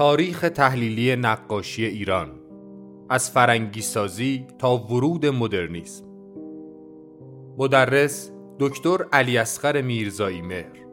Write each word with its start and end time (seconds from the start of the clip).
تاریخ 0.00 0.40
تحلیلی 0.54 1.16
نقاشی 1.16 1.84
ایران 1.84 2.28
از 3.10 3.30
فرنگی 3.30 3.80
سازی 3.80 4.46
تا 4.58 4.76
ورود 4.76 5.26
مدرنیسم. 5.26 6.04
مدرس 7.58 8.30
دکتر 8.60 8.98
علی 9.12 9.38
اصغر 9.38 9.82
میرزایی 9.82 10.42
مهر. 10.42 10.86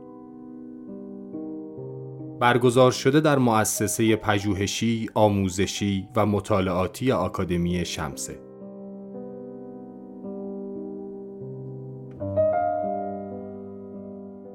برگزار 2.40 2.92
شده 2.92 3.20
در 3.20 3.38
مؤسسه 3.38 4.16
پژوهشی، 4.16 5.10
آموزشی 5.14 6.08
و 6.16 6.26
مطالعاتی 6.26 7.12
آکادمی 7.12 7.86
شمسه. 7.86 8.47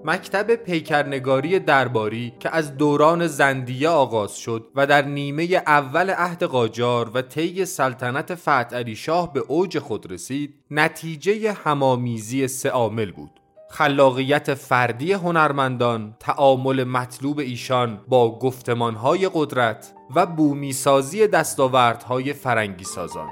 مکتب 0.04 0.54
پیکرنگاری 0.54 1.58
درباری 1.58 2.32
که 2.40 2.56
از 2.56 2.76
دوران 2.76 3.26
زندیه 3.26 3.88
آغاز 3.88 4.36
شد 4.36 4.68
و 4.74 4.86
در 4.86 5.02
نیمه 5.02 5.42
اول 5.66 6.10
عهد 6.10 6.42
قاجار 6.42 7.10
و 7.14 7.22
طی 7.22 7.64
سلطنت 7.64 8.34
فتح 8.34 8.76
علی 8.76 8.96
شاه 8.96 9.32
به 9.32 9.40
اوج 9.40 9.78
خود 9.78 10.12
رسید 10.12 10.54
نتیجه 10.70 11.52
همامیزی 11.52 12.48
سه 12.48 12.68
عامل 12.68 13.12
بود. 13.12 13.30
خلاقیت 13.70 14.54
فردی 14.54 15.12
هنرمندان، 15.12 16.16
تعامل 16.20 16.84
مطلوب 16.84 17.38
ایشان 17.38 18.00
با 18.08 18.38
گفتمانهای 18.38 19.30
قدرت 19.34 19.92
و 20.14 20.26
بومیسازی 20.26 21.26
دستاوردهای 21.26 22.32
فرنگی 22.32 22.84
سازان 22.84 23.28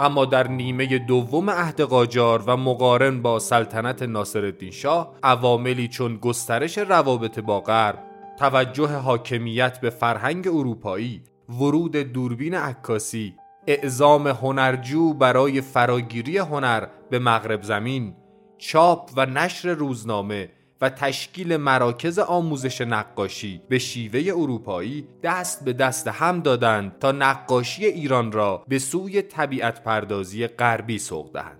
اما 0.00 0.24
در 0.24 0.48
نیمه 0.48 0.98
دوم 0.98 1.50
عهد 1.50 1.80
قاجار 1.80 2.42
و 2.46 2.56
مقارن 2.56 3.22
با 3.22 3.38
سلطنت 3.38 4.02
ناصرالدین 4.02 4.70
شاه 4.70 5.14
عواملی 5.22 5.88
چون 5.88 6.16
گسترش 6.16 6.78
روابط 6.78 7.38
با 7.38 7.60
غرب 7.60 7.98
توجه 8.38 8.88
حاکمیت 8.88 9.80
به 9.80 9.90
فرهنگ 9.90 10.48
اروپایی 10.48 11.22
ورود 11.48 11.96
دوربین 11.96 12.54
عکاسی 12.54 13.34
اعزام 13.66 14.28
هنرجو 14.28 15.14
برای 15.14 15.60
فراگیری 15.60 16.38
هنر 16.38 16.86
به 17.10 17.18
مغرب 17.18 17.62
زمین 17.62 18.14
چاپ 18.58 19.10
و 19.16 19.26
نشر 19.26 19.68
روزنامه 19.68 20.50
و 20.82 20.88
تشکیل 20.88 21.56
مراکز 21.56 22.18
آموزش 22.18 22.80
نقاشی 22.80 23.62
به 23.68 23.78
شیوه 23.78 24.20
اروپایی 24.36 25.08
دست 25.22 25.64
به 25.64 25.72
دست 25.72 26.08
هم 26.08 26.40
دادند 26.40 26.98
تا 26.98 27.12
نقاشی 27.12 27.86
ایران 27.86 28.32
را 28.32 28.64
به 28.68 28.78
سوی 28.78 29.22
طبیعت 29.22 29.84
پردازی 29.84 30.46
غربی 30.46 30.98
سوق 30.98 31.32
دهند. 31.32 31.58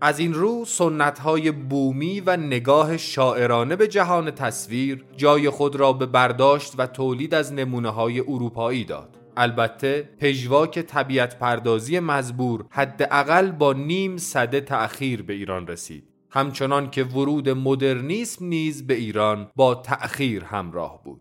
از 0.00 0.18
این 0.18 0.34
رو 0.34 0.64
سنت 0.64 1.18
های 1.18 1.50
بومی 1.50 2.20
و 2.20 2.36
نگاه 2.36 2.96
شاعرانه 2.96 3.76
به 3.76 3.88
جهان 3.88 4.30
تصویر 4.30 5.04
جای 5.16 5.50
خود 5.50 5.76
را 5.76 5.92
به 5.92 6.06
برداشت 6.06 6.74
و 6.78 6.86
تولید 6.86 7.34
از 7.34 7.52
نمونه 7.52 7.90
های 7.90 8.20
اروپایی 8.20 8.84
داد. 8.84 9.16
البته 9.36 10.08
پژواک 10.18 10.78
طبیعت 10.78 11.38
پردازی 11.38 11.98
مزبور 11.98 12.64
حداقل 12.70 13.50
با 13.50 13.72
نیم 13.72 14.16
صده 14.16 14.60
تأخیر 14.60 15.22
به 15.22 15.32
ایران 15.32 15.66
رسید. 15.66 16.09
همچنان 16.32 16.90
که 16.90 17.04
ورود 17.04 17.48
مدرنیسم 17.48 18.44
نیز 18.44 18.86
به 18.86 18.94
ایران 18.94 19.50
با 19.56 19.74
تأخیر 19.74 20.44
همراه 20.44 21.00
بود. 21.04 21.20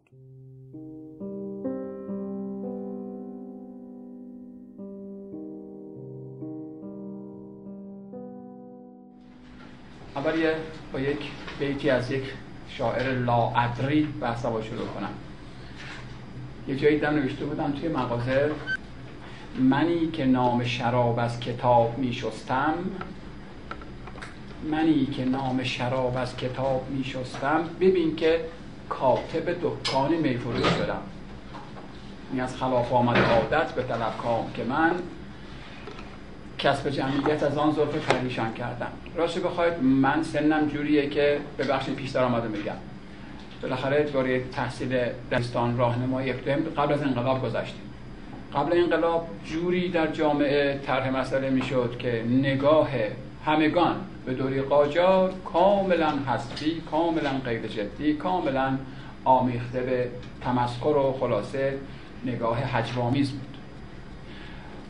اول 10.16 10.54
با 10.94 11.00
یک 11.00 11.20
بیتی 11.60 11.90
از 11.90 12.12
یک 12.12 12.24
شاعر 12.70 13.20
لاعدری 13.20 14.04
بحث 14.22 14.46
با 14.46 14.62
شروع 14.62 14.88
کنم. 14.88 15.14
یه 16.68 16.76
جایی 16.76 17.00
دم 17.00 17.10
نوشته 17.10 17.46
بودم 17.46 17.72
توی 17.72 17.90
مغازه 17.90 18.52
منی 19.60 20.12
که 20.12 20.26
نام 20.26 20.64
شراب 20.64 21.20
از 21.20 21.40
کتاب 21.40 21.98
می 21.98 22.14
شستم 22.14 22.74
منی 24.64 25.06
که 25.06 25.26
نام 25.26 25.64
شراب 25.64 26.18
از 26.18 26.38
کتاب 26.38 26.88
می 26.90 27.04
شستم 27.04 27.64
ببین 27.80 28.16
که 28.16 28.40
کاتب 28.90 29.52
دکان 29.52 30.16
میفروش 30.16 30.68
شدم. 30.68 31.02
این 32.32 32.42
از 32.42 32.58
خلاف 32.58 32.94
آمد 32.94 33.18
عادت 33.18 33.72
به 33.72 33.84
طلب 33.84 34.18
کام 34.18 34.52
که 34.54 34.64
من 34.64 34.92
کسب 36.58 36.90
جمعیت 36.90 37.44
از 37.44 37.58
آن 37.58 37.74
ظرف 37.74 38.10
پریشان 38.10 38.54
کردم. 38.54 38.92
راست 39.16 39.40
بخواید 39.40 39.84
من 39.84 40.24
سنم 40.24 40.68
جوریه 40.68 41.10
که 41.10 41.40
ببخشید 41.60 41.96
پیش 41.96 42.16
آمده 42.16 42.48
میگم. 42.48 42.76
بالاخره 43.62 44.04
دوره 44.04 44.44
تحصیل 44.52 45.00
دستان 45.32 45.78
راهنمایی 45.78 46.30
اقدام 46.30 46.56
قبل 46.78 46.94
از 46.94 47.02
انقلاب 47.02 47.46
گذشتیم. 47.46 47.82
قبل 48.56 48.78
انقلاب 48.78 49.28
جوری 49.46 49.90
در 49.90 50.08
جامعه 50.08 50.80
طرح 50.86 51.10
مسئله 51.10 51.50
می‌شد 51.50 51.96
که 52.00 52.24
نگاه 52.30 52.90
همگان 53.46 53.96
به 54.26 54.34
دوری 54.34 54.62
قاجار 54.62 55.34
کاملا 55.54 56.14
حسبی 56.28 56.82
کاملا 56.92 57.32
غیر 57.46 57.68
جدی 57.68 58.14
کاملا 58.14 58.78
آمیخته 59.26 59.80
به 59.80 60.08
تمسکر 60.42 60.86
و 60.98 61.16
خلاصه 61.20 61.78
نگاه 62.26 62.58
حجوامیز 62.58 63.32
بود. 63.32 63.58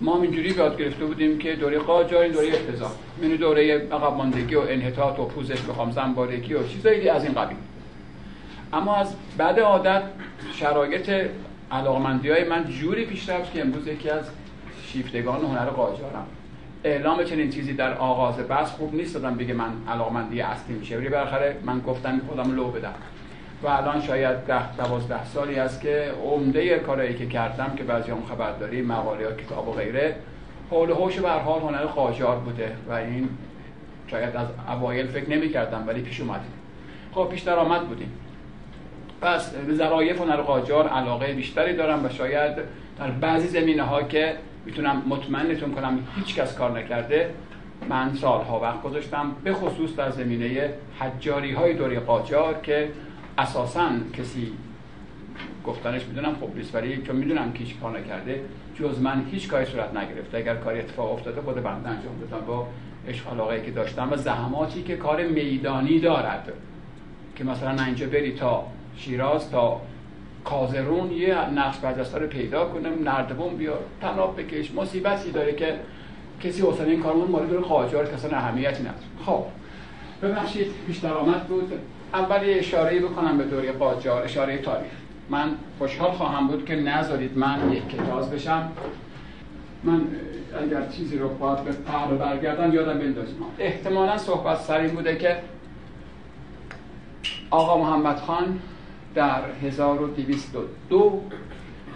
ما 0.02 0.22
اینجوری 0.22 0.50
یاد 0.50 0.78
گرفته 0.78 1.06
بودیم 1.06 1.38
که 1.38 1.56
دوره 1.56 1.80
قاجار 1.80 2.24
این 2.24 2.32
دوره 2.32 2.48
افتضاح. 2.48 2.92
یعنی 3.22 3.38
دوره 3.38 3.78
عقب 3.78 4.14
ماندگی 4.14 4.56
و 4.56 4.60
انحطاط 4.60 5.20
و 5.20 5.26
پوزش 5.26 5.62
بخوام 5.62 5.92
زنبارگی 5.92 6.54
و 6.54 6.68
چیزایی 6.68 7.10
از 7.10 7.24
این 7.24 7.34
قبیل. 7.34 7.58
اما 8.74 8.96
از 8.96 9.16
بعد 9.38 9.60
عادت 9.60 10.04
شرایط 10.54 11.30
علاقمندی 11.72 12.30
های 12.30 12.44
من 12.44 12.66
جوری 12.68 13.06
پیش 13.06 13.30
رفت 13.30 13.54
که 13.54 13.62
امروز 13.62 13.88
یکی 13.88 14.10
از 14.10 14.26
شیفتگان 14.86 15.46
هنر 15.46 15.66
قاجارم. 15.66 16.28
اعلام 16.84 17.24
چنین 17.24 17.50
چیزی 17.50 17.74
در 17.74 17.94
آغاز 17.94 18.48
بحث 18.48 18.72
خوب 18.72 18.96
نیست. 18.96 19.14
دادم 19.14 19.36
بگه 19.36 19.54
من 19.54 19.72
علاقمندی 19.90 20.42
اصلی 20.42 20.76
میشه. 20.76 20.98
ولی 20.98 21.10
بالاخره 21.10 21.56
من 21.66 21.80
گفتم 21.80 22.22
خودم 22.28 22.56
لو 22.56 22.72
بدم. 22.72 22.94
و 23.64 23.68
الان 23.68 24.02
شاید 24.02 24.46
ده 24.46 24.76
دوازده 24.76 25.26
سالی 25.26 25.56
است 25.56 25.82
که 25.82 26.12
عمده 26.24 26.80
کارهایی 26.80 27.14
که 27.14 27.26
کردم 27.26 27.74
که 27.78 27.84
بعضی 27.84 28.12
هم 28.12 28.24
خبرداری 28.30 28.82
مقاله 28.82 29.26
ها 29.26 29.32
کتاب 29.32 29.68
و 29.68 29.72
غیره 29.72 30.16
حول 30.72 30.90
هوش 30.90 31.20
به 31.20 31.30
حال 31.30 31.62
هنر 31.62 31.86
قاجار 31.86 32.38
بوده 32.38 32.76
و 32.90 32.94
این 32.94 33.30
شاید 34.08 34.36
از 34.36 34.48
اوایل 34.68 35.08
فکر 35.08 35.30
نمی 35.30 35.50
کردم 35.50 35.84
ولی 35.88 36.02
پیش 36.02 36.22
اومد. 36.22 36.42
خب 37.14 37.28
پیش 37.32 37.42
درآمد 37.42 37.88
بودیم. 37.88 38.12
پس 39.22 39.50
به 39.50 39.74
ظرایف 39.74 40.22
هنر 40.22 40.38
قاجار 40.38 40.88
علاقه 40.88 41.34
بیشتری 41.34 41.76
دارم 41.76 42.06
و 42.06 42.10
شاید 42.10 42.56
در 43.00 43.12
بعضی 43.12 43.48
زمینه 43.48 43.84
ها 43.84 44.04
که 44.04 44.36
می‌تونم 44.66 45.04
مطمئنتون 45.08 45.72
کنم 45.72 46.08
هیچ 46.16 46.36
کس 46.36 46.56
کار 46.56 46.80
نکرده. 46.80 47.34
من 47.90 48.14
سالها 48.14 48.60
وقت 48.60 48.82
گذاشتم 48.82 49.32
به 49.44 49.54
خصوص 49.54 49.96
در 49.96 50.12
زمینه 50.12 50.74
حجاری 51.00 51.54
های 51.54 51.74
دوری 51.74 52.00
قاجار 52.00 52.60
که 52.64 52.92
اساسا 53.38 53.90
کسی 54.14 54.52
گفتنش 55.66 56.06
می‌دونم 56.06 56.36
خب 56.42 56.56
نیست 56.56 56.76
ولی 56.76 57.02
چون 57.02 57.16
می‌دونم 57.16 57.52
که 57.54 57.60
هیچ 57.60 57.76
کار 57.82 58.00
نکرده 58.00 58.42
جز 58.76 59.02
من 59.02 59.26
هیچ 59.32 59.48
کاری 59.48 59.66
صورت 59.66 59.98
نگرفته. 59.98 60.38
اگر 60.38 60.56
کاری 60.56 60.80
اتفاق 60.80 61.14
افتاده 61.14 61.42
خود 61.42 61.56
بنده 61.56 61.90
انجام 61.90 62.14
دادم 62.22 62.46
با 62.46 62.68
علاقه 63.32 63.62
که 63.62 63.72
داشتم 63.72 64.12
و 64.12 64.16
زحماتی 64.16 64.84
که 64.84 64.96
کار 64.98 65.28
میدانی 65.28 66.00
دارد. 66.00 66.54
که 67.36 67.44
مثلا 67.44 67.84
اینجا 67.84 68.08
بری 68.08 68.32
تا 68.34 68.68
شیراز 68.98 69.52
تا 69.52 69.82
کازرون 70.46 71.12
یه 71.12 71.50
نقش 71.50 71.78
بردستار 71.78 72.22
رو 72.22 72.28
پیدا 72.28 72.66
کنم 72.66 73.04
نردبون 73.04 73.56
بیار 73.56 73.80
تناب 74.02 74.42
بکش 74.42 74.74
مصیبتی 74.74 75.32
داره 75.32 75.54
که 75.54 75.80
کسی 76.44 76.62
حوصله 76.62 76.90
این 76.90 77.04
کارمون 77.04 77.28
مورد 77.28 77.54
رو 77.54 77.62
قاجار 77.62 78.06
کسان 78.06 78.34
اهمیتی 78.34 78.82
نداره. 78.84 78.98
خب 79.26 79.44
ببخشید 80.22 80.68
بیشتر 80.88 81.14
آمد 81.14 81.44
بود. 81.44 81.74
اول 82.14 82.48
یه 82.48 82.56
اشاره 82.56 83.00
بکنم 83.00 83.38
به 83.38 83.44
دوره 83.44 83.72
قاجار 83.72 84.24
اشاره 84.24 84.58
تاریخ. 84.58 84.92
من 85.30 85.50
خوشحال 85.78 86.12
خواهم 86.12 86.48
بود 86.48 86.66
که 86.66 86.76
نذارید 86.76 87.38
من 87.38 87.72
یک 87.72 87.90
کتاز 87.90 88.32
بشم. 88.32 88.72
من 89.84 90.02
اگر 90.64 90.88
چیزی 90.88 91.18
رو 91.18 91.30
باید 91.30 91.64
به 91.64 91.72
قهر 91.72 92.08
برگردن 92.08 92.74
یادم 92.74 93.00
بندازیم. 93.00 93.36
احتمالا 93.60 94.18
صحبت 94.18 94.60
سر 94.60 94.80
این 94.80 94.96
بوده 94.96 95.18
که 95.18 95.38
آقا 97.50 97.78
محمد 97.78 98.18
خان 98.18 98.60
در 99.16 99.42
1202 99.64 101.22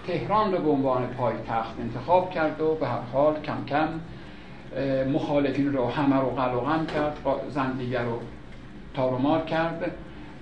تهران 0.07 0.51
رو 0.51 0.57
به 0.57 0.69
عنوان 0.69 1.07
پایتخت 1.07 1.79
انتخاب 1.79 2.31
کرد 2.31 2.61
و 2.61 2.75
به 2.75 2.87
هر 2.87 2.99
حال 3.13 3.41
کم 3.41 3.65
کم 3.67 3.87
مخالفین 5.13 5.73
رو 5.73 5.87
همه 5.89 6.15
رو 6.15 6.29
قلقم 6.29 6.85
کرد 6.85 7.17
زندیگر 7.49 8.03
رو 8.03 8.19
تارومار 8.93 9.45
کرد 9.45 9.91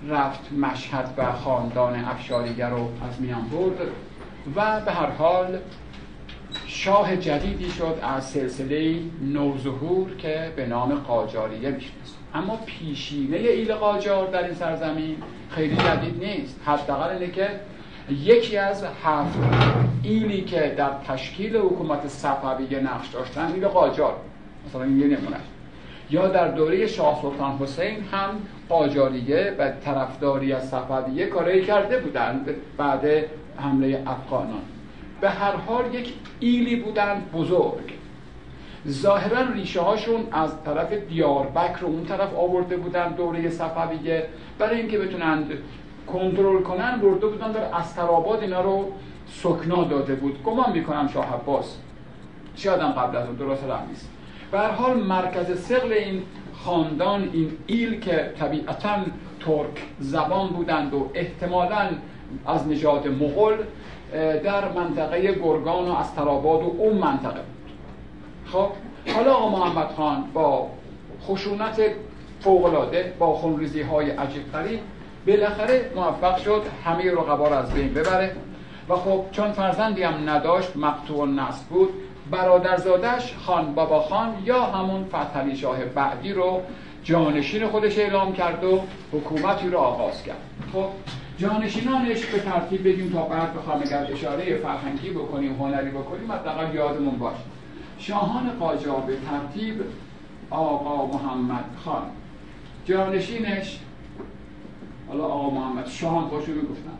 رفت 0.08 0.52
مشهد 0.52 1.14
و 1.16 1.32
خاندان 1.32 2.04
افشاریگر 2.04 2.70
رو 2.70 2.88
از 3.08 3.20
میان 3.20 3.48
برد 3.48 3.80
و 4.56 4.80
به 4.80 4.92
هر 4.92 5.10
حال 5.10 5.58
شاه 6.74 7.16
جدیدی 7.16 7.70
شد 7.70 7.98
از 8.02 8.24
سلسله 8.24 8.98
نوظهور 9.32 10.16
که 10.16 10.52
به 10.56 10.66
نام 10.66 10.94
قاجاریه 10.94 11.70
می‌شناسیم. 11.70 12.16
اما 12.34 12.58
پیشینه 12.66 13.36
ایل 13.36 13.74
قاجار 13.74 14.30
در 14.30 14.44
این 14.44 14.54
سرزمین 14.54 15.16
خیلی 15.50 15.76
جدید 15.76 16.24
نیست. 16.24 16.60
حداقل 16.64 17.08
اینه 17.08 17.30
که 17.30 17.48
یکی 18.10 18.56
از 18.56 18.84
هفت 19.04 19.38
ایلی 20.02 20.42
که 20.42 20.74
در 20.76 20.90
تشکیل 21.08 21.56
حکومت 21.56 22.08
صفویه 22.08 22.80
نقش 22.80 23.08
داشتن 23.08 23.52
ایل 23.52 23.68
قاجار. 23.68 24.14
مثلا 24.66 24.82
این 24.82 25.00
یه 25.00 25.06
نمونه 25.06 25.40
یا 26.10 26.28
در 26.28 26.48
دوره 26.48 26.86
شاه 26.86 27.22
سلطان 27.22 27.58
حسین 27.58 28.04
هم 28.12 28.30
قاجاریه 28.68 29.54
و 29.58 29.70
طرفداری 29.84 30.52
از 30.52 30.68
صفویه 30.68 31.26
کارایی 31.26 31.64
کرده 31.64 32.00
بودند 32.00 32.48
بعد 32.76 33.04
حمله 33.56 34.02
افغانان. 34.06 34.62
به 35.22 35.30
هر 35.30 35.56
حال 35.56 35.94
یک 35.94 36.12
ایلی 36.40 36.76
بودند 36.76 37.32
بزرگ. 37.32 37.92
ظاهرا 38.88 39.52
ریشه 39.52 39.80
هاشون 39.80 40.26
از 40.32 40.62
طرف 40.64 40.92
دیاربکر 40.92 41.78
رو 41.80 41.88
اون 41.88 42.04
طرف 42.04 42.34
آورده 42.34 42.76
بودن 42.76 43.12
دوره 43.12 43.50
صفویه. 43.50 44.26
برای 44.58 44.80
اینکه 44.80 44.98
بتونند 44.98 45.50
کنترل 46.06 46.62
کنن 46.62 47.00
برده 47.00 47.26
بودن 47.26 47.52
در 47.52 47.62
استراباد 47.62 48.40
اینا 48.40 48.60
رو 48.60 48.92
سکنا 49.26 49.84
داده 49.84 50.14
بود. 50.14 50.42
گمان 50.42 50.72
می‌کنم 50.72 51.08
شاه 51.08 51.34
عباس 51.34 51.76
شاید 52.56 52.80
قبل 52.80 53.16
از 53.16 53.26
اون 53.26 53.36
درست 53.36 53.64
نیست. 53.88 54.10
به 54.52 54.58
هر 54.58 54.70
حال 54.70 54.96
مرکز 55.02 55.64
سقل 55.64 55.92
این 55.92 56.22
خاندان 56.64 57.30
این 57.32 57.50
ایل 57.66 58.00
که 58.00 58.32
طبیعتا 58.38 58.96
ترک 59.40 59.86
زبان 59.98 60.48
بودند 60.48 60.94
و 60.94 61.10
احتمالا 61.14 61.88
از 62.46 62.68
نژاد 62.68 63.08
مغول 63.08 63.54
در 64.44 64.68
منطقه 64.68 65.32
گرگان 65.32 65.88
و 65.88 65.92
استراباد 65.92 66.62
و 66.62 66.74
اون 66.78 66.98
منطقه 66.98 67.40
بود. 67.40 67.72
خب 68.46 68.68
حالا 69.14 69.34
آقا 69.34 69.48
محمد 69.48 69.90
خان 69.96 70.24
با 70.34 70.68
خشونت 71.26 71.80
فوقلاده 72.40 73.12
با 73.18 73.34
خونریزی 73.34 73.82
های 73.82 74.10
عجیب 74.10 74.52
غریب 74.52 74.80
بالاخره 75.26 75.90
موفق 75.96 76.36
شد 76.36 76.62
همه 76.84 77.12
رقبا 77.12 77.48
رو 77.48 77.54
از 77.54 77.74
بین 77.74 77.94
ببره. 77.94 78.36
و 78.88 78.96
خب 78.96 79.24
چون 79.32 79.52
فرزندی 79.52 80.02
هم 80.02 80.30
نداشت 80.30 80.76
مقتوع 80.76 81.28
نسل 81.28 81.64
بود 81.70 81.88
برادرزادش 82.30 83.34
خان 83.46 83.74
بابا 83.74 84.00
خان 84.00 84.34
یا 84.44 84.62
همون 84.62 85.04
فتحعلی 85.04 85.56
شاه 85.56 85.84
بعدی 85.84 86.32
رو 86.32 86.60
جانشین 87.04 87.66
خودش 87.66 87.98
اعلام 87.98 88.32
کرد 88.32 88.64
و 88.64 88.80
حکومتی 89.12 89.68
رو 89.68 89.78
آغاز 89.78 90.22
کرد. 90.22 90.42
خب 90.72 90.84
جانشینانش 91.38 92.24
به 92.26 92.38
ترتیب 92.38 92.84
بگیم 92.84 93.12
تا 93.12 93.22
بعد 93.22 93.54
بخوام 93.54 93.80
اگر 93.80 94.06
اشاره 94.12 94.56
فرهنگی 94.56 95.10
بکنیم 95.10 95.54
هنری 95.54 95.90
بکنیم 95.90 96.32
حداقل 96.32 96.74
یادمون 96.74 97.18
باشه. 97.18 97.42
شاهان 97.98 98.50
قاجار 98.50 99.00
به 99.00 99.16
ترتیب 99.16 99.80
آقا 100.50 101.06
محمد 101.06 101.64
خان. 101.84 102.02
جانشینش 102.84 103.78
حالا 105.08 105.24
آقا 105.24 105.50
محمد 105.50 105.86
شاه 105.86 106.22
هم 106.22 106.28
خوشو 106.28 106.52
می‌گفتن. 106.52 106.92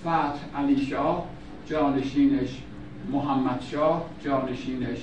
فتح 0.00 0.60
علی 0.60 0.86
شاه 0.86 1.24
جانشینش 1.66 2.62
محمد 3.12 3.62
شاه 3.70 4.04
جانشینش 4.24 4.98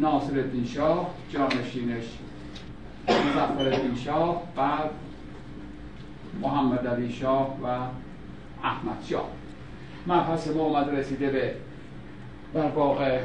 ناصر 0.00 0.38
الدین 0.38 0.66
شاه 0.66 1.10
جانشینش 1.32 2.04
مظفر 3.08 3.94
شاه 4.04 4.42
بعد 4.56 4.90
محمد 6.40 6.86
علی 6.86 7.12
شاه 7.12 7.56
و 7.64 7.66
احمد 8.64 9.04
شاه. 9.06 9.28
مبحث 10.06 10.48
ما 10.48 10.62
اومد 10.62 10.88
رسیده 10.90 11.30
به 11.30 11.54
در 12.54 12.68
واقع 12.68 13.18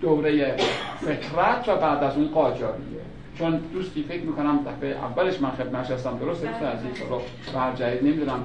دوره 0.00 0.56
فطرت 1.00 1.68
و 1.68 1.76
بعد 1.76 2.04
از 2.04 2.16
اون 2.16 2.28
قاجاریه. 2.28 3.00
چون 3.38 3.56
دوستی 3.56 4.02
فکر 4.02 4.22
می‌کنم 4.22 4.58
دفعه 4.66 4.88
اولش 4.88 5.40
من 5.40 5.50
خدمتش 5.50 5.90
هستم 5.90 6.18
درست 6.18 6.44
از 6.44 6.84
این 6.84 7.08
رو 7.10 7.20
برجایید 7.54 8.04
نمی‌دونم. 8.04 8.40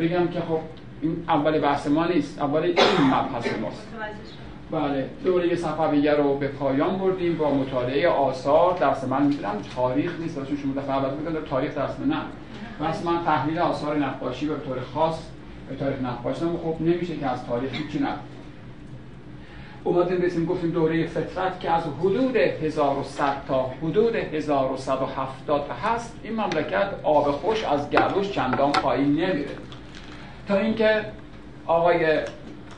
بگم 0.00 0.28
که 0.28 0.40
خب 0.40 0.58
این 1.02 1.24
اول 1.28 1.60
بحث 1.60 1.86
ما 1.86 2.06
نیست 2.06 2.42
اول 2.42 2.62
این 2.62 2.76
مبحث 3.06 3.58
ماست. 3.62 3.88
بله 4.70 5.10
دوره 5.24 5.56
صفویه 5.56 6.14
رو 6.14 6.38
به 6.38 6.48
پایان 6.48 6.98
بردیم 6.98 7.36
با 7.36 7.54
مطالعه 7.54 8.08
آثار. 8.08 8.78
درس 8.78 9.04
من 9.04 9.22
می‌دونم 9.22 9.56
تاریخ 9.76 10.20
نیست 10.20 10.34
چون 10.34 10.56
شما 10.56 10.82
دفعه 10.82 10.96
اول 10.96 11.10
بودن 11.10 11.44
تاریخ 11.50 11.74
درس 11.74 12.00
نه. 12.00 12.16
بس 12.80 13.04
من 13.04 13.24
تحلیل 13.24 13.58
آثار 13.58 13.96
نقاشی 13.96 14.46
به 14.46 14.54
طور 14.54 14.80
خاص 14.94 15.18
به 15.68 15.76
تاریخ 15.76 16.00
نقاشی 16.00 16.40
خب 16.40 16.76
نمیشه 16.80 17.16
که 17.16 17.26
از 17.26 17.46
تاریخ 17.46 17.70
هیچی 17.72 17.98
نه 17.98 18.08
اومدیم 19.84 20.22
رسیم 20.22 20.44
گفتیم 20.44 20.70
دوره 20.70 21.06
فطرت 21.06 21.60
که 21.60 21.70
از 21.70 21.82
حدود 22.00 22.36
1100 22.36 23.36
تا 23.48 23.70
حدود 23.82 24.16
1170 24.16 25.70
هست. 25.84 26.20
این 26.22 26.32
مملکت 26.32 26.88
آب 27.02 27.30
خوش 27.30 27.64
از 27.64 27.90
گلوش 27.90 28.30
چندان 28.30 28.72
پایین 28.72 29.12
نمیره. 29.12 29.56
تا 30.48 30.56
اینکه 30.56 31.04
آقای 31.66 32.20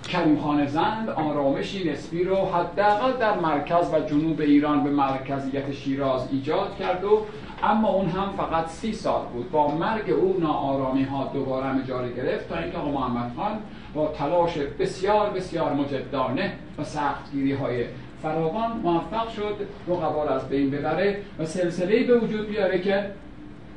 کریم 0.08 0.40
خان 0.40 0.66
زند 0.66 1.10
آرامشی 1.10 1.90
نسبی 1.90 2.24
رو 2.24 2.36
حداقل 2.36 3.12
در 3.12 3.38
مرکز 3.38 3.94
و 3.94 4.00
جنوب 4.00 4.40
ایران 4.40 4.84
به 4.84 4.90
مرکزیت 4.90 5.72
شیراز 5.72 6.28
ایجاد 6.32 6.76
کرد 6.78 7.04
و 7.04 7.26
اما 7.62 7.88
اون 7.88 8.08
هم 8.08 8.32
فقط 8.36 8.66
سی 8.66 8.92
سال 8.92 9.22
بود. 9.32 9.50
با 9.50 9.74
مرگ 9.74 10.10
او 10.10 10.36
ناآرامی 10.40 11.02
ها 11.02 11.30
دوباره 11.34 11.72
مجال 11.72 12.12
گرفت 12.12 12.48
تا 12.48 12.58
اینکه 12.58 12.78
محمد 12.78 13.32
خان 13.36 13.58
با 13.94 14.08
تلاش 14.08 14.58
بسیار 14.58 15.30
بسیار 15.30 15.72
مجدانه 15.72 16.52
و 16.78 16.84
سختگیری 16.84 17.52
های 17.52 17.84
فراوان 18.22 18.76
موفق 18.82 19.28
شد 19.28 19.56
رقبا 19.88 20.24
از 20.24 20.48
بین 20.48 20.70
ببره 20.70 21.20
و 21.38 21.44
سلسله 21.44 22.04
به 22.04 22.18
وجود 22.18 22.48
بیاره 22.48 22.78
که 22.78 23.10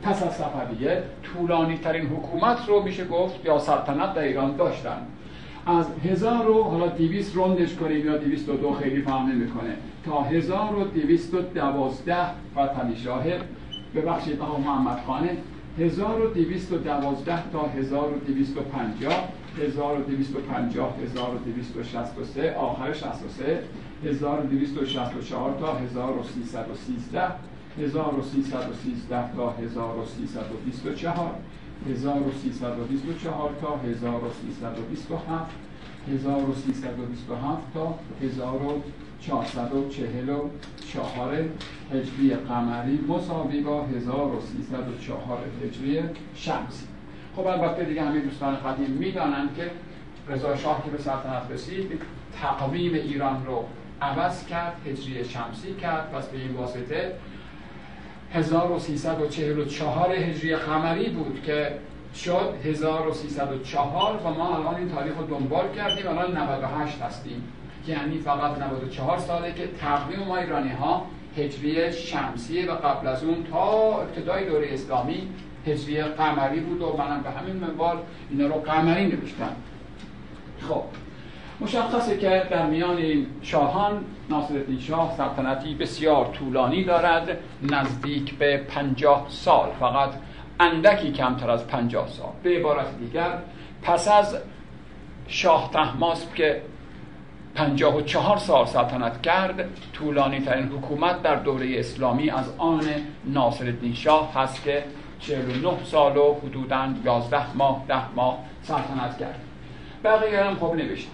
پس 0.03 0.23
از 0.23 0.35
صفویه 0.35 1.03
طولانی 1.23 1.77
ترین 1.77 2.05
حکومت 2.07 2.57
رو 2.67 2.83
میشه 2.83 3.05
گفت 3.05 3.45
یا 3.45 3.59
سلطنت 3.59 4.13
در 4.13 4.21
ایران 4.21 4.55
داشتن. 4.55 4.97
از 5.65 5.85
هزار 6.05 6.49
و 6.49 6.63
حالا 6.63 6.87
دیویست 6.87 7.35
روندش 7.35 7.75
کنیم 7.75 8.05
یا 8.05 8.17
دیویست 8.17 8.49
و 8.49 8.53
دو 8.57 8.73
خیلی 8.73 9.01
فهم 9.01 9.31
نمی‌کنه. 9.31 9.75
تا 10.05 10.21
هزار 10.21 10.75
و 10.75 10.83
دیویست 10.83 11.33
و 11.33 11.41
دوازده 11.41 12.25
فتحعلی 12.51 12.95
ببخشید 13.95 14.39
آقا 14.39 14.57
محمد 14.57 14.99
خانه 15.07 15.38
1212 15.79 17.49
تا 17.51 17.65
1250 17.67 19.13
1250 19.57 20.93
1263 21.01 22.55
آخر 22.55 22.93
63 22.93 23.63
1264 24.03 25.53
تا 25.59 25.75
1313 25.77 27.33
1313 27.77 29.35
تا 29.35 29.53
1324 29.59 31.35
1324 31.89 33.53
تا 33.62 33.79
1327 33.86 35.51
1327 36.07 37.74
تا 37.74 37.95
1444 39.21 41.45
هجری 41.93 42.35
قمری 42.35 42.99
مساوی 43.07 43.61
با 43.61 43.85
1304 43.85 45.37
هجری 45.63 46.01
شمسی. 46.35 46.85
خب 47.35 47.47
البته 47.47 47.83
دیگه 47.83 48.01
همه 48.01 48.19
دوستان 48.19 48.55
قدیم 48.55 48.89
می‌دانند 48.89 49.55
که 49.55 49.71
رضا 50.27 50.55
شاه 50.55 50.83
که 50.85 50.91
به 50.91 50.97
سلطنت 50.97 51.51
رسید 51.51 52.01
تقویم 52.41 52.93
ایران 52.93 53.45
رو 53.45 53.65
عوض 54.01 54.45
کرد 54.45 54.75
هجری 54.87 55.25
شمسی 55.25 55.73
کرد. 55.73 56.11
پس 56.11 56.27
به 56.27 56.37
این 56.37 56.51
واسطه 56.51 57.15
1344 58.33 60.11
هجری 60.11 60.55
قمری 60.55 61.09
بود 61.09 61.43
که 61.45 61.71
شد 62.15 62.53
1304 62.63 64.17
و 64.17 64.29
ما 64.29 64.57
الان 64.57 64.75
این 64.75 64.89
تاریخ 64.89 65.17
رو 65.17 65.27
دنبال 65.27 65.73
کردیم. 65.75 66.07
الان 66.07 66.37
98 66.37 67.01
هستیم. 67.01 67.43
یعنی 67.88 68.17
فقط 68.17 68.57
94 68.57 69.17
ساله 69.17 69.53
که 69.53 69.67
تقویم 69.67 70.19
ما 70.27 70.38
ایرانی 70.38 70.71
ها 70.71 71.05
هجری 71.38 71.91
شمسیه 71.91 72.71
و 72.71 72.75
قبل 72.75 73.07
از 73.07 73.23
اون 73.23 73.43
تا 73.43 74.01
ابتدای 74.01 74.45
دوره 74.45 74.67
اسلامی 74.73 75.27
هجری 75.67 76.01
قمری 76.01 76.59
بود 76.59 76.81
و 76.81 76.97
منم 76.97 77.21
به 77.21 77.29
همین 77.29 77.55
منوال 77.55 77.97
اینا 78.29 78.47
رو 78.47 78.53
قمری 78.53 79.05
نوشتم. 79.05 79.55
خب 80.69 80.83
مشخصه 81.61 82.17
که 82.17 82.47
در 82.50 82.65
میان 82.65 82.97
این 82.97 83.27
شاهان 83.41 84.05
ناصرالدین 84.29 84.79
شاه 84.79 85.17
سلطنتی 85.17 85.75
بسیار 85.75 86.25
طولانی 86.25 86.83
دارد 86.83 87.38
نزدیک 87.71 88.38
به 88.38 88.57
پنجاه 88.57 89.25
سال 89.29 89.69
فقط 89.79 90.09
اندکی 90.59 91.11
کمتر 91.11 91.51
از 91.51 91.67
پنجاه 91.67 92.07
سال. 92.07 92.31
به 92.43 92.59
عبارت 92.59 92.97
دیگر 93.00 93.38
پس 93.83 94.07
از 94.07 94.38
شاه 95.27 95.69
تحماسب 95.73 96.33
که 96.33 96.61
پنجاه 97.55 97.98
و 97.98 98.01
چهار 98.01 98.38
سال 98.38 98.65
سلطنت 98.65 99.22
کرد 99.22 99.70
طولانی 99.93 100.39
ترین 100.39 100.67
حکومت 100.67 101.22
در 101.22 101.36
دوره 101.36 101.79
اسلامی 101.79 102.29
از 102.29 102.46
آن 102.58 102.84
ناصرالدین 103.25 103.93
شاه 103.93 104.34
هست 104.34 104.63
که 104.63 104.84
49 105.20 105.84
سال 105.84 106.17
و 106.17 106.34
حدوداً 106.34 106.88
11 107.05 107.53
ماه 107.55 107.86
ده 107.88 108.12
ماه 108.15 108.38
سلطنت 108.63 109.17
کرد. 109.20 109.39
بقیه 110.03 110.43
هم 110.43 110.55
خب 110.55 110.75
نوشتم 110.75 111.12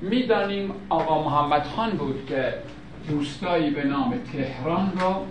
می‌دانیم 0.00 0.72
آقا 0.88 1.22
محمد 1.22 1.66
خان 1.76 1.90
بود 1.90 2.26
که 2.28 2.54
روستایی 3.08 3.70
به 3.70 3.84
نام 3.84 4.14
تهران 4.32 4.92
را 5.00 5.22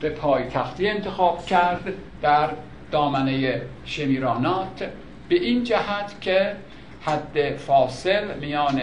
به 0.00 0.10
پایتختی 0.10 0.88
انتخاب 0.88 1.46
کرد 1.46 1.92
در 2.22 2.50
دامنه 2.90 3.62
شمیرانات 3.84 4.90
به 5.28 5.34
این 5.34 5.64
جهت 5.64 6.20
که 6.20 6.56
حد 7.02 7.56
فاصل 7.56 8.38
میان 8.40 8.80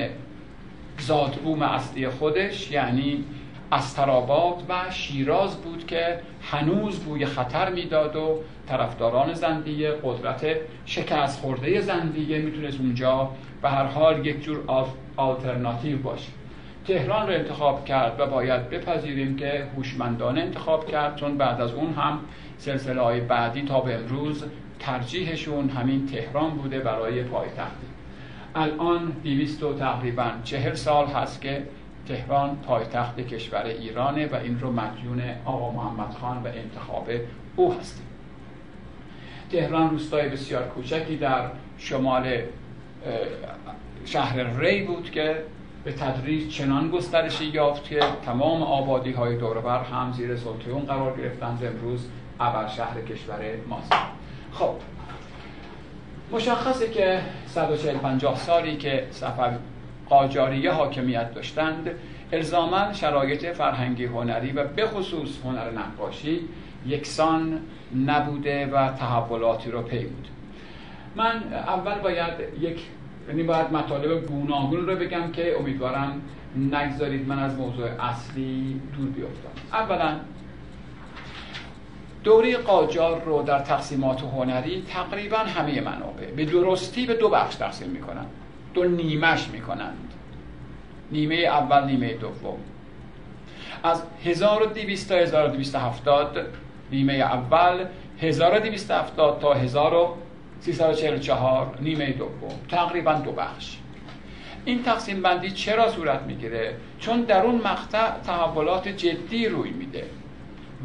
زادبوم 1.00 1.62
اصلی 1.62 2.10
خودش 2.10 2.72
یعنی 2.72 3.24
استراباد 3.72 4.64
و 4.70 4.92
شیراز 4.92 5.58
بود 5.58 5.88
که 5.88 6.20
هنوز 6.42 7.00
بوی 7.00 7.26
خطر 7.26 7.70
می‌داد 7.70 8.16
و 8.16 8.40
طرفداران 8.68 9.34
زندیه 9.34 9.92
قدرت 10.04 10.56
شکست 10.86 11.42
خورده 11.42 11.82
زندیه 11.82 12.38
می‌تونست 12.38 12.80
اونجا 12.80 13.30
به 13.62 13.70
هر 13.70 13.86
حال 13.86 14.26
یک 14.26 14.44
جور 14.44 14.88
آلترناتیو 15.18 15.98
باشه. 15.98 16.30
تهران 16.88 17.28
رو 17.28 17.34
انتخاب 17.34 17.86
کرد 17.86 18.20
و 18.20 18.26
باید 18.26 18.70
بپذیریم 18.70 19.36
که 19.36 19.68
هوشمندانه 19.78 20.42
انتخاب 20.42 20.88
کرد 20.88 21.16
چون 21.16 21.38
بعد 21.38 21.62
از 21.62 21.74
اون 21.74 21.94
هم 21.94 22.20
سلسله 22.58 23.02
های 23.02 23.22
بعدی 23.22 23.62
تا 23.62 23.80
به 23.80 23.96
امروز 23.96 24.46
ترجیحشون 24.80 25.70
همین 25.70 26.06
تهران 26.06 26.50
بوده 26.50 26.80
برای 26.80 27.24
پایتختی 27.24 27.91
الان 28.56 29.12
دیویست 29.24 29.64
و 29.64 29.74
تقریبا 29.74 30.32
چهل 30.44 30.74
سال 30.74 31.08
هست 31.08 31.42
که 31.42 31.68
تهران 32.08 32.56
پایتخت 32.56 33.20
کشور 33.20 33.66
ایرانه 33.66 34.28
و 34.28 34.36
این 34.36 34.60
رو 34.60 34.72
مدیون 34.72 35.22
آقا 35.46 35.72
محمد 35.72 36.14
خان 36.22 36.38
و 36.38 36.48
انتخاب 36.48 37.10
او 37.56 37.74
هستیم. 37.74 38.06
تهران 39.52 39.90
روستای 39.90 40.30
بسیار 40.30 40.64
کوچکی 40.64 41.18
در 41.18 41.50
شمال 41.78 42.42
شهر 44.06 44.44
ری 44.44 44.84
بود 44.84 45.12
که 45.12 45.44
به 45.84 45.92
تدریج 45.92 46.50
چنان 46.50 46.92
گسترشی 46.92 47.46
یافت 47.46 47.84
که 47.84 48.00
تمام 48.26 48.64
آبادی 48.64 49.12
های 49.12 49.38
دوربر 49.38 49.84
هم 49.84 50.12
زیر 50.12 50.36
سلطه 50.36 50.72
اون 50.72 50.86
قرار 50.86 51.18
گرفتند 51.18 51.64
امروز 51.64 52.08
اول 52.40 52.68
شهر 52.68 53.02
کشور 53.02 53.40
ماست. 53.68 53.94
خب 54.54 54.76
مشخصه 56.32 56.90
که 56.90 57.20
140 57.48 57.98
50 57.98 58.36
سالی 58.36 58.78
که 58.78 59.08
سفر 59.12 59.54
قاجاریه 60.10 60.72
حاکمیت 60.72 61.34
داشتند 61.34 61.92
الزاما 62.32 62.94
شرایط 62.94 63.46
فرهنگی 63.46 64.06
هنری 64.06 64.52
و 64.52 64.64
به 64.64 64.88
خصوص 64.88 65.30
هنر 65.46 65.72
نقاشی 65.72 66.40
یکسان 66.88 67.60
نبوده 68.06 68.66
و 68.66 68.92
تحولاتی 68.92 69.72
رو 69.72 69.82
پی 69.82 70.06
بود. 70.06 70.28
من 71.16 71.44
اول 71.54 72.00
باید 72.00 72.34
یک 72.62 72.82
یعنی 73.28 73.44
باید 73.44 73.74
مطالب 73.74 74.26
گوناگون 74.26 74.88
رو 74.88 74.96
بگم 74.96 75.32
که 75.32 75.60
امیدوارم 75.60 76.22
نگذارید 76.72 77.28
من 77.28 77.40
از 77.40 77.56
موضوع 77.56 77.88
اصلی 78.00 78.82
دور 78.98 79.08
بیفتم. 79.10 79.78
اولا 79.78 80.16
دوره 82.24 82.58
قاجار 82.58 83.24
رو 83.24 83.44
در 83.44 83.60
تقسیمات 83.60 84.22
هنری 84.22 84.84
تقریبا 84.88 85.38
همه 85.38 85.82
منابع 85.82 86.32
به 86.36 86.46
درستی 86.46 87.06
به 87.06 87.14
دو 87.14 87.30
بخش 87.30 87.56
تقسیم 87.56 87.90
می‌کنن. 87.90 88.26
دو 88.74 88.84
نیمش 88.84 89.50
می‌کنند. 89.50 90.14
نیمه 91.12 91.36
اول 91.36 91.84
نیمه 91.84 92.14
دوم. 92.14 92.58
از 93.84 94.04
1200 94.26 95.10
تا 95.10 95.16
1270 95.16 96.38
نیمه 96.92 97.14
اول 97.14 97.86
1270 98.20 99.40
تا 99.40 99.54
1344 99.54 101.78
نیمه 101.82 102.12
دوم. 102.12 102.60
تقریبا 102.70 103.14
دو 103.14 103.32
بخش. 103.32 103.78
این 104.66 104.84
تقسیم 104.84 105.22
بندی 105.22 105.52
چرا 105.52 105.92
صورت 105.92 106.22
می‌گیره؟ 106.22 106.76
چون 107.00 107.22
در 107.22 107.42
اون 107.42 107.56
مقطع 107.56 108.20
تحولات 108.20 108.88
جدی 108.88 109.48
روی 109.48 109.70
میده. 109.70 110.06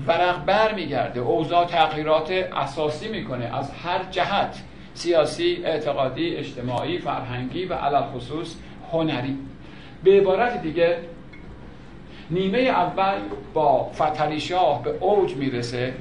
ورق 0.07 0.45
بر 0.45 0.75
میگرده. 0.75 1.21
اوضاع 1.21 1.65
تغییرات 1.65 2.31
اساسی 2.31 3.09
می‌کنه 3.09 3.57
از 3.57 3.71
هر 3.71 4.01
جهت. 4.11 4.63
سیاسی، 4.95 5.61
اعتقادی، 5.65 6.37
اجتماعی، 6.37 6.99
فرهنگی 6.99 7.65
و 7.65 7.75
علل 7.75 8.03
خصوص 8.03 8.55
هنری. 8.93 9.39
به 10.05 10.21
عبارت 10.21 10.63
دیگه 10.63 10.99
نیمه 12.31 12.59
اول 12.59 13.19
با 13.55 13.91
فتحعلی 13.95 14.41
شاه 14.41 14.83
به 14.83 14.91
اوج 15.01 15.35
می‌رسه 15.35 15.95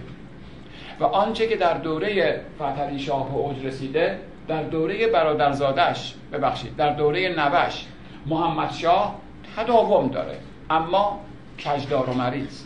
و 0.99 1.03
آنچه 1.03 1.47
که 1.47 1.55
در 1.55 1.77
دوره 1.77 2.41
فتحعلی 2.55 2.99
شاه 2.99 3.29
به 3.29 3.35
اوج 3.35 3.65
رسیده 3.65 4.19
در 4.47 4.63
دوره 4.63 5.07
برادرزادش 5.07 6.15
ببخشید 6.33 6.75
در 6.75 6.93
دوره 6.93 7.29
نوش 7.29 7.85
محمد 8.25 8.71
شاه 8.71 9.15
تداوم 9.57 10.07
داره. 10.07 10.37
اما 10.69 11.19
کجدار 11.65 12.09
و 12.09 12.13
مریض. 12.13 12.63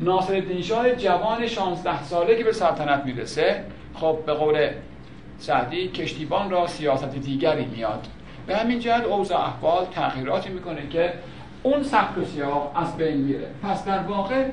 ناصر 0.00 0.60
شاه 0.60 0.94
جوان 0.94 1.46
16 1.46 2.04
ساله 2.04 2.38
که 2.38 2.44
به 2.44 2.52
سلطنت 2.52 3.04
می‌رسه 3.04 3.64
خب 3.94 4.18
به 4.26 4.32
قول 4.32 4.68
سعدی 5.38 5.88
کشتیبان 5.88 6.50
را 6.50 6.66
سیاست 6.66 7.14
دیگری 7.14 7.64
میاد. 7.64 8.06
به 8.46 8.56
همین 8.56 8.78
جهت 8.78 9.04
اوضاع 9.04 9.40
احوال 9.40 9.84
تغییراتی 9.84 10.48
می‌کنه 10.48 10.88
که 10.88 11.12
اون 11.62 11.82
سخت 11.82 12.18
و 12.18 12.24
سیاه 12.24 12.72
از 12.74 12.96
بین 12.96 13.16
میره. 13.16 13.46
پس 13.62 13.84
در 13.84 13.98
واقع 13.98 14.44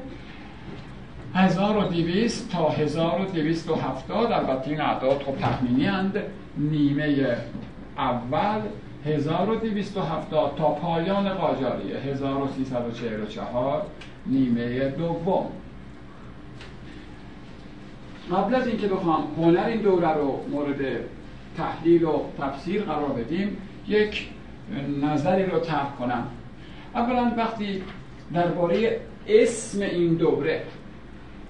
1200 1.35 2.51
تا 2.51 2.69
1270 2.69 4.31
البته 4.31 4.69
این 4.69 4.81
اعداد 4.81 5.21
خب 5.23 5.38
تخمینی 5.38 5.88
اند 5.88 6.23
نیمه 6.57 7.38
اول 7.97 8.62
1270 9.05 10.55
تا 10.57 10.67
پایان 10.67 11.29
قاجاریه 11.29 11.97
1344 11.97 13.85
نیمه 14.25 14.89
دوم. 14.89 15.46
قبل 18.32 18.56
از 18.56 18.68
اینکه 18.68 18.88
بخوام 18.88 19.27
هنر 19.38 19.65
این 19.65 19.82
دوره 19.82 20.13
رو 20.13 20.46
مورد 20.51 20.80
تحلیل 21.58 22.03
و 22.03 22.22
تفسیر 22.39 22.82
قرار 22.82 23.10
بدیم 23.10 23.58
یک 23.88 24.30
نظری 25.01 25.46
رو 25.46 25.60
طرح 25.60 25.96
کنم. 26.00 26.27
اولا 26.96 27.34
وقتی 27.38 27.84
درباره 28.34 29.00
اسم 29.27 29.82
این 29.82 30.13
دوره 30.13 30.63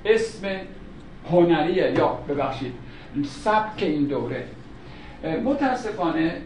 اسم 0.05 0.47
هنریه 1.31 1.93
یا 1.97 2.07
ببخشید 2.07 2.73
سبک 3.25 3.83
این 3.83 4.03
دوره. 4.03 4.43
متاسفانه 5.43 6.41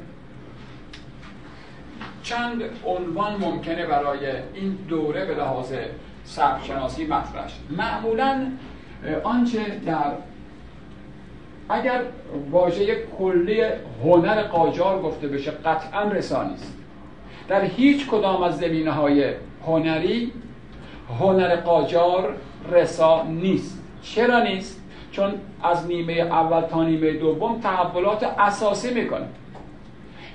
چند 2.23 2.61
عنوان 2.85 3.35
ممکنه 3.35 3.85
برای 3.85 4.19
این 4.53 4.77
دوره 4.89 5.25
به 5.25 5.35
لحاظ 5.35 5.73
سبک 6.27 6.65
شناسی 6.65 7.05
مطرح 7.05 7.47
معمولا 7.69 8.45
آنچه 9.23 9.59
در 9.85 10.11
اگر 11.69 12.01
واژه 12.51 12.95
کلی 13.19 13.61
هنر 14.03 14.43
قاجار 14.43 15.01
گفته 15.01 15.27
بشه 15.27 15.51
قطعا 15.51 16.03
رسانی 16.03 16.53
است. 16.53 16.73
در 17.47 17.61
هیچ 17.61 18.07
کدام 18.07 18.43
از 18.43 18.57
زمینه 18.57 18.91
های 18.91 19.33
هنری 19.67 20.31
هنر 21.19 21.55
قاجار 21.55 22.35
رسا 22.71 23.23
نیست. 23.23 23.83
چرا 24.01 24.43
نیست؟ 24.43 24.81
چون 25.11 25.33
از 25.63 25.87
نیمه 25.87 26.13
اول 26.13 26.61
تا 26.61 26.83
نیمه 26.83 27.11
دوم 27.11 27.59
تحولات 27.59 28.23
اساسی 28.23 28.93
می‌کنه. 28.93 29.25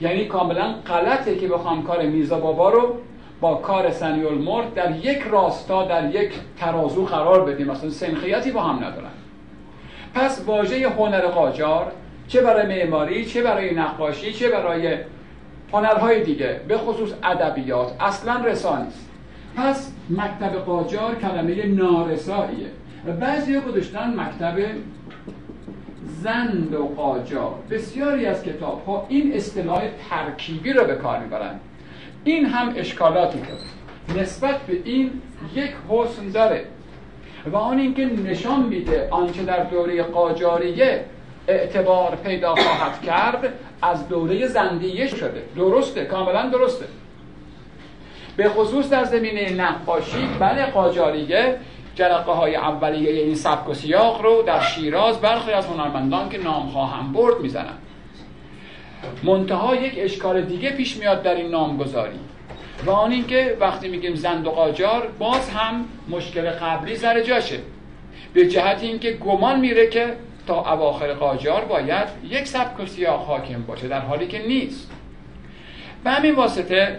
یعنی 0.01 0.25
کاملا 0.25 0.75
غلطه 0.87 1.37
که 1.37 1.49
بخوام 1.49 1.83
کار 1.83 2.03
میرزا 2.07 2.41
بابا 2.41 2.71
رو 2.71 2.97
با 3.43 3.55
کار 3.55 3.91
سنیول 3.91 4.35
مرد 4.35 4.75
در 4.75 4.97
یک 4.97 5.23
راستا 5.31 5.85
در 5.85 6.15
یک 6.15 6.33
ترازو 6.57 7.05
قرار 7.05 7.45
بدیم. 7.45 7.67
مثلا 7.67 7.91
سنخیتی 7.91 8.51
با 8.51 8.63
هم 8.63 8.85
ندارن. 8.85 9.11
پس 10.15 10.45
واژه 10.47 10.89
هنر 10.89 11.27
قاجار 11.27 11.93
چه 12.29 12.41
برای 12.41 12.67
معماری 12.67 13.25
چه 13.25 13.43
برای 13.43 13.75
نقاشی 13.75 14.33
چه 14.33 14.49
برای 14.49 14.97
هنرهای 15.73 16.25
دیگه 16.25 16.61
به 16.69 16.79
خصوص 16.79 17.11
ادبیات 17.23 17.93
اصلا 18.01 18.45
رسانی 18.45 18.87
است 18.87 19.09
پس 19.57 19.93
مکتب 20.11 20.57
قاجار 20.57 21.15
کلمه 21.15 21.67
نارساییه. 21.67 22.67
و 23.07 23.13
بعضی 23.13 23.61
گذاشتن 23.61 24.21
مکتب 24.21 24.59
زند 26.05 26.75
و 26.75 26.87
قاجار. 26.87 27.55
بسیاری 27.71 28.27
از 28.27 28.43
کتاب 28.43 28.85
ها 28.87 29.07
این 29.09 29.35
اصطلاح 29.35 29.83
ترکیبی 30.11 30.73
رو 30.73 30.85
به 30.85 30.95
کار 30.95 31.19
می‌برند 31.19 31.61
این 32.25 32.47
هم 32.47 32.73
اشکالاتی 32.77 33.39
داره 33.39 34.23
نسبت 34.23 34.61
به 34.61 34.83
این 34.85 35.23
یک 35.55 35.71
حسن 35.89 36.29
داره 36.29 36.65
و 37.53 37.57
آن 37.57 37.79
اینکه 37.79 38.07
نشان 38.07 38.63
میده 38.63 39.09
آنچه 39.11 39.43
در 39.43 39.65
دوره 39.65 40.03
قاجاریه 40.03 41.05
اعتبار 41.49 42.19
پیدا 42.25 42.55
خواهد 42.55 43.03
کرد 43.03 43.53
از 43.83 44.09
دوره 44.09 44.47
زندیه 44.47 45.07
شده. 45.07 45.43
درسته 45.57 46.05
کاملا 46.05 46.49
درسته. 46.49 46.85
به 48.37 48.49
خصوص 48.49 48.91
در 48.91 49.05
زمینه 49.05 49.53
نقاشی 49.53 50.29
بله 50.41 50.67
قاجاریه. 50.67 51.59
جرقه 51.95 52.33
های 52.33 52.57
اولیه 52.57 53.23
این 53.23 53.35
سبک 53.35 53.69
و 53.69 53.75
سیاق 53.75 54.23
رو 54.23 54.43
در 54.43 54.61
شیراز 54.61 55.21
برخی 55.21 55.53
از 55.53 55.67
هنرمندان 55.67 56.29
که 56.29 56.39
نام 56.39 56.69
خواهم 56.69 57.13
برد 57.13 57.41
می‌زنن. 57.41 57.75
منتها 59.23 59.77
یک 59.77 59.95
اشکال 59.97 60.43
دیگه 60.43 60.71
پیش 60.71 60.97
میاد 60.97 61.23
در 61.23 61.35
این 61.35 61.51
نامگذاری. 61.51 62.19
و 62.87 62.91
آن 62.91 63.13
اینکه 63.13 63.57
وقتی 63.61 63.89
میگیم 63.89 64.15
زند 64.15 64.47
و 64.47 64.51
قاجار 64.51 65.09
باز 65.19 65.51
هم 65.51 65.85
مشکل 66.09 66.51
قبلی 66.51 66.97
سر 66.97 67.21
جاشه. 67.21 67.59
به 68.35 68.49
جهت 68.49 68.83
اینکه 68.83 69.13
گمان 69.13 69.61
میره 69.61 69.87
که 69.87 70.07
تا 70.47 70.73
اواخر 70.73 71.13
قاجار 71.13 71.65
باید 71.65 72.09
یک 72.31 72.49
سبک 72.49 72.81
و 72.81 72.87
سیاق 72.87 73.21
حاکم 73.27 73.63
باشه 73.63 73.89
در 73.89 74.01
حالی 74.01 74.27
که 74.27 74.47
نیست. 74.47 74.91
به 76.05 76.11
همین 76.11 76.35
واسطه 76.35 76.99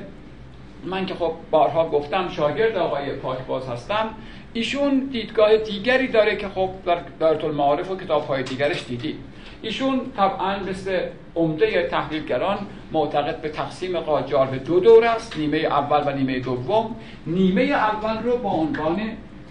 من 0.85 1.05
که 1.05 1.13
خب 1.13 1.33
بارها 1.51 1.89
گفتم 1.89 2.29
شاگرد 2.29 2.77
آقای 2.77 3.11
پاکباز 3.11 3.69
هستم 3.69 4.09
ایشون 4.53 4.99
دیدگاه 5.11 5.57
دیگری 5.57 6.07
داره 6.07 6.35
که 6.35 6.49
خب 6.49 6.69
در 6.85 6.97
دارت 7.19 7.43
المعارف 7.43 7.91
و 7.91 7.97
کتاب 7.97 8.27
های 8.27 8.43
دیگرش 8.43 8.85
دیدی. 8.87 9.15
ایشون 9.63 10.01
طبعا 10.17 10.59
مثل 10.69 10.99
عمده 11.35 11.87
تحلیلگران 11.91 12.57
معتقد 12.91 13.41
به 13.41 13.49
تقسیم 13.49 13.99
قاجار 13.99 14.47
به 14.47 14.57
دو 14.57 14.79
دور 14.79 15.05
است 15.05 15.37
نیمه 15.37 15.57
اول 15.57 16.03
و 16.05 16.15
نیمه 16.15 16.39
دوم. 16.39 16.95
نیمه 17.27 17.61
اول 17.61 18.23
رو 18.23 18.37
با 18.37 18.49
عنوان 18.49 19.01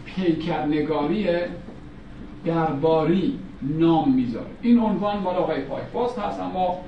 پیکرنگاری 0.04 1.28
درباری 2.44 3.38
نام 3.62 4.14
می‌ذاره. 4.14 4.46
این 4.62 4.80
عنوان 4.80 5.18
مال 5.18 5.36
آقای 5.36 5.60
پاکباز 5.60 6.18
هست 6.18 6.40
اما 6.40 6.78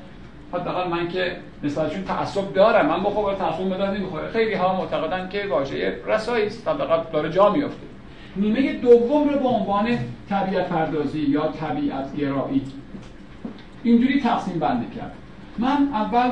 حداقل 0.53 0.91
من 0.91 1.09
که 1.09 1.37
نسبتشون 1.63 2.05
تعصب 2.05 2.55
دارم. 2.55 2.87
من 2.87 3.03
بخوام 3.03 3.35
تعصب 3.35 3.75
بدن 3.75 3.97
نمی‌خوره. 3.97 4.29
خیلی 4.29 4.55
ها 4.55 4.77
معتقدن 4.77 5.29
که 5.29 5.47
واژه 5.51 5.99
رسایی 6.07 6.47
است. 6.47 6.69
حداقل 6.69 7.13
داره 7.13 7.31
جا 7.31 7.51
میفته 7.51 7.87
نیمه 8.37 8.73
دوم 8.73 9.29
رو 9.29 9.39
به 9.39 9.49
عنوان 9.49 9.99
طبیعت 10.29 10.69
پردازی 10.69 11.21
یا 11.21 11.49
طبیعت 11.49 12.17
گرایی 12.17 12.63
اینجوری 13.85 14.21
تقسیم 14.21 14.59
بندی 14.59 14.87
کرد. 14.97 15.13
من 15.59 15.89
اول 15.93 16.31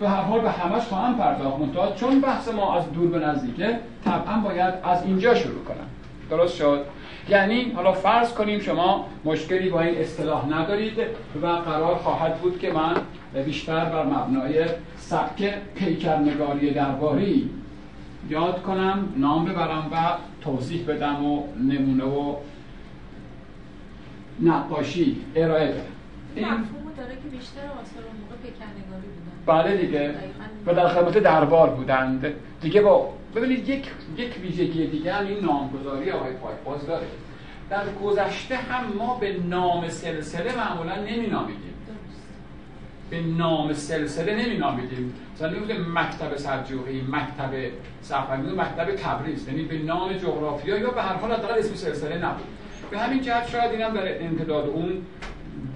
به 0.00 0.08
هر 0.08 0.22
حال 0.22 0.40
به 0.40 0.50
همش 0.50 0.82
خواهم 0.82 1.18
پرداخت. 1.18 1.60
منتها 1.60 1.92
چون 1.92 2.20
بحث 2.20 2.48
ما 2.48 2.76
از 2.76 2.92
دور 2.92 3.08
به 3.08 3.18
نزدیکه 3.18 3.78
طبعا 4.04 4.40
باید 4.40 4.74
از 4.84 5.04
اینجا 5.04 5.34
شروع 5.34 5.64
کنم. 5.64 5.86
درست 6.30 6.56
شد؟ 6.56 6.84
یعنی 7.28 7.72
حالا 7.76 7.92
فرض 7.92 8.32
کنیم 8.34 8.60
شما 8.60 9.06
مشکلی 9.24 9.70
با 9.70 9.80
این 9.80 9.98
اصطلاح 9.98 10.46
ندارید 10.48 10.98
و 11.42 11.46
قرار 11.46 11.94
خواهد 11.94 12.38
بود 12.38 12.58
که 12.58 12.72
من 12.72 12.94
بیشتر 13.44 13.84
بر 13.84 14.04
مبنای 14.06 14.64
سبک 14.96 15.54
پیکرنگاری 15.74 16.70
درباری 16.70 17.50
یاد 18.30 18.62
کنم 18.62 19.08
نام 19.16 19.44
ببرم 19.44 19.90
و 19.92 19.96
توضیح 20.40 20.86
بدم 20.86 21.24
و 21.24 21.42
نمونه 21.56 22.04
و 22.04 22.36
نقاشی 24.42 25.16
ارائه 25.36 25.74
بدم. 26.36 26.64
داره 27.04 27.16
که 27.16 27.28
بیشتر 27.36 27.60
آثار 27.60 28.04
موقع 28.20 28.36
پیکرنگاری 28.42 29.08
بودن. 29.14 29.62
بله 29.62 29.76
دیگه. 29.76 30.14
و 30.66 30.74
در 30.74 30.88
خدمت 30.88 31.18
دربار 31.18 31.70
بودند 31.70 32.34
دیگه 32.60 32.80
با 32.80 33.12
ببینید 33.34 33.68
یک 33.68 33.90
یک 34.16 34.38
ویژگی 34.42 34.86
دیگه 34.86 35.12
هم 35.12 35.26
این 35.26 35.40
نامگذاری 35.44 36.10
آقای 36.10 36.32
پاکباز 36.32 36.86
داره. 36.86 37.06
در 37.70 37.84
گذشته 38.04 38.56
هم 38.56 38.84
ما 38.98 39.18
به 39.18 39.36
نام 39.38 39.88
سلسله 39.88 40.56
معمولا 40.56 40.96
نمی 40.96 41.26
نامیدیم 41.26 41.74
به 43.10 43.20
نام 43.20 43.72
سلسله 43.72 44.46
نمی 44.46 44.56
نامیدیم 44.56 45.14
مثلا 45.34 45.50
نمیگه 45.50 45.78
مکتب 45.78 46.36
سرجوقی 46.36 47.00
مکتب 47.00 47.50
صفوی 48.02 48.52
مکتب 48.52 48.96
تبریز. 48.96 49.48
یعنی 49.48 49.62
به 49.62 49.78
نام 49.78 50.12
جغرافیا 50.12 50.78
یا 50.78 50.90
به 50.90 51.02
هر 51.02 51.14
حال 51.14 51.32
حداقل 51.32 51.58
اسم 51.58 51.74
سلسله 51.74 52.16
نبود. 52.16 52.46
به 52.90 52.98
همین 52.98 53.20
جهت 53.20 53.48
شاید 53.48 53.70
اینم 53.70 53.94
در 53.94 54.24
امتداد 54.24 54.68
اون 54.68 55.02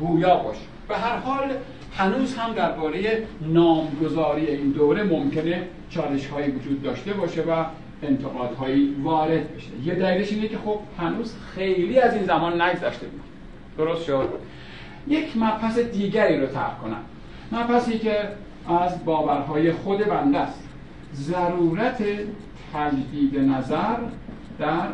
گویا 0.00 0.36
باشه. 0.36 0.60
به 0.88 0.96
هر 0.96 1.16
حال 1.16 1.50
هنوز 1.96 2.36
هم 2.36 2.52
درباره 2.52 3.22
نامگذاری 3.40 4.46
این 4.46 4.70
دوره 4.70 5.02
ممکنه 5.02 5.62
چالش 5.90 6.26
هایی 6.26 6.50
وجود 6.50 6.82
داشته 6.82 7.12
باشه 7.12 7.42
و 7.42 7.64
انتقادهایی 8.02 8.96
وارد 9.02 9.56
بشه. 9.56 9.68
یه 9.84 9.94
دلیلش 9.94 10.32
اینه 10.32 10.48
که 10.48 10.58
خب 10.58 10.78
هنوز 10.98 11.34
خیلی 11.54 12.00
از 12.00 12.14
این 12.14 12.24
زمان 12.24 12.62
نگذشته 12.62 13.06
بود. 13.06 13.20
درست 13.78 14.04
شد؟ 14.04 14.28
یک 15.08 15.36
مبحث 15.36 15.78
دیگری 15.78 16.40
رو 16.40 16.46
طرح 16.46 16.78
کنم. 16.82 17.00
مبحثی 17.52 17.98
که 17.98 18.18
از 18.68 19.04
باورهای 19.04 19.72
خود 19.72 19.98
بنده 19.98 20.38
است. 20.38 20.68
ضرورت 21.14 22.02
تجدید 22.74 23.38
نظر 23.38 23.96
در 24.58 24.88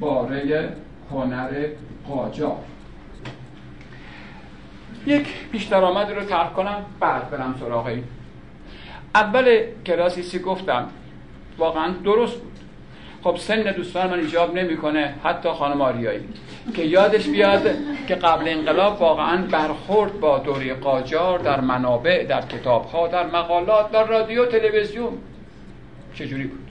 باره 0.00 0.72
هنر 1.10 1.66
قاجار. 2.08 2.58
یک 5.06 5.26
پیش 5.52 5.72
رو 5.72 6.24
طرح 6.28 6.52
کنم 6.52 6.84
بعد 7.00 7.30
برم 7.30 7.54
سراغ 7.60 7.86
این. 7.86 8.04
اول 9.14 9.62
کلاسی 9.86 10.38
گفتم 10.38 10.88
واقعا 11.58 11.92
درست 12.04 12.36
بود. 12.40 12.52
خب 13.22 13.36
سن 13.36 13.62
دوستان 13.62 14.10
من 14.10 14.18
ایجاب 14.18 14.54
نمی‌کنه 14.58 15.14
حتی 15.24 15.48
خانم 15.48 15.80
آریایی. 15.80 16.20
که 16.74 16.82
یادش 16.82 17.28
بیاد 17.28 17.70
که 18.08 18.14
قبل 18.14 18.48
انقلاب 18.48 19.00
واقعا 19.00 19.36
برخورد 19.36 20.20
با 20.20 20.38
دوره 20.38 20.74
قاجار 20.74 21.38
در 21.38 21.60
منابع 21.60 22.24
در 22.24 22.40
کتاب 22.40 22.84
ها 22.84 23.08
در 23.08 23.26
مقالات 23.26 23.92
در 23.92 24.06
رادیو 24.06 24.46
تلویزیون. 24.46 25.12
چجوری 26.14 26.44
بود؟ 26.44 26.70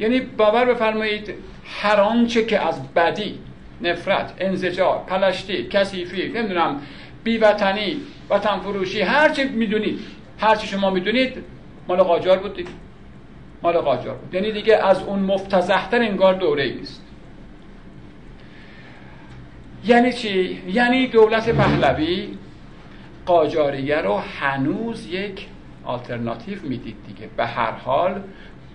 یعنی 0.00 0.20
باور 0.20 0.64
بفرمایید 0.64 1.34
هر 1.64 2.00
آنچه 2.00 2.44
که 2.44 2.66
از 2.66 2.92
بدی 2.92 3.38
نفرت 3.80 4.34
انزجار 4.38 4.98
پلشتی 5.06 5.68
کثیفی 5.68 6.28
نمی‌دونم 6.28 6.80
بیوطنی 7.24 7.96
وطن 8.30 8.58
فروشی 8.58 9.00
هر 9.00 9.28
چی 9.28 9.44
می‌دونید 9.44 10.00
هر 10.38 10.56
چی 10.56 10.66
شما 10.66 10.90
می‌دونید 10.90 11.44
مال 11.88 12.02
قاجار 12.02 12.38
بود 12.38 12.56
دیگه. 12.56 12.70
مال 13.62 13.78
قاجار 13.78 14.14
بود. 14.14 14.34
یعنی 14.34 14.52
دیگه 14.52 14.76
از 14.76 15.02
اون 15.02 15.18
مفتزهتر 15.18 16.02
انگار 16.02 16.34
دوره 16.34 16.72
نیست. 16.72 17.04
یعنی 19.84 20.12
چی؟ 20.12 20.62
یعنی 20.68 21.06
دولت 21.06 21.48
پهلوی 21.48 22.28
قاجاریه 23.26 23.98
رو 23.98 24.16
هنوز 24.40 25.06
یک 25.06 25.46
آلترناتیو 25.84 26.58
می‌دید 26.62 26.96
دیگه. 27.06 27.28
به 27.36 27.46
هر 27.46 27.70
حال 27.70 28.22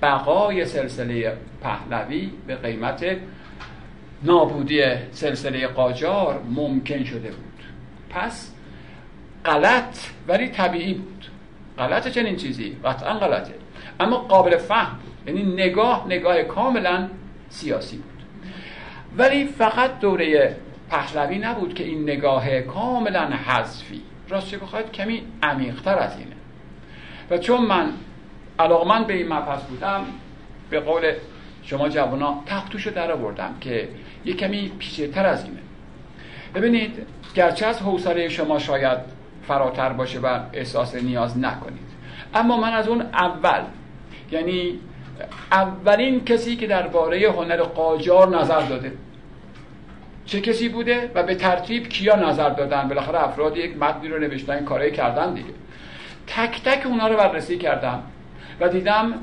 بقای 0.02 0.66
سلسله 0.66 1.38
پهلوی 1.62 2.32
به 2.48 2.56
قیمت 2.56 3.06
نابودی 4.24 4.84
سلسله 5.12 5.68
قاجار 5.68 6.42
ممکن 6.56 7.04
شده 7.04 7.32
بود. 7.32 7.49
پس 8.10 8.52
غلط 9.46 9.98
ولی 10.28 10.48
طبیعی 10.48 10.94
بود. 10.94 11.26
غلط 11.78 12.08
چنین 12.08 12.36
چیزی؟ 12.36 12.78
قطعا 12.86 13.14
غلطه. 13.14 13.54
اما 14.00 14.18
قابل 14.18 14.58
فهم 14.58 15.00
یعنی 15.28 15.44
نگاه 15.44 16.06
نگاه 16.08 16.44
کاملا 16.44 17.08
سیاسی 17.50 17.98
بود. 17.98 18.24
ولی 19.18 19.46
فقط 19.46 20.00
دوره 20.00 20.56
پهلوی 20.90 21.38
نبود 21.38 21.74
که 21.74 21.84
این 21.84 22.04
نگاه 22.04 22.62
کاملا 22.62 23.26
حذفی. 23.26 24.02
راستی 24.30 24.58
بخواید؟ 24.58 24.92
کمی 24.92 25.24
عمیقتر 25.44 26.00
از 26.00 26.18
اینه. 26.18 26.36
و 27.30 27.38
چون 27.38 27.66
من 27.66 27.94
علاقمند 28.60 29.08
به 29.08 29.14
این 29.14 29.34
مبحث 29.34 29.64
بودم 29.64 30.06
به 30.70 30.80
قول 30.80 31.14
شما 31.64 31.90
جوانا 31.90 32.44
تختوشو 32.46 32.90
در 32.90 33.12
آوردم 33.12 33.56
که 33.62 33.90
یه 34.26 34.34
کمی 34.34 34.72
پیچیده‌تر 34.80 35.26
از 35.26 35.44
اینه. 35.44 35.60
ببینید 36.56 37.06
گرچه 37.36 37.66
از 37.66 37.82
حوصله 37.82 38.30
شما 38.30 38.60
شاید 38.60 38.98
فراتر 39.48 39.90
باشه 39.90 40.20
و 40.20 40.40
احساس 40.54 40.96
نیاز 40.96 41.38
نکنید. 41.38 41.90
اما 42.34 42.58
من 42.58 42.74
از 42.74 42.88
اون 42.88 43.02
اول 43.02 43.62
یعنی 44.32 44.80
اولین 45.52 46.26
کسی 46.26 46.56
که 46.56 46.68
درباره 46.68 47.32
هنر 47.32 47.62
قاجار 47.62 48.38
نظر 48.38 48.62
داده. 48.62 48.94
چه 50.26 50.42
کسی 50.42 50.70
بوده 50.70 51.12
و 51.16 51.24
به 51.24 51.36
ترتیب 51.36 51.88
کیا 51.88 52.16
نظر 52.16 52.50
دادن؟ 52.50 52.88
بالاخره 52.88 53.24
افراد 53.24 53.58
یک 53.58 53.78
متنی 53.78 54.08
رو 54.08 54.20
نوشتن 54.20 54.66
کارهای 54.66 54.92
کردن 54.92 55.34
دیگه. 55.34 55.50
تک 56.28 56.64
تک 56.64 56.86
اونا 56.86 57.08
رو 57.08 57.18
بررسی 57.18 57.58
کردم 57.58 58.04
و 58.60 58.70
دیدم 58.70 59.14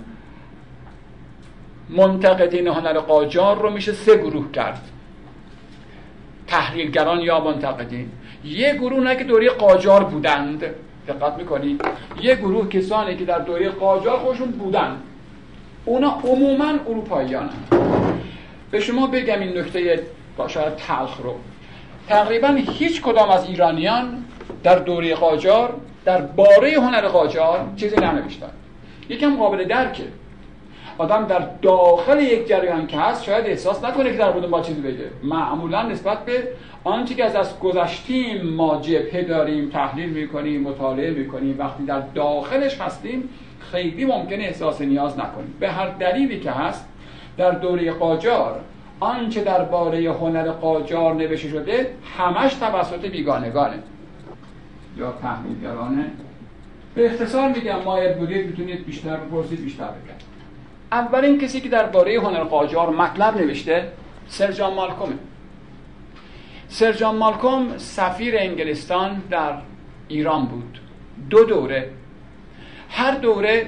منتقدین 1.89 2.69
هنر 2.69 2.99
قاجار 2.99 3.59
رو 3.59 3.71
میشه 3.71 3.93
سه 3.93 4.17
گروه 4.17 4.53
کرد. 4.53 4.81
تحلیلگران 6.47 7.21
یا 7.21 7.41
منتقدین 7.41 8.11
یه 8.45 8.75
گروه 8.75 9.01
نه 9.01 9.17
که 9.17 9.25
دوره 9.25 9.51
قاجار 9.51 10.05
بودند. 10.05 10.65
دقت 11.09 11.39
می‌کنید 11.39 11.85
یه 12.23 12.35
گروه 12.35 12.69
کسانی 12.69 13.17
که 13.17 13.25
در 13.25 13.39
دوره 13.39 13.69
قاجار 13.69 14.19
خودشون 14.19 14.51
بودن. 14.51 14.97
اونا 15.85 16.21
عموما 16.25 16.73
اروپاییان. 16.89 17.51
به 18.71 18.81
شما 18.81 19.07
بگم 19.07 19.41
این 19.41 19.59
نکته 19.59 20.03
شاید 20.49 20.77
تلخ 20.77 21.17
رو. 21.17 21.35
تقریبا 22.09 22.49
هیچ 22.49 23.03
کدام 23.03 23.31
از 23.31 23.49
ایرانیان 23.49 24.25
در 24.63 24.79
دوره 24.79 25.15
قاجار 25.15 25.75
در 26.05 26.23
باره 26.23 26.71
هنر 26.71 27.09
قاجار 27.09 27.73
چیزی 27.77 27.97
ننوشتن 27.97 28.51
یکم 29.09 29.37
قابل 29.37 29.65
درکه. 29.65 30.05
آدم 30.99 31.27
در 31.27 31.49
داخل 31.63 32.21
یک 32.21 32.49
جریان 32.49 32.87
که 32.87 32.99
هست 32.99 33.25
شاید 33.25 33.47
احساس 33.47 33.85
نکنه 33.85 34.13
که 34.13 34.19
در 34.19 34.33
مورد 34.33 34.49
ما 34.49 34.61
چیزی 34.61 34.81
بگه. 34.81 35.11
معمولا 35.23 35.83
نسبت 35.83 36.25
به 36.25 36.49
آنچه 36.85 37.15
که 37.15 37.25
از 37.25 37.37
از 37.37 37.61
گذشتیم 37.61 38.47
ما 38.47 38.81
جبهه 38.81 39.23
داریم 39.23 39.71
تحلیل 39.71 40.09
می‌کنیم 40.09 40.63
مطالعه 40.63 41.11
می‌کنیم 41.11 41.59
وقتی 41.59 41.85
در 41.85 42.01
داخلش 42.01 42.81
هستیم 42.81 43.29
خیلی 43.73 44.05
ممکنه 44.05 44.45
احساس 44.45 44.81
نیاز 44.81 45.19
نکنیم. 45.19 45.55
به 45.61 45.71
هر 45.71 45.89
دلیلی 45.89 46.41
که 46.41 46.51
هست 46.51 46.89
در 47.37 47.51
دوره 47.51 47.93
قاجار 47.93 48.61
آنچه 49.01 49.45
درباره 49.45 50.13
هنر 50.13 50.51
قاجار 50.51 51.15
نوشته 51.15 51.49
شده 51.49 51.91
همش 52.19 52.55
توسط 52.55 53.07
بیگانگانه. 53.07 53.79
یا 54.99 55.15
تحلیلگرانه 55.23 56.05
به 56.95 57.07
اختصار 57.07 57.49
میگم 57.49 57.83
ما 57.85 58.01
بودید 58.19 58.47
می‌تونید 58.47 58.87
بیشتر 58.87 59.17
بپرسید 59.17 59.65
بیشتر 59.65 59.85
بگم. 59.85 60.26
اولین 60.93 61.39
کسی 61.39 61.61
که 61.61 61.69
درباره 61.69 62.21
هنر 62.21 62.45
قاجار 62.45 62.91
مطلب 62.91 63.37
نوشته 63.37 63.93
سرجان 64.29 64.75
مالکومه. 64.75 65.15
سرجان 66.69 67.17
مالکوم 67.17 67.79
سفیر 67.79 68.39
انگلستان 68.39 69.23
در 69.31 69.53
ایران 70.09 70.47
بود. 70.47 70.81
دو 71.31 71.45
دوره. 71.45 71.91
هر 72.91 73.15
دوره 73.15 73.67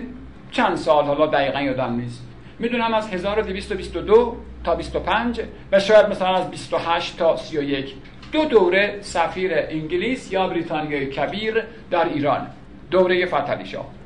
چند 0.51 0.77
سال 0.77 1.05
حالا 1.05 1.27
دقیقا 1.27 1.61
یادم 1.61 1.97
نیست. 1.97 2.25
می‌دونم 2.59 2.95
از 2.95 3.09
1222 3.09 4.37
تا 4.65 4.75
25 4.75 5.41
و 5.73 5.81
شاید 5.81 6.07
مثلا 6.07 6.37
از 6.37 6.51
28 6.51 7.19
تا 7.19 7.37
31 7.37 7.95
دو 8.33 8.45
دوره 8.45 8.99
سفیر 9.01 9.53
انگلیس 9.55 10.33
یا 10.33 10.49
بریتانیای 10.49 11.07
کبیر 11.07 11.65
در 11.91 12.05
ایران. 12.05 12.47
دوره 12.91 13.27
فتلی 13.27 13.67
شاه. 13.67 13.98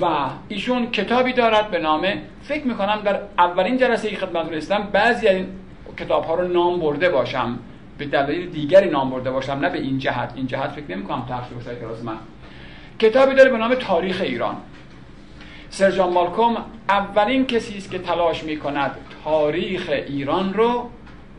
و 0.00 0.06
ایشون 0.48 0.90
کتابی 0.90 1.32
دارد 1.32 1.70
به 1.70 1.78
نام 1.78 2.06
فکر 2.42 2.66
می‌کنم 2.66 3.00
در 3.04 3.20
اولین 3.38 3.76
جلسه 3.76 4.08
ای 4.08 4.16
خدمت 4.16 4.52
رسیدم 4.52 4.88
بعضی 4.92 5.28
از 5.28 5.36
این 5.36 5.46
کتاب 5.96 6.24
ها 6.24 6.34
رو 6.34 6.48
نام 6.48 6.80
برده 6.80 7.08
باشم. 7.08 7.58
به 7.98 8.04
دلایل 8.04 8.50
دیگری 8.50 8.90
نام 8.90 9.10
برده 9.10 9.30
باشم 9.30 9.52
نه 9.52 9.68
به 9.68 9.78
این 9.78 9.98
جهت. 9.98 10.32
این 10.34 10.46
جهت 10.46 10.70
فکر 10.70 10.84
نمی 10.96 11.04
کنم 11.04 11.26
تخصیص 11.30 11.52
باشه 11.54 11.80
کلاس 11.80 12.04
من. 12.04 12.16
کتابی 12.98 13.34
داره 13.34 13.50
به 13.50 13.58
نام 13.58 13.74
تاریخ 13.74 14.20
ایران. 14.20 14.56
سرجان 15.70 16.12
مالکوم 16.12 16.56
اولین 16.88 17.46
کسی 17.46 17.78
است 17.78 17.90
که 17.90 17.98
تلاش 17.98 18.44
می 18.44 18.56
کند 18.56 18.90
تاریخ 19.24 19.88
ایران 19.88 20.54
رو 20.54 20.90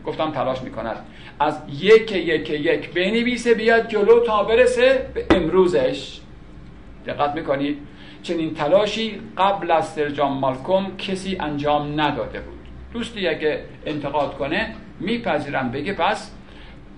گفتم 0.06 0.30
تلاش 0.30 0.62
می 0.62 0.70
کند 0.70 0.96
از 1.40 1.58
یک 1.80 2.12
یک 2.12 2.50
یک 2.50 2.94
بنویسه 2.94 3.54
بیاد 3.54 3.88
جلو 3.88 4.20
تا 4.20 4.42
برسه 4.42 5.10
به 5.14 5.26
امروزش. 5.30 6.20
دقت 7.06 7.34
می‌کنید؟ 7.34 7.78
چنین 8.24 8.54
تلاشی 8.54 9.20
قبل 9.38 9.70
از 9.70 9.88
سرجان 9.88 10.32
مالکوم 10.32 10.96
کسی 10.96 11.36
انجام 11.40 12.00
نداده 12.00 12.40
بود. 12.40 12.58
دوستی 12.92 13.28
اگه 13.28 13.64
انتقاد 13.86 14.34
کنه 14.34 14.74
میپذیرم. 15.00 15.70
بگه 15.70 15.92
پس 15.92 16.30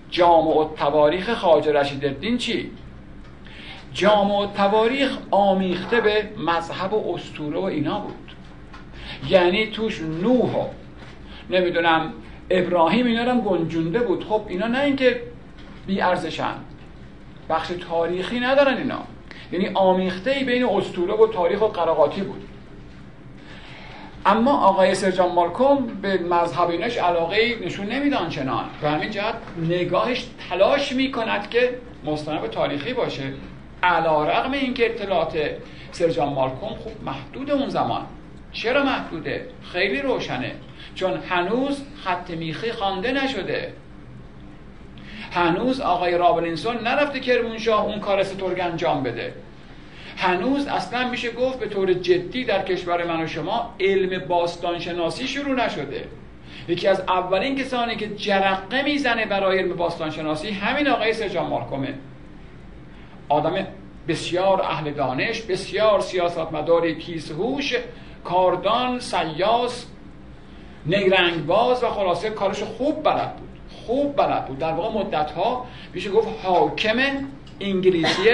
جامع 0.09 0.67
تواریخ 0.75 1.33
خواجه 1.33 1.71
رشید 1.73 2.05
الدین 2.05 2.37
چی؟ 2.37 2.71
جامع 3.93 4.47
تواریخ 4.47 5.17
آمیخته 5.31 6.01
به 6.01 6.29
مذهب 6.37 6.93
و 6.93 7.13
اسطوره 7.15 7.59
و 7.59 7.63
اینا 7.63 7.99
بود. 7.99 8.31
یعنی 9.29 9.67
توش 9.67 10.01
نوح 10.01 10.55
و 10.55 10.65
نمی‌دونم 11.49 12.13
ابراهیم 12.49 13.05
اینا 13.05 13.31
هم 13.31 13.41
گنجونده 13.41 13.99
بود. 13.99 14.23
خب 14.23 14.41
اینا 14.47 14.67
نه 14.67 14.79
اینکه 14.79 15.21
بی 15.87 16.01
ارزشن 16.01 16.55
بخش 17.49 17.71
تاریخی 17.89 18.39
ندارن 18.39 18.77
اینا. 18.77 18.99
یعنی 19.51 19.69
آمیخته 19.73 20.43
بین 20.47 20.65
اسطوره 20.65 21.13
و 21.13 21.27
تاریخ 21.27 21.61
و 21.61 21.65
قراقاتی 21.65 22.21
بود. 22.21 22.43
اما 24.25 24.57
آقای 24.57 24.95
سرجان 24.95 25.31
مالکوم 25.31 25.87
به 26.01 26.17
مذهب 26.17 26.69
اینش 26.69 26.97
علاقه 26.97 27.55
نشون 27.65 27.85
نمیدان 27.85 28.29
چنان. 28.29 28.65
و 28.83 28.89
همین 28.89 29.11
جهت 29.11 29.35
نگاهش 29.69 30.25
تلاش 30.49 30.91
می‌کند 30.91 31.49
که 31.49 31.77
مستند 32.05 32.49
تاریخی 32.49 32.93
باشه. 32.93 33.33
علا 33.83 34.23
رقم 34.23 34.51
این 34.51 34.73
که 34.73 34.85
اطلاعات 34.85 35.39
سرجان 35.91 36.33
مالکوم 36.33 36.69
خوب 36.69 36.93
محدود 37.05 37.51
اون 37.51 37.69
زمان. 37.69 38.05
چرا 38.51 38.83
محدوده؟ 38.83 39.47
خیلی 39.71 40.01
روشنه. 40.01 40.51
چون 40.95 41.17
هنوز 41.29 41.81
خط 42.03 42.29
میخی 42.29 42.71
خوانده 42.71 43.11
نشده. 43.11 43.73
هنوز 45.31 45.81
آقای 45.81 46.17
رابلینسون 46.17 46.77
نرفته 46.77 47.19
کرمانشاه 47.19 47.85
اون 47.85 47.99
کار 47.99 48.23
سترگ 48.23 48.59
انجام 48.59 49.03
بده. 49.03 49.33
هنوز 50.17 50.67
اصلا 50.67 51.09
میشه 51.09 51.31
گفت 51.31 51.59
به 51.59 51.67
طور 51.67 51.93
جدی 51.93 52.45
در 52.45 52.63
کشور 52.63 53.05
من 53.05 53.23
و 53.23 53.27
شما 53.27 53.75
علم 53.79 54.25
باستانشناسی 54.27 55.27
شروع 55.27 55.65
نشده. 55.65 56.03
یکی 56.67 56.87
از 56.87 56.99
اولین 56.99 57.55
کسانی 57.55 57.95
که 57.95 58.15
جرقه 58.15 58.81
می‌زنه 58.81 59.25
برای 59.25 59.59
علم 59.59 59.75
باستانشناسی 59.75 60.49
همین 60.51 60.87
آقای 60.87 61.13
سرجان 61.13 61.47
مارکومه. 61.47 61.93
آدم 63.29 63.67
بسیار 64.07 64.61
اهل 64.61 64.91
دانش 64.91 65.41
بسیار 65.41 65.99
سیاستمدار 65.99 66.91
کیسهوش 66.91 67.75
کاردان 68.23 68.99
سیاس 68.99 69.87
نیرنگ 70.85 71.45
باز 71.45 71.83
و 71.83 71.87
خلاصه 71.87 72.29
کارش 72.29 72.63
خوب 72.63 73.03
بلد 73.03 73.35
بود. 73.35 73.56
خوب 73.87 74.15
بلد 74.15 74.45
بود. 74.45 74.59
در 74.59 74.71
واقع 74.71 74.99
مدت 74.99 75.31
ها 75.31 75.65
میشه 75.93 76.09
گفت 76.09 76.27
حاکم 76.43 76.97
انگلیسی 77.59 78.29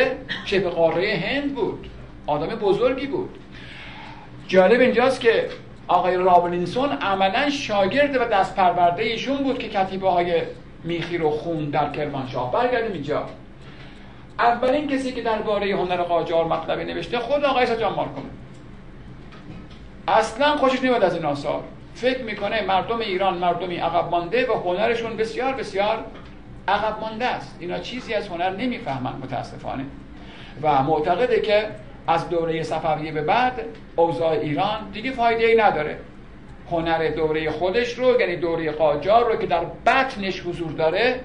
شبه 0.46 0.70
قاره 0.70 1.24
هند 1.26 1.56
بود. 1.56 1.90
آدم 2.28 2.48
بزرگی 2.48 3.08
بود. 3.08 3.30
جالب 4.48 4.80
اینجاست 4.80 5.22
که 5.22 5.50
آقای 5.88 6.16
راولینسون 6.16 6.90
عملا 6.90 7.50
شاگرد 7.50 8.16
و 8.16 8.20
دست 8.20 8.56
پرورده 8.56 9.04
ایشون 9.04 9.38
بود 9.38 9.60
که 9.60 9.70
کتیبه 9.70 10.10
های 10.10 10.42
میخی 10.84 11.18
رو 11.18 11.30
خوند 11.30 11.70
در 11.70 11.92
کرمانشاه. 11.92 12.52
برگردیم 12.52 12.94
اینجا. 12.94 13.26
اولین 14.40 14.88
کسی 14.88 15.12
که 15.12 15.22
درباره 15.22 15.76
هنر 15.76 15.98
قاجار 15.98 16.46
مطلبی 16.46 16.84
نوشته 16.84 17.20
خود 17.20 17.44
آقای 17.44 17.66
سر 17.66 17.80
جان 17.80 17.94
ملکمه 17.94 18.30
اصلا 20.08 20.58
خوشش 20.58 20.80
نمیاد 20.80 21.04
از 21.04 21.14
این 21.16 21.26
آثار. 21.26 21.64
فکر 21.96 22.24
می‌کنه 22.24 22.62
مردم 22.62 23.00
ایران 23.00 23.38
مردمی 23.38 23.76
عقب 23.76 24.10
مانده 24.10 24.48
و 24.48 24.54
هنرشون 24.54 25.18
بسیار 25.18 25.54
بسیار 25.54 26.06
عقب 26.68 27.00
مانده 27.02 27.26
است. 27.26 27.58
اینا 27.60 27.80
چیزی 27.80 28.14
از 28.14 28.28
هنر 28.28 28.50
نمی‌فهمند 28.50 29.24
متاسفانه. 29.24 29.86
و 30.62 30.84
معتقده 30.84 31.42
که 31.42 31.68
از 32.08 32.30
دوره 32.30 32.64
صفویه 32.64 33.12
به 33.12 33.22
بعد 33.22 33.66
اوضاع 33.96 34.30
ایران 34.30 34.90
دیگه 34.94 35.12
فایده 35.12 35.46
ای 35.46 35.56
نداره. 35.56 35.98
هنر 36.72 37.08
دوره 37.08 37.52
خودش 37.52 37.94
رو 37.94 38.20
یعنی 38.20 38.36
دوره 38.36 38.72
قاجار 38.72 39.32
رو 39.32 39.36
که 39.36 39.48
در 39.48 39.66
بطنش 39.86 40.42
حضور 40.42 40.72
داره 40.72 41.20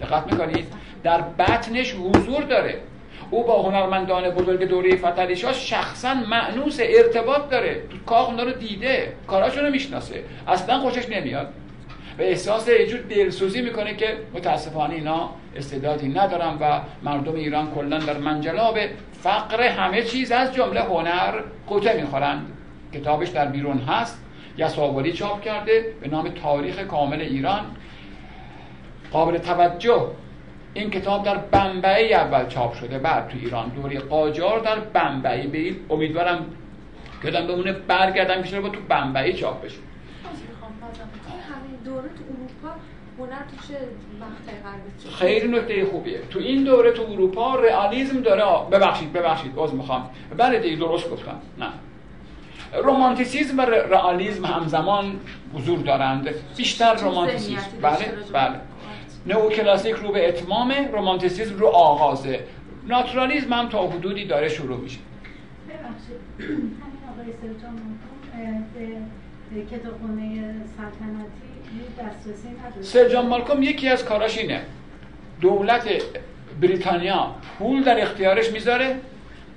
دقت 0.00 0.32
می‌کنید 0.32 0.66
در 1.02 1.20
بطنش 1.20 1.94
حضور 1.94 2.42
داره. 2.42 2.80
او 3.30 3.44
با 3.44 3.62
هنرمندان 3.62 4.30
بزرگ 4.30 4.64
دوره 4.64 4.96
فتلیشا 4.96 5.52
شخصا 5.52 6.14
معنوس 6.14 6.78
ارتباط 6.82 7.50
داره. 7.50 7.82
تو 7.90 7.96
کاخ 8.06 8.40
رو 8.40 8.52
دیده. 8.52 9.12
کاراشون 9.26 9.64
رو 9.64 9.70
می‌شناسه. 9.70 10.24
اصلا 10.48 10.78
خوشش 10.78 11.08
نمیاد. 11.08 11.48
و 12.18 12.22
احساس 12.22 12.68
یه 12.68 12.86
جور 12.86 13.00
دلسوزی 13.00 13.62
می‌کنه 13.62 13.94
که 13.96 14.16
متاسفانه 14.34 14.94
اینا 14.94 15.30
استعدادی 15.56 16.08
ندارن 16.08 16.56
و 16.60 16.80
مردم 17.02 17.34
ایران 17.34 17.70
کلا 17.70 17.98
در 17.98 18.18
منجلاب 18.18 18.78
فقر 19.22 19.62
همه 19.62 20.02
چیز 20.02 20.32
از 20.32 20.54
جمله 20.54 20.80
هنر 20.80 21.40
قوطه 21.66 22.00
می‌خورند. 22.00 22.52
کتابش 22.94 23.28
در 23.28 23.46
بیرون 23.46 23.78
هست. 23.78 24.24
یساوری 24.58 25.12
چاپ 25.12 25.42
کرده. 25.42 25.84
به 26.00 26.08
نام 26.08 26.28
تاریخ 26.28 26.78
کامل 26.78 27.20
ایران. 27.20 27.60
قابل 29.12 29.38
توجه. 29.38 30.06
این 30.78 30.90
کتاب 30.90 31.24
در 31.24 31.36
بمبئی 31.36 32.14
اول 32.14 32.46
چاپ 32.46 32.74
شده 32.74 32.98
بعد 32.98 33.28
تو 33.28 33.38
ایران. 33.42 33.68
دوری 33.68 33.98
قاجار 33.98 34.60
در 34.60 34.80
بمبئی. 34.80 35.46
به 35.46 35.76
امیدوارم 35.90 36.46
که 37.22 37.30
بمونه 37.30 37.72
برگردم 37.72 38.42
که 38.42 38.60
با 38.60 38.68
تو 38.68 38.80
بمبئی 38.88 39.32
چاپ 39.32 39.64
بشه. 39.64 39.76
دوره 41.84 42.02
تو 42.02 42.24
اروپا 42.30 42.76
خیلی 45.18 45.48
نکته 45.48 45.84
خوبیه. 45.84 46.20
تو 46.30 46.38
این 46.38 46.64
دوره 46.64 46.92
تو 46.92 47.02
اروپا 47.02 47.54
رئالیسم 47.54 48.20
داره 48.20 48.44
ببخشید 48.70 49.12
ببخشید 49.12 49.54
باز 49.54 49.74
می‌خوام. 49.74 50.10
بله 50.36 50.58
دیگه 50.58 50.76
درست 50.76 51.10
گفتم. 51.10 51.40
نه. 51.58 51.66
رومانتیسیزم 52.82 53.58
و 53.58 53.62
رئالیسم 53.62 54.44
همزمان 54.44 55.20
حضور 55.54 55.78
دارند. 55.78 56.28
بیشتر 56.56 56.94
رومانتیسیزم. 56.94 57.66
بله 57.82 58.12
بله. 58.32 58.60
نو 59.28 59.48
کلاسیک 59.48 59.96
رو 59.96 60.12
به 60.12 60.28
اتمام 60.28 60.72
رومانتیسیزم 60.92 61.58
رو 61.58 61.66
آغازه 61.66 62.40
ناتورالیزم 62.86 63.52
هم 63.52 63.68
تا 63.68 63.86
حدودی 63.86 64.24
داره 64.24 64.48
شروع 64.48 64.80
میشه. 64.80 64.98
ببخشید. 65.68 66.20
همین 66.38 66.78
آقای 67.12 67.32
سرجان 67.42 67.98
به 69.54 69.76
کتابخونه 69.76 70.54
سلطنتی 70.76 71.48
سرجان 72.82 73.26
مالکوم 73.26 73.62
یکی 73.62 73.88
از 73.88 74.04
کاراش 74.04 74.38
اینه. 74.38 74.60
دولت 75.40 75.88
بریتانیا 76.60 77.34
پول 77.58 77.82
در 77.82 78.02
اختیارش 78.02 78.52
می‌ذاره 78.52 78.96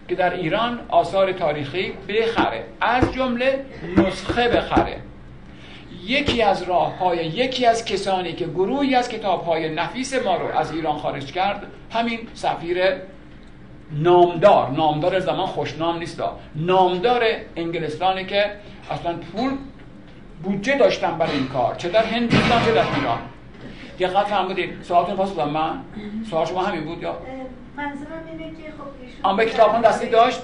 که 0.07 0.15
در 0.15 0.33
ایران 0.33 0.79
آثار 0.89 1.31
تاریخی 1.31 1.91
بخره. 2.09 2.63
از 2.81 3.13
جمله 3.13 3.65
نسخه 3.97 4.49
بخره. 4.49 4.97
یکی 6.11 6.41
از 6.41 6.63
راه 6.63 6.97
های 6.97 7.17
یکی 7.25 7.65
از 7.65 7.85
کسانی 7.85 8.33
که 8.33 8.45
گروهی 8.45 8.95
از 8.95 9.09
کتاب 9.09 9.45
های 9.45 9.75
نفیس 9.75 10.13
ما 10.13 10.37
رو 10.37 10.57
از 10.57 10.71
ایران 10.71 10.97
خارج 10.97 11.31
کرد 11.31 11.67
همین 11.91 12.19
سفیر 12.33 12.77
نامدار. 13.91 14.69
نامدار 14.69 15.19
زمان 15.19 15.45
خوشنام 15.45 15.97
نیست 15.97 16.21
نامدار 16.55 17.23
انگلستانی 17.55 18.25
که 18.25 18.51
اصلا 18.91 19.17
پول 19.17 19.51
بودجه 20.43 20.77
داشتن 20.77 21.17
برای 21.17 21.31
این 21.31 21.47
کار. 21.47 21.75
چه 21.75 21.89
در 21.89 22.03
هندوستان 22.03 22.65
چه 22.65 22.71
در 22.71 22.85
ایران. 22.95 23.19
دقت 23.99 24.25
فرمودید. 24.27 24.83
سوالتون 24.83 25.15
پاس 25.15 25.35
دادم. 25.35 25.51
من؟ 25.51 25.79
سوال 26.29 26.45
شما 26.45 26.63
همین 26.63 26.85
بود 26.85 27.03
یا؟ 27.03 27.17
منظورم 27.77 28.23
اینه 28.31 28.49
که 28.49 28.71
خب 28.77 29.27
آن 29.27 29.37
به 29.37 29.45
کتابخونه 29.45 29.87
دستی 29.87 30.09
داشت؟ 30.09 30.41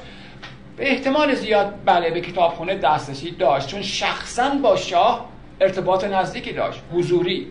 به 0.78 0.92
احتمال 0.92 1.36
زیاد 1.36 1.74
بله 1.86 2.12
به 2.12 2.22
کتابخونه 2.22 2.76
دسترسی 2.76 3.32
داشت. 3.32 3.68
چون 3.68 3.82
شخصا 3.82 4.50
با 4.50 4.76
شاه 4.76 5.26
ارتباط 5.62 6.04
نزدیکی 6.04 6.54
داشت 6.54 6.82
حضوری. 6.93 7.48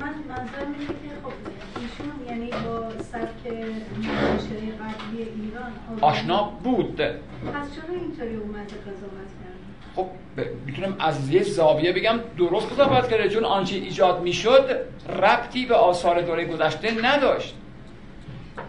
من 0.00 0.06
منظورم 0.06 0.74
اینه 0.78 0.86
که 0.86 0.92
خب 1.24 1.32
ایشون 1.80 2.28
یعنی 2.28 2.50
با 2.50 2.90
سبک 2.90 3.52
معاشره 3.98 4.72
قبلی 4.80 5.22
ایران 5.22 5.72
آشنا 6.00 6.42
بود. 6.64 6.96
پس 6.96 7.74
چرا 7.74 7.94
اینطوری 8.00 8.36
اومده 8.36 8.74
قضاوت 8.86 9.30
کرد؟ 9.40 9.56
خب 9.96 10.06
می‌تونم 10.66 10.96
از 10.98 11.30
یه 11.30 11.42
زاویه 11.42 11.92
بگم. 11.92 12.20
درست 12.38 12.72
قضاوت 12.72 13.08
کرده 13.08 13.28
چون 13.28 13.44
آنچه 13.44 13.76
ایجاد 13.76 14.22
می‌شد 14.22 14.76
ربطی 15.22 15.66
به 15.66 15.74
آثار 15.74 16.22
دوره 16.22 16.44
گذشته 16.44 17.04
نداشت. 17.04 17.54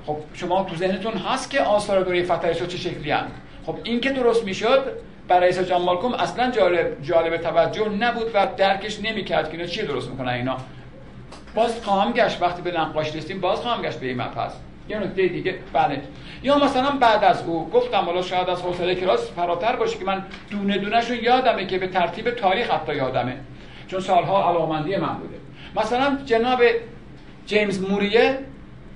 خب 0.06 0.18
شما 0.34 0.64
تو 0.64 0.76
ذهنتون 0.76 1.14
هست 1.14 1.50
که 1.50 1.62
آثار 1.62 2.04
دوره 2.04 2.24
فتح 2.24 2.54
چه 2.54 2.78
شکلی 2.78 3.12
هست 3.12 3.34
خب 3.66 3.76
این 3.84 4.00
که 4.00 4.10
درست 4.10 4.46
می‌شد 4.46 4.92
برای 5.28 5.66
جان 5.66 5.82
مالکوم 5.82 6.14
اصلا 6.14 6.52
جالب, 6.52 7.02
جالب 7.02 7.38
توجه 7.38 7.90
نبود 7.90 8.32
و 8.34 8.48
درکش 8.58 9.00
نمی‌کرد 9.00 9.46
که 9.46 9.58
اینا 9.58 9.66
چی 9.66 9.82
درست 9.82 10.10
می‌کنن 10.10 10.34
اینا. 10.34 10.58
باز 11.56 11.82
خواهم 11.82 12.12
گشت 12.12 12.42
وقتی 12.42 12.62
به 12.62 12.80
نقاش 12.80 13.16
رسیدیم 13.16 13.42
باز 13.42 13.60
خواهم 13.60 13.82
گشت 13.82 14.00
به 14.00 14.08
این 14.08 14.22
مبحث. 14.22 14.54
یه 14.90 15.00
نکته 15.00 15.28
دیگه 15.28 15.56
بله. 15.74 16.02
یا 16.44 16.58
مثلا 16.58 16.92
بعد 16.92 17.24
از 17.24 17.44
او 17.44 17.70
گفتم 17.70 17.98
حالا 17.98 18.22
شاید 18.22 18.50
از 18.50 18.62
حوصله 18.62 18.96
کلاس 18.96 19.32
فراتر 19.32 19.76
باشه 19.76 19.98
که 19.98 20.06
من 20.06 20.26
دونه 20.52 20.78
دونهشون 20.78 21.18
یادمه 21.18 21.66
که 21.66 21.78
به 21.78 21.88
ترتیب 21.88 22.30
تاریخ 22.30 22.72
حتی 22.72 22.96
یادمه. 22.96 23.38
چون 23.88 24.00
سالها 24.00 24.50
علاقمندی 24.50 24.96
من 24.96 25.14
بوده. 25.14 25.36
مثلا 25.76 26.18
جناب 26.26 26.60
جیمز 27.46 27.90
موریه 27.90 28.40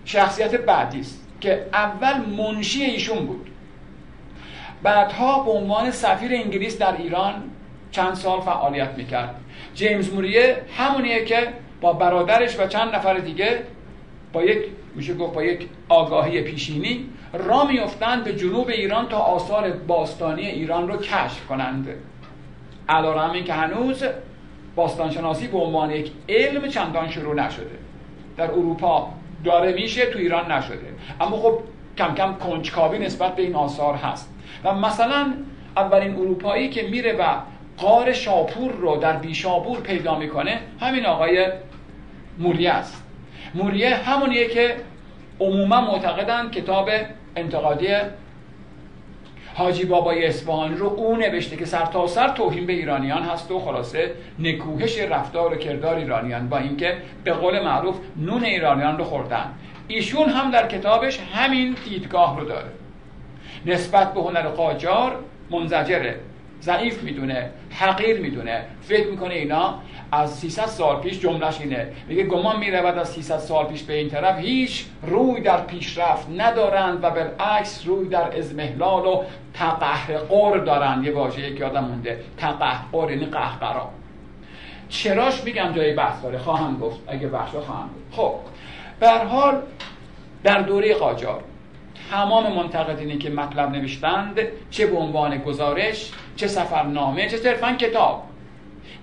شخصیت 0.06 0.56
بعدی 0.56 1.00
است 1.00 1.28
که 1.41 1.65
اول 1.74 2.13
منشی 2.38 2.84
ایشون 2.84 3.26
بود. 3.26 3.51
بعدها 4.84 5.44
به 5.44 5.52
عنوان 5.52 5.91
سفیر 5.91 6.34
انگلیس 6.34 6.78
در 6.78 6.98
ایران 6.98 7.34
چند 7.91 8.13
سال 8.13 8.41
فعالیت 8.41 8.94
می‌کرد. 8.98 9.36
جیمز 9.74 10.13
موریه 10.13 10.62
همونیه 10.78 11.26
که 11.26 11.48
با 11.82 11.94
برادرش 11.94 12.60
و 12.60 12.67
چند 12.67 12.96
نفر 12.96 13.13
دیگه 13.13 13.60
با 14.34 14.44
یک 14.44 14.65
میشه 14.96 15.13
گفت 15.13 15.34
با 15.34 15.44
یک 15.44 15.70
آگاهی 15.89 16.41
پیشینی 16.41 17.06
را 17.34 17.63
میفتند 17.63 18.24
به 18.24 18.36
جنوب 18.36 18.67
ایران 18.67 19.10
تا 19.10 19.17
آثار 19.17 19.72
باستانی 19.72 20.46
ایران 20.46 20.88
رو 20.88 20.98
کشف 20.98 21.46
کنند. 21.50 21.88
علا 22.89 23.32
این 23.32 23.44
که 23.44 23.54
هنوز 23.54 24.04
باستانشناسی 24.76 25.48
به 25.48 25.58
عنوان 25.58 25.91
یک 25.91 26.12
علم 26.30 26.67
چندان 26.67 27.10
شروع 27.10 27.36
نشده. 27.36 27.80
در 28.38 28.52
اروپا 28.52 29.08
داره 29.44 29.74
میشه 29.74 30.06
تو 30.06 30.20
ایران 30.20 30.52
نشده. 30.52 30.94
اما 31.22 31.38
خب 31.38 31.60
کم 31.98 32.15
کم 32.15 32.34
کنجکاوی 32.34 33.00
نسبت 33.00 33.36
به 33.36 33.41
این 33.41 33.56
آثار 33.56 33.96
هست. 33.96 34.31
و 34.63 34.74
مثلا 34.74 35.34
اولین 35.78 36.15
اروپایی 36.15 36.69
که 36.69 36.88
میره 36.88 37.13
و 37.13 37.24
قار 37.78 38.13
شاپور 38.13 38.71
رو 38.71 38.97
در 38.97 39.17
بیشابور 39.17 39.80
پیدا 39.80 40.19
می‌کنه 40.19 40.60
همین 40.80 41.06
آقای 41.06 41.47
موریه 42.39 42.71
است. 42.71 43.04
موریه 43.56 43.95
همونیه 43.95 44.47
که 44.47 44.76
عموما 45.39 45.82
معتقدن 45.82 46.50
کتاب 46.50 46.89
انتقادی 47.36 47.88
حاجی 49.54 49.86
بابای 49.86 50.26
اصفهانی 50.26 50.76
رو 50.76 50.88
او 50.88 51.17
نوشته 51.17 51.58
که 51.58 51.65
سرتاسر 51.65 52.28
سر 52.28 52.34
توهین 52.34 52.65
به 52.65 52.74
ایرانیان 52.74 53.24
هست 53.24 53.52
و 53.52 53.60
خلاصه 53.60 54.12
نکوهش 54.39 55.00
رفتار 55.00 55.54
و 55.54 55.56
کردار 55.56 55.95
ایرانیان 55.95 56.50
با 56.50 56.58
اینکه 56.58 56.97
به 57.24 57.34
قول 57.34 57.60
معروف 57.60 57.95
نون 58.17 58.43
ایرانیان 58.43 58.97
رو 58.97 59.04
خوردن. 59.04 59.54
ایشون 59.88 60.30
هم 60.30 60.52
در 60.52 60.67
کتابش 60.67 61.19
همین 61.34 61.76
دیدگاه 61.89 62.39
رو 62.39 62.45
داره. 62.45 62.69
نسبت 63.65 64.13
به 64.13 64.21
هنر 64.21 64.47
قاجار 64.47 65.15
منزجره. 65.50 66.19
ضعیف 66.62 67.04
می‌دونه 67.04 67.50
حقیر 67.69 68.19
می‌دونه. 68.19 68.65
فکر 68.82 69.08
می‌کنه 69.08 69.34
اینا 69.34 69.76
از 70.12 70.36
300 70.36 70.65
سال 70.65 71.00
پیش 71.02 71.19
جملهش 71.19 71.62
اینه. 71.62 71.88
میگه 72.08 72.24
گمان 72.24 72.60
می‌رود 72.60 72.97
از 72.97 73.10
300 73.10 73.38
سال 73.38 73.65
پیش 73.65 73.84
به 73.84 73.93
این 73.93 74.10
طرف 74.10 74.39
هیچ 74.39 74.86
روی 75.08 75.41
در 75.41 75.62
پیشرفت 75.62 76.28
ندارند 76.38 77.04
و 77.04 77.10
بالعکس 77.10 77.84
روی 77.86 78.08
در 78.08 78.38
ازمهلال 78.38 79.06
و 79.06 79.24
تقهقر 79.54 80.58
دارند. 80.58 81.06
یه 81.06 81.12
واژه 81.12 81.56
که 81.56 81.65
آدم 81.65 81.84
مونده. 81.84 82.19
تقهقر 82.38 83.12
یعنی 83.12 83.26
قهقرا. 83.26 83.89
چراش 84.89 85.43
میگم 85.43 85.71
جای 85.76 85.93
بحث 85.93 86.24
داره. 86.24 86.38
خواهم 86.38 86.80
گفت. 86.80 87.00
اگه 87.08 87.28
بحثا 87.28 87.62
خواهم 87.62 87.89
گفت. 87.89 88.21
خب 88.21 88.34
به 89.00 89.10
حال 89.10 89.62
در 90.43 90.62
دوره 90.62 90.93
قاجار 90.93 91.43
تمام 92.12 92.54
منتقدینی 92.54 93.17
که 93.17 93.30
مطلب 93.30 93.71
نوشتند 93.71 94.39
چه 94.69 94.88
به 94.88 94.97
عنوان 94.97 95.38
گزارش 95.38 96.12
چه 96.36 96.47
سفرنامه 96.47 97.28
چه 97.28 97.38
صرفا 97.38 97.71
کتاب. 97.71 98.24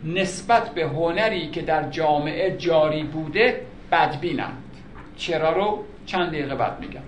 نسبت 0.04 0.74
به 0.74 0.84
هنری 0.84 1.50
که 1.50 1.62
در 1.62 1.90
جامعه 1.90 2.56
جاری 2.56 3.02
بوده 3.02 3.60
بدبینند. 3.92 4.62
چرا 5.16 5.52
رو 5.52 5.84
چند 6.06 6.28
دقیقه 6.28 6.54
بعد 6.54 6.80
میگم. 6.80 7.00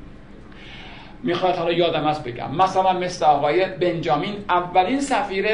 می‌خواد 1.23 1.57
حالا 1.57 1.73
یادم 1.73 2.05
هست 2.05 2.25
بگم. 2.25 2.55
مثلا 2.55 2.93
مثل 2.93 3.25
آقای 3.25 3.67
بنجامین 3.67 4.35
اولین 4.49 5.01
سفیر 5.01 5.47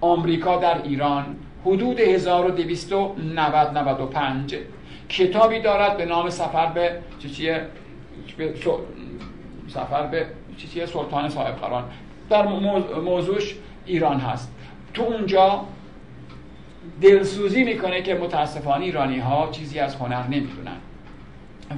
آمریکا 0.00 0.56
در 0.56 0.82
ایران 0.82 1.36
حدود 1.64 2.00
1290 2.00 3.78
95 3.78 4.56
کتابی 5.08 5.60
دارد 5.60 5.96
به 5.96 6.04
نام 6.04 6.30
سفر 6.30 6.66
به 6.66 6.98
چیه؟ 7.36 7.66
سفر 9.76 10.06
به 10.06 10.26
چیزی 10.56 10.86
سلطان 10.86 11.28
صاحب 11.28 11.54
قران 11.54 11.84
در 12.30 12.46
موضوعش 13.04 13.54
ایران 13.86 14.20
هست. 14.20 14.52
تو 14.94 15.02
اونجا 15.02 15.64
دلسوزی 17.00 17.64
می‌کنه 17.64 18.02
که 18.02 18.14
متاسفانه 18.14 18.84
ایرانی 18.84 19.18
ها 19.18 19.48
چیزی 19.52 19.78
از 19.78 19.94
هنر 19.94 20.22
نمی‌دونن. 20.22 20.76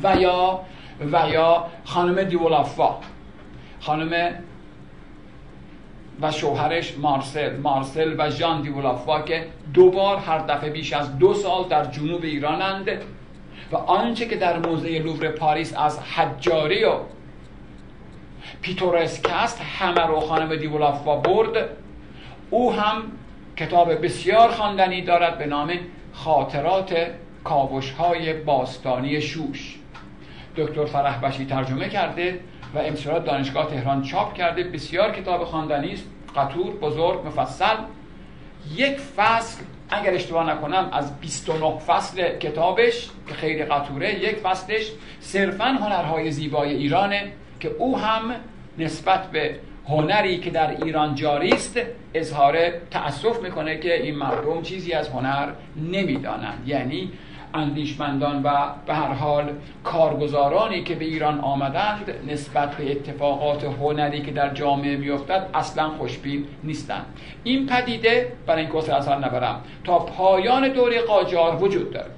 و 0.03 0.17
یا 0.17 0.61
و 1.13 1.29
یا 1.29 1.65
خانم 1.85 2.23
دیولافا 2.23 2.97
خانم 3.81 4.35
و 6.21 6.33
شوهرش 6.33 6.99
مارسل 6.99 7.57
مارسل 7.57 8.15
و 8.19 8.31
ژان 8.31 8.63
دیولافا 8.63 9.23
که 9.23 9.47
دوبار 9.75 10.17
هر 10.17 10.39
دفعه 10.39 10.71
بیش 10.71 10.93
از 10.93 11.19
دو 11.19 11.35
سال 11.35 11.69
در 11.69 11.85
جنوب 11.85 12.25
ایرانند. 12.25 12.89
و 13.73 13.77
آنچه 13.77 14.27
که 14.27 14.37
در 14.37 14.59
موزه 14.59 14.99
لوور 14.99 15.29
پاریس 15.29 15.75
از 15.77 15.99
حجاری 15.99 16.85
و 16.85 16.93
پیتورسک 18.63 19.31
است 19.31 19.61
همه 19.61 20.07
رو 20.07 20.21
خانم 20.21 20.57
دیولافا 20.57 21.17
برد. 21.17 21.69
او 22.51 22.73
هم 22.73 23.03
کتاب 23.57 24.05
بسیار 24.05 24.49
خواندنی 24.49 25.03
دارد 25.03 25.39
به 25.39 25.47
نام 25.47 25.73
خاطرات 26.13 26.97
کاوش 27.45 27.91
های 27.91 28.33
باستانی 28.33 29.21
شوش. 29.21 29.79
دکتر 30.57 30.85
فرح 30.85 31.21
بشی 31.21 31.47
ترجمه 31.47 31.89
کرده 31.89 32.41
و 32.75 32.79
امسال 32.79 33.23
دانشگاه 33.23 33.71
تهران 33.71 34.03
چاپ 34.03 34.35
کرده. 34.35 34.65
بسیار 34.65 35.13
کتاب 35.13 35.45
خواندنی 35.45 35.93
است 35.93 36.05
قطور 36.37 36.77
بزرگ 36.77 37.27
مفصل. 37.27 37.77
یک 38.75 38.99
فصل 39.17 39.63
اگر 39.91 40.15
اشتباه 40.15 40.51
نکنم 40.51 40.89
از 40.93 41.21
29 41.21 41.79
فصل 41.79 42.39
کتابش 42.39 43.11
که 43.29 43.35
خیلی 43.35 43.65
قطوره 43.65 44.15
یک 44.15 44.37
فصلش 44.37 44.87
صرفا 45.21 45.65
هنرهای 45.65 46.31
زیبای 46.31 46.75
ایرانه. 46.75 47.33
که 47.61 47.69
او 47.69 47.99
هم 47.99 48.35
نسبت 48.79 49.31
به 49.31 49.55
هنری 49.89 50.39
که 50.39 50.51
در 50.51 50.71
ایران 50.85 51.15
جاری 51.15 51.53
است 51.53 51.81
اظهار 52.15 52.57
تأسف 52.91 53.43
می‌کنه 53.43 53.79
که 53.79 54.03
این 54.03 54.15
مردم 54.15 54.63
چیزی 54.63 54.93
از 54.93 55.09
هنر 55.09 55.49
نمی‌دانند. 55.77 56.63
یعنی 56.67 57.13
اندیشمندان 57.55 58.43
و 58.43 58.51
به 58.87 58.95
هر 58.95 59.13
حال 59.13 59.53
کارگزارانی 59.85 60.83
که 60.83 60.95
به 60.95 61.05
ایران 61.05 61.41
آمدند 61.41 62.15
نسبت 62.29 62.75
به 62.75 62.93
اتفاقات 62.93 63.65
هنری 63.65 64.23
که 64.23 64.31
در 64.31 64.55
جامعه 64.55 64.97
میافتد 64.97 65.51
اصلا 65.55 65.89
خوشبین 65.89 66.47
نیستند. 66.65 67.07
این 67.45 67.67
پدیده 67.67 68.33
برای 68.47 68.63
این 68.63 68.73
کسر 68.73 68.93
اثر 68.93 69.19
نبرم 69.19 69.61
تا 69.85 69.99
پایان 69.99 70.69
دوره 70.69 71.01
قاجار 71.01 71.63
وجود 71.63 71.93
داره 71.93 72.11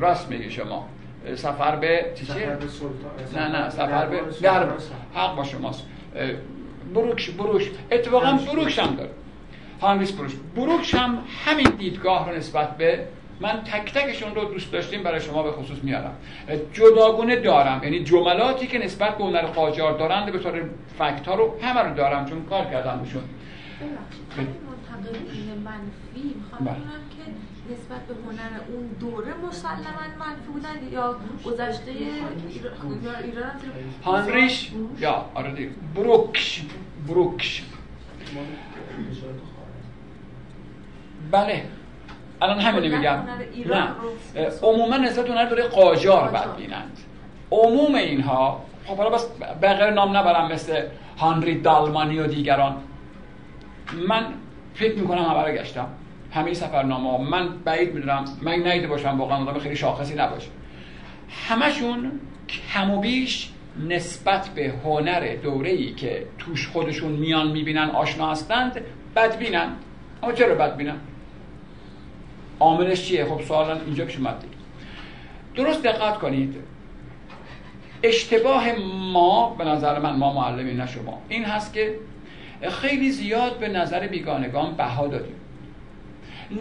راست 0.00 0.28
میگی 0.28 0.50
شما. 0.50 0.88
سفر 1.34 1.76
به 1.76 2.12
چی 2.14 2.26
چیه؟ 2.26 2.34
سفر 2.34 2.56
به 2.56 2.66
سلطان. 2.68 3.50
نه 3.50 3.58
نه 3.58 3.70
سفر 3.70 4.06
به 4.06 4.20
در. 4.42 4.68
حق 5.14 5.36
با 5.36 5.44
شماست. 5.44 5.86
بروکش 6.94 7.30
بروش 7.30 7.70
اتفاقا 7.90 8.32
بروکش. 8.32 8.78
هم 8.78 8.94
داره 8.94 9.10
هانریس 9.80 10.12
بروش 10.12 10.32
بروکش. 10.56 10.94
هم 10.94 11.18
همین 11.44 11.66
دیدگاه 11.78 12.30
رو 12.30 12.36
نسبت 12.36 12.76
به 12.76 13.06
من 13.40 13.62
تک 13.64 13.94
تکشون 13.94 14.34
رو 14.34 14.44
دوست 14.44 14.72
داشتیم 14.72 15.02
برای 15.02 15.20
شما 15.20 15.42
به 15.42 15.52
خصوص 15.52 15.78
میارم. 15.82 16.14
جداگونه 16.72 17.36
دارم. 17.36 17.80
یعنی 17.84 18.04
جملاتی 18.04 18.66
که 18.66 18.78
نسبت 18.78 19.18
به 19.18 19.24
هنر 19.24 19.42
قاجار 19.42 19.98
دارند 19.98 20.32
به 20.32 20.38
طور 20.38 20.62
فکت 20.98 21.28
ها 21.28 21.34
رو 21.34 21.54
همه 21.62 21.80
رو 21.80 21.94
دارم 21.94 22.24
چون 22.26 22.44
کار 22.44 22.64
کردم 22.64 23.00
بهشون. 23.02 23.22
منفی. 25.64 26.34
می‌خوام 26.36 26.64
بله. 26.64 26.74
که 26.76 27.32
نسبت 27.72 28.06
به 28.06 28.14
هنر 28.14 28.60
اون 28.68 28.86
دوره 29.00 29.34
مسلما 29.48 30.04
منفی 30.18 30.52
بودن 30.52 30.92
یا 30.92 31.16
گذشته 31.44 31.90
ایران 31.90 33.52
هانریش 34.04 34.70
یا 34.98 35.24
آره 35.34 35.70
بروکش. 35.94 36.62
بروکش. 37.08 37.62
بله. 41.30 41.64
الان 42.42 42.60
همینو 42.60 42.88
کلا 42.88 42.96
میگم. 42.98 43.74
نه. 43.74 43.88
عموما 44.62 44.96
نسبت 44.96 45.30
هنر 45.30 45.44
دوره 45.44 45.62
قاجار. 45.62 46.30
بد 46.30 46.56
بینند 46.56 46.98
عموم 47.50 47.94
اینها 47.94 48.62
خب 48.86 48.96
حالا 48.96 49.10
بس 49.10 49.26
بقیه 49.62 49.90
نام 49.90 50.16
نبرم 50.16 50.52
مثل 50.52 50.82
هانری 51.18 51.60
دالمانی 51.60 52.18
و 52.18 52.26
دیگران. 52.26 52.76
من 54.08 54.26
فکر 54.74 54.98
می‌کنم 54.98 55.22
همه 55.22 55.52
گشتم. 55.52 55.88
همه 56.32 56.54
سفرنامه 56.54 57.10
ها 57.10 57.18
من 57.18 57.48
بعید 57.64 57.94
می‌دونم 57.94 58.24
من 58.42 58.52
نیده 58.52 58.86
باشم 58.86 59.20
واقعا 59.20 59.44
آدم 59.44 59.58
خیلی 59.58 59.76
شاخصی 59.76 60.14
نباشه. 60.14 60.48
همشون 61.48 62.12
کم 62.72 62.90
و 62.90 63.00
بیش 63.00 63.50
نسبت 63.88 64.48
به 64.48 64.74
هنر 64.84 65.36
دوره 65.36 65.70
ای 65.70 65.94
که 65.94 66.26
توش 66.38 66.68
خودشون 66.68 67.12
میان 67.12 67.50
می‌بینن 67.50 67.90
آشنا 67.90 68.30
هستند 68.30 68.80
بدبینن. 69.16 69.68
اما 70.22 70.32
چرا 70.32 70.54
بدبینن؟ 70.54 70.96
عاملش 72.60 73.04
چیه؟ 73.04 73.24
خب 73.24 73.42
سوالا 73.42 73.80
اینجا 73.86 74.04
پیش 74.04 74.16
اومد. 74.16 74.44
درست 75.54 75.82
دقت 75.82 76.18
کنید. 76.18 76.56
اشتباه 78.02 78.72
ما 79.12 79.54
به 79.58 79.64
نظر 79.64 79.98
من 79.98 80.16
ما 80.16 80.32
معلمی 80.32 80.74
نه 80.74 80.86
شما. 80.86 81.22
این 81.28 81.44
هست 81.44 81.72
که 81.72 81.94
خیلی 82.70 83.10
زیاد 83.10 83.58
به 83.58 83.68
نظر 83.68 84.06
بیگانگان 84.06 84.72
بها 84.72 85.06
دادیم. 85.06 85.34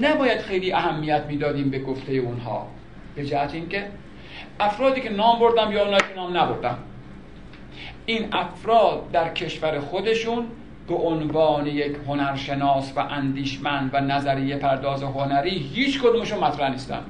نباید 0.02 0.42
خیلی 0.42 0.74
اهمیت 0.74 1.24
می‌دادیم 1.28 1.70
به 1.70 1.80
گفته 1.80 2.14
اونها. 2.14 2.68
به 3.16 3.26
جهت 3.26 3.54
اینکه 3.54 3.88
افرادی 4.60 5.02
که 5.02 5.10
نام 5.10 5.40
بردم 5.40 5.72
یا 5.72 5.84
اونایی 5.84 6.04
که 6.10 6.16
نام 6.16 6.38
نبردم. 6.38 6.78
این 8.06 8.28
افراد 8.32 9.12
در 9.12 9.34
کشور 9.34 9.80
خودشون 9.80 10.46
به 10.88 10.96
عنوان 10.96 11.68
یک 11.68 11.96
هنرشناس 12.08 12.94
و 12.96 13.00
اندیشمند 13.00 13.90
و 13.94 14.02
نظریه 14.02 14.58
پرداز 14.58 15.04
هنری 15.04 15.50
هیچ 15.50 16.00
کدومشون 16.02 16.40
مطرح 16.40 16.72
نیستن. 16.72 17.02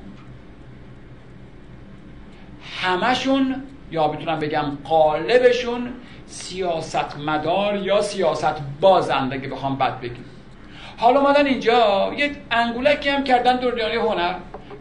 همشون 2.82 3.64
یا 3.92 4.08
بتونم 4.08 4.40
بگم 4.40 4.78
قالبشون 4.84 5.90
سیاست 6.26 7.18
مدار 7.18 7.76
یا 7.76 8.02
سیاست 8.02 8.62
بازند 8.82 9.34
اگه 9.34 9.48
بخوام 9.48 9.76
بد 9.78 10.00
بگیم. 10.00 10.26
حالا 11.00 11.20
اومدن 11.20 11.46
اینجا 11.46 12.12
یه 12.18 12.32
انگولکی 12.52 13.10
هم 13.10 13.24
کردن 13.24 13.58
دنیای 13.58 13.96
هنر. 13.96 14.34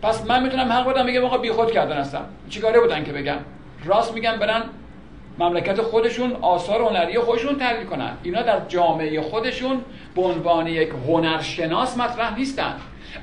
پس 0.02 0.26
من 0.26 0.42
می‌تونم 0.42 0.72
حق 0.72 0.88
بدم 0.88 1.06
بگم 1.06 1.24
آقا 1.24 1.38
بیخود 1.38 1.72
کردن 1.72 1.96
هستم 1.96 2.24
چیکاره 2.50 2.80
بودن 2.80 3.04
که 3.04 3.12
بگم 3.12 3.36
راست 3.84 4.14
میگم 4.14 4.36
برن 4.36 4.62
مملکت 5.38 5.82
خودشون 5.82 6.36
آثار 6.40 6.82
هنری 6.82 7.18
خودشون 7.18 7.58
تحلیل 7.58 7.86
کنن. 7.86 8.16
اینا 8.22 8.42
در 8.42 8.60
جامعه 8.68 9.20
خودشون 9.20 9.84
به 10.14 10.22
عنوان 10.22 10.66
یک 10.66 10.90
هنرشناس 11.06 11.98
مطرح 11.98 12.38
نیستن. 12.38 12.74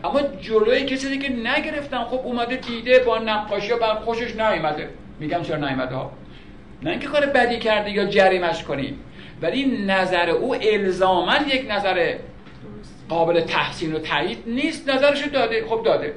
اما 0.03 0.21
جلوی 0.41 0.85
کسی 0.85 1.19
که 1.19 1.29
نگرفتن. 1.29 2.03
خب 2.03 2.19
اومده 2.23 2.55
دیده 2.55 2.99
با 2.99 3.17
نقاشی 3.17 3.73
و 3.73 3.95
خوشش 4.05 4.35
نیومده. 4.35 4.89
میگم 5.19 5.41
چرا 5.41 5.57
نیومده؟ 5.57 5.95
نه 6.83 6.89
اینکه 6.89 7.07
کار 7.07 7.25
بدی 7.25 7.59
کرده 7.59 7.91
یا 7.91 8.05
جریمش 8.05 8.63
کنیم 8.63 8.99
ولی 9.41 9.85
نظر 9.85 10.29
او 10.29 10.55
الزاما 10.61 11.37
یک 11.47 11.71
نظر 11.71 12.15
قابل 13.09 13.41
تحسین 13.41 13.93
و 13.93 13.99
تایید 13.99 14.43
نیست 14.47 14.89
نظرشو 14.89 15.29
داده. 15.29 15.65
خب 15.67 15.81
داده. 15.85 16.13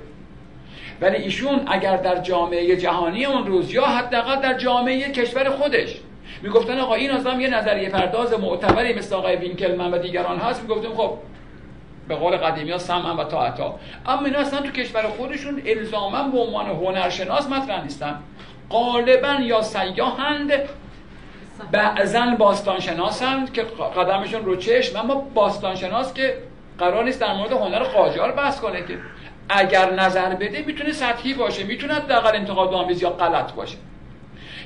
ولی 1.01 1.16
ایشون 1.16 1.61
اگر 1.66 1.96
در 1.96 2.20
جامعه 2.20 2.77
جهانی 2.77 3.24
اون 3.24 3.46
روز 3.46 3.74
یا 3.74 3.85
حداقل 3.85 4.40
در 4.40 4.59
جامعه 4.59 5.12
کشور 5.12 5.51
خودش 5.51 5.96
می‌گفتن 6.42 6.79
آقا 6.79 6.94
این 6.94 7.11
آدم 7.11 7.40
یه 7.40 7.48
نظریه 7.48 7.88
پرداز 7.88 8.33
معتبری 8.33 8.94
مثل 8.94 9.14
آقای 9.14 9.37
وینکلمن 9.37 9.90
و 9.90 9.98
دیگران 9.98 10.38
هست 10.38 10.62
می‌گفتیم 10.62 10.94
خب 10.94 11.18
به 12.09 12.14
قول 12.14 12.37
قدیمی 12.37 12.70
ها 12.70 12.79
سمعا 12.79 13.16
و 13.16 13.24
طاعتا. 13.24 13.79
اما 14.07 14.27
اینا 14.27 14.38
اصلا 14.38 14.61
تو 14.61 14.70
کشور 14.70 15.03
خودشون 15.03 15.62
الزاما 15.66 16.22
به 16.22 16.38
عنوان 16.38 16.66
هنرشناس 16.66 17.48
مطرح 17.48 17.85
نیستن. 17.85 18.18
غالبا 18.70 19.37
یا 19.42 19.62
سیاهند 19.62 20.53
بعضا 21.72 22.27
باستانشناسند 22.38 23.53
که 23.53 23.62
قدمشون 23.96 24.44
رو 24.44 24.57
چشم 24.57 24.98
اما 24.98 25.14
باستانشناس 25.14 26.14
که 26.14 26.37
قرار 26.79 27.05
نیست 27.05 27.21
در 27.21 27.35
مورد 27.35 27.53
هنر 27.53 27.83
قاجار 27.83 28.33
بحث 28.33 28.61
کنه 28.61 28.83
که 28.83 28.99
اگر 29.49 29.95
نظر 29.95 30.35
بده 30.35 30.64
می‌تونه 30.67 30.93
سطحی 30.93 31.35
باشه 31.35 31.64
می‌تونه 31.64 31.95
حداقل 31.95 32.37
انتقاد 32.37 32.75
آمیز 32.75 33.03
یا 33.03 33.11
غلط 33.11 33.53
باشه. 33.53 33.77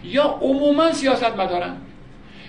یا 0.04 0.22
عموما 0.22 0.92
سیاست 0.92 1.36
مدارن 1.36 1.76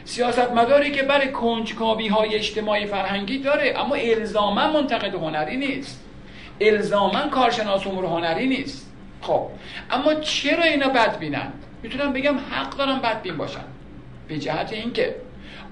سیاست 0.05 0.51
مداری 0.51 0.91
که 0.91 1.03
برای 1.03 1.31
کنجکاوی 1.31 2.07
های 2.07 2.35
اجتماعی 2.35 2.85
فرهنگی 2.85 3.37
داره 3.37 3.73
اما 3.77 3.95
الزاما 3.95 4.71
منتقد 4.71 5.15
هنری 5.15 5.57
نیست. 5.57 6.03
الزاما 6.61 7.27
کارشناس 7.27 7.87
امور 7.87 8.05
هنری 8.05 8.47
نیست. 8.47 8.93
خب 9.21 9.47
اما 9.91 10.13
چرا 10.13 10.63
اینا 10.63 10.89
بدبینن 10.89 11.53
می‌تونم 11.83 12.13
بگم 12.13 12.35
حق 12.51 12.77
دارن 12.77 12.99
بدبین 12.99 13.37
باشن. 13.37 13.63
به 14.27 14.37
جهت 14.37 14.73
اینکه 14.73 15.15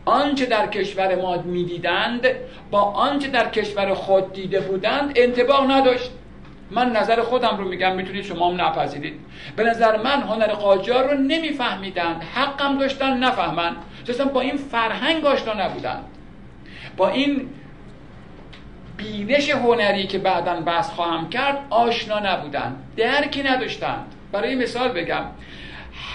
آنچه 0.06 0.46
در 0.46 0.68
کشور 0.68 1.16
ما 1.16 1.38
می‌دیدند 1.38 2.28
با 2.72 2.82
آنچه 2.82 3.28
در 3.28 3.50
کشور 3.50 3.94
خود 3.94 4.34
دیده 4.34 4.60
بودند 4.60 5.12
انتباه 5.16 5.72
نداشت. 5.72 6.12
من 6.72 6.92
نظر 6.92 7.22
خودم 7.22 7.58
رو 7.58 7.68
میگم 7.68 7.96
می‌تونید 7.96 8.24
شما 8.24 8.50
هم 8.50 8.62
نپذیرید. 8.62 9.20
به 9.56 9.64
نظر 9.64 9.98
من 9.98 10.22
هنر 10.22 10.48
قاجار 10.48 11.12
رو 11.12 11.18
نمیفهمیدند 11.18 12.24
حقم 12.24 12.78
داشتن 12.78 13.18
نفهمن 13.18 13.76
چون 14.18 14.26
با 14.26 14.42
این 14.42 14.58
فرهنگ 14.58 15.26
آشنا 15.26 15.66
نبودند. 15.66 16.04
با 16.98 17.10
این 17.10 17.50
بینش 18.98 19.50
هنری 19.50 20.08
که 20.08 20.18
بعدا 20.18 20.62
بحث 20.62 20.90
خواهم 20.90 21.30
کرد 21.30 21.58
آشنا 21.70 22.20
نبودند 22.20 22.84
درکی 22.98 23.44
نداشتند. 23.44 24.06
برای 24.32 24.56
مثال 24.56 24.90
بگم 24.90 25.24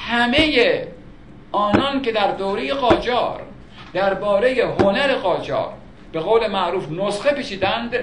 همه 0.09 0.87
آنان 1.53 2.03
که 2.03 2.13
در 2.13 2.33
دوره 2.33 2.75
قاجار 2.75 3.46
درباره 3.97 4.75
هنر 4.81 5.15
قاجار 5.15 5.73
به 6.13 6.21
قول 6.21 6.47
معروف 6.47 6.91
نسخه 6.91 7.31
پیچیدند. 7.31 7.97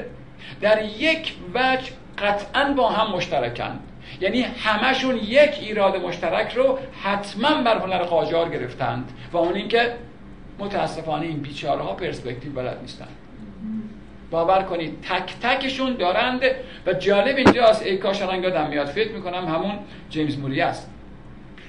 در 0.61 0.85
یک 0.85 1.33
وجه 1.53 1.91
قطعا 2.17 2.73
با 2.73 2.89
هم 2.89 3.15
مشترکند. 3.15 3.79
یعنی 4.21 4.41
همشون 4.41 5.15
یک 5.15 5.51
ایراد 5.59 5.97
مشترک 5.97 6.53
رو 6.53 6.79
حتما 7.03 7.61
بر 7.61 7.77
هنر 7.77 8.03
قاجار 8.03 8.49
گرفتند. 8.49 9.11
و 9.31 9.37
اون 9.37 9.55
اینکه 9.55 9.93
متاسفانه 10.59 11.25
این 11.25 11.37
بیچاره 11.37 11.81
ها 11.81 11.93
پرسپکتیو 11.93 12.53
بلد 12.53 12.77
نیستند. 12.81 13.15
باور 14.31 14.63
کنید 14.63 15.01
تک 15.01 15.33
تکشون 15.41 15.95
دارند. 15.95 16.41
و 16.85 16.93
جالب 16.93 17.37
اینجاست 17.37 17.85
ای 17.85 17.97
کاش 17.97 18.21
الان 18.21 18.43
یادم 18.43 18.69
میاد. 18.69 18.87
فکر 18.87 19.11
می‌کنم 19.11 19.47
همون 19.47 19.79
جیمز 20.09 20.37
موری 20.37 20.61
است. 20.61 20.89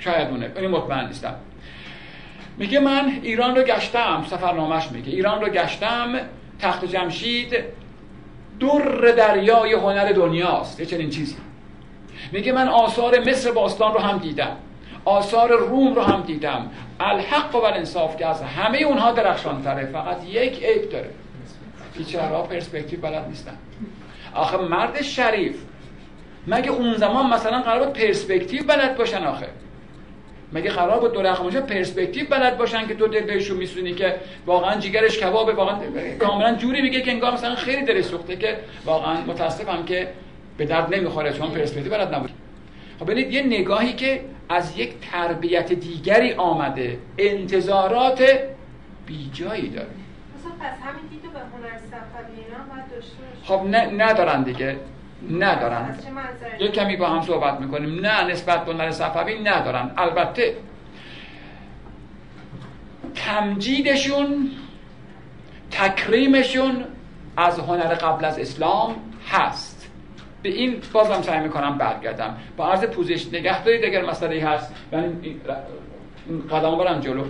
شاید 0.00 0.28
اونه 0.28 0.52
این 0.56 0.70
مطمئن 0.70 1.06
نیستم. 1.06 1.34
میگه 2.58 2.80
من 2.80 3.18
ایران 3.22 3.56
رو 3.56 3.62
گشتم 3.62 4.24
سفرنامهش 4.30 4.88
میگه. 4.90 5.12
ایران 5.12 5.40
رو 5.40 5.48
گشتم 5.48 6.20
تخت 6.58 6.84
جمشید 6.84 7.56
در 8.60 9.12
دریای 9.12 9.72
هنر 9.72 10.12
دنیاست. 10.12 10.80
یه 10.80 10.86
چنین 10.86 11.10
چیزی. 11.10 11.36
میگه 12.32 12.52
من 12.52 12.68
آثار 12.68 13.20
مصر 13.20 13.52
باستان 13.52 13.94
رو 13.94 14.00
هم 14.00 14.18
دیدم. 14.18 14.56
آثار 15.04 15.52
روم 15.52 15.94
رو 15.94 16.02
هم 16.02 16.20
دیدم. 16.20 16.70
الحق 17.00 17.54
و 17.54 17.58
الانصاف 17.58 18.16
که 18.16 18.26
از 18.26 18.42
همه 18.42 18.78
اونها 18.78 19.12
درخشانتره. 19.12 19.86
فقط 19.86 20.24
یک 20.24 20.64
عیب 20.64 20.88
داره. 20.88 21.10
بیچاره‌ها 21.96 22.42
پرسپکتیو 22.42 23.00
بلد 23.00 23.28
نیستن. 23.28 23.56
آخه 24.34 24.56
مرد 24.56 25.02
شریف. 25.02 25.56
مگه 26.46 26.70
اون 26.70 26.96
زمان 26.96 27.26
مثلا 27.26 27.60
قرار 27.60 27.84
بود 27.84 27.92
پرسپکتیو 27.92 28.64
بلد 28.64 28.96
باشن 28.96 29.24
آخه؟ 29.24 29.46
مگه 30.54 30.70
قرار 30.70 31.00
بود 31.00 31.12
دو 31.12 31.22
رقم 31.22 31.50
پرسپکتیو 31.60 32.26
بلد 32.30 32.58
باشن 32.58 32.86
که 32.86 32.94
تو 32.94 33.06
دل 33.06 33.20
بهشون 33.20 33.56
میسونی 33.56 33.94
که 33.94 34.14
واقعا 34.46 34.80
جیگرش 34.80 35.18
کبابه 35.18 35.52
واقعا 35.52 35.78
کاملا 36.18 36.54
جوری 36.54 36.82
میگه 36.82 37.00
که 37.00 37.10
انگار 37.10 37.32
مثلا 37.32 37.54
خیلی 37.54 37.82
دلش 37.82 38.04
سوخته 38.04 38.36
که 38.36 38.56
واقعا 38.84 39.20
متاسفم 39.20 39.84
که 39.84 40.08
به 40.56 40.66
درد 40.66 40.94
نمی‌خوره 40.94 41.32
چون 41.32 41.50
پرسپکتیو 41.50 41.92
بلد 41.92 42.14
نبود. 42.14 42.30
خب 42.98 43.06
ببینید 43.06 43.32
یه 43.32 43.42
نگاهی 43.42 43.92
که 43.92 44.20
از 44.48 44.78
یک 44.78 44.94
تربیت 45.12 45.72
دیگری 45.72 46.32
آمده 46.32 46.98
انتظارات 47.18 48.22
بیجایی 49.06 49.68
داره. 49.68 49.88
مثلا 50.38 50.52
پس 50.60 50.76
همین 50.82 51.06
دیدو 51.10 51.28
به 51.28 51.38
هنر 51.38 51.78
صفوی 51.78 52.44
اینا 52.44 52.58
باید 52.74 52.90
داشته 52.90 53.16
خب 53.44 53.60
ندارن 54.02 54.42
دیگه. 54.42 54.76
ندارن. 55.30 55.96
یک 56.60 56.72
کمی 56.72 56.96
با 56.96 57.06
هم 57.06 57.22
صحبت 57.22 57.60
می‌کنیم. 57.60 58.00
نه 58.00 58.24
نسبت 58.24 58.64
به 58.64 58.72
هنر 58.72 58.90
صفوی 58.90 59.40
ندارن. 59.42 59.90
البته 59.96 60.56
تمجیدشون 63.14 64.50
تکریمشون 65.70 66.84
از 67.36 67.58
هنر 67.58 67.94
قبل 67.94 68.24
از 68.24 68.38
اسلام 68.38 68.96
هست. 69.30 69.90
به 70.42 70.48
این 70.48 70.76
بازم 70.92 71.22
سعی 71.22 71.40
می‌کنم 71.40 71.78
برگردم. 71.78 72.36
با 72.56 72.68
عرض 72.70 72.84
پوزش 72.84 73.26
نگه 73.26 73.64
دارید 73.64 73.84
اگر 73.84 74.04
مسئله 74.04 74.48
هست. 74.48 74.74
من 74.92 74.98
این- 74.98 75.18
این 75.22 75.40
این 76.28 76.48
قدم 76.48 76.78
برم 76.78 77.00
جلو. 77.00 77.24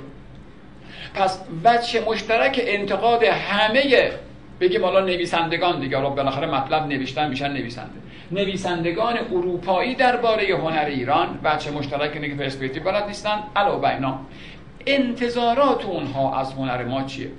پس 1.14 1.44
وجه 1.64 2.04
مشترک 2.08 2.60
انتقاد 2.64 3.22
همه 3.22 4.12
بگیم 4.60 4.84
حالا 4.84 5.00
نویسندگان 5.00 5.80
دیگه 5.80 5.96
حالا 5.96 6.10
بالاخره 6.10 6.46
مطلب 6.46 6.86
نوشتن 6.86 7.28
میشن 7.28 7.52
نویسنده. 7.52 7.98
نویسندگان 8.30 9.18
اروپایی 9.18 9.94
درباره 9.94 10.56
هنر 10.56 10.84
ایران 10.84 11.38
وجه 11.44 11.70
مشترک 11.70 12.10
اینه 12.14 12.28
که 12.28 12.34
پرسپکتیو 12.34 12.82
بلد 12.82 13.06
نیستن 13.06 13.38
علاوه 13.56 13.82
بر 13.82 14.14
انتظارات 14.86 15.84
اونها 15.84 16.40
از 16.40 16.52
هنر 16.52 16.84
ما 16.84 17.02
چیه؟ 17.02 17.30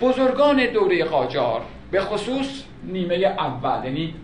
بزرگان 0.00 0.66
دوره 0.66 1.04
قاجار 1.04 1.62
به 1.90 2.00
خصوص 2.00 2.62
نیمه 2.84 3.14
اول 3.14 3.84
یعنی 3.84 4.14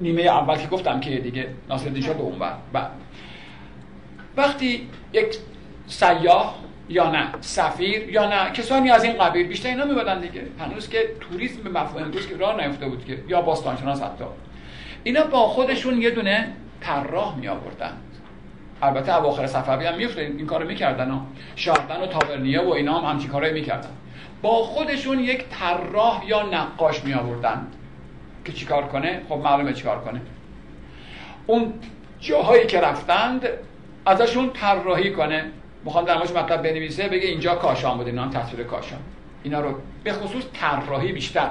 نیمه 0.00 0.22
اول 0.22 0.56
که 0.56 0.66
گفتم 0.66 1.00
که 1.00 1.18
دیگه 1.18 1.46
ناصرالدین 1.68 2.02
شاه 2.02 2.14
به 2.14 2.22
اون 2.22 2.38
بعد. 2.72 2.90
وقتی 4.36 4.88
یک 5.12 5.36
سیاه 5.86 6.59
یا 6.90 7.10
نه؟ 7.10 7.28
سفیر 7.40 8.08
یا 8.08 8.28
نه؟ 8.28 8.50
کسانی 8.50 8.90
از 8.90 9.04
این 9.04 9.12
قبیل 9.12 9.46
بیشتر 9.46 9.68
اینا 9.68 9.84
میبادن 9.84 10.20
دیگه. 10.20 10.42
هنوز 10.60 10.88
که 10.88 10.98
توریسم 11.20 11.62
به 11.62 11.70
مفهوم 11.70 12.02
امروز 12.02 12.28
که 12.28 12.36
راه 12.36 12.66
نیفته 12.66 12.88
بود 12.88 13.04
که 13.04 13.18
یا 13.28 13.42
باستانشناس 13.42 14.02
حتی. 14.02 14.24
اینا 15.04 15.24
با 15.24 15.48
خودشون 15.48 16.02
یه 16.02 16.10
دونه 16.10 16.52
طراح 16.80 17.36
می 17.36 17.48
آوردن 17.48 17.92
البته 18.82 19.18
اواخر 19.18 19.46
صفوی 19.46 19.86
هم 19.86 19.94
میفته 19.94 20.20
این 20.20 20.46
کارو 20.46 20.66
می‌کردن 20.66 21.10
ها 21.10 21.26
شاردن 21.56 22.00
و 22.00 22.06
تابرنیه 22.06 22.60
و 22.60 22.68
اینا 22.68 22.98
هم 22.98 23.10
همچین 23.10 23.30
کارایی 23.30 23.52
می‌کردن. 23.52 23.88
با 24.42 24.50
خودشون 24.50 25.18
یک 25.18 25.44
طراح 25.50 26.22
یا 26.26 26.42
نقاش 26.42 27.04
می 27.04 27.14
آوردن 27.14 27.66
که 28.44 28.52
چیکار 28.52 28.82
کنه؟ 28.86 29.22
خب 29.28 29.34
معلومه 29.34 29.72
چیکار 29.72 30.00
کنه. 30.00 30.20
اون 31.46 31.74
جاهایی 32.20 32.66
که 32.66 32.80
رفتند 32.80 33.48
ازشون 34.06 34.50
طراحی 34.50 35.12
کنه. 35.12 35.44
می‌خوام 35.84 36.04
در 36.04 36.14
موردش 36.14 36.30
مطلب 36.30 36.62
بنویسه 36.62 37.08
بگه 37.08 37.28
اینجا 37.28 37.54
کاشان 37.54 37.96
بود 37.96 38.06
اینا 38.06 38.22
هم 38.22 38.30
تصویر 38.30 38.66
کاشان. 38.66 38.98
اینا 39.42 39.60
رو 39.60 39.74
به 40.04 40.12
خصوص 40.12 40.44
طراحی 40.52 41.12
بیشتر. 41.12 41.48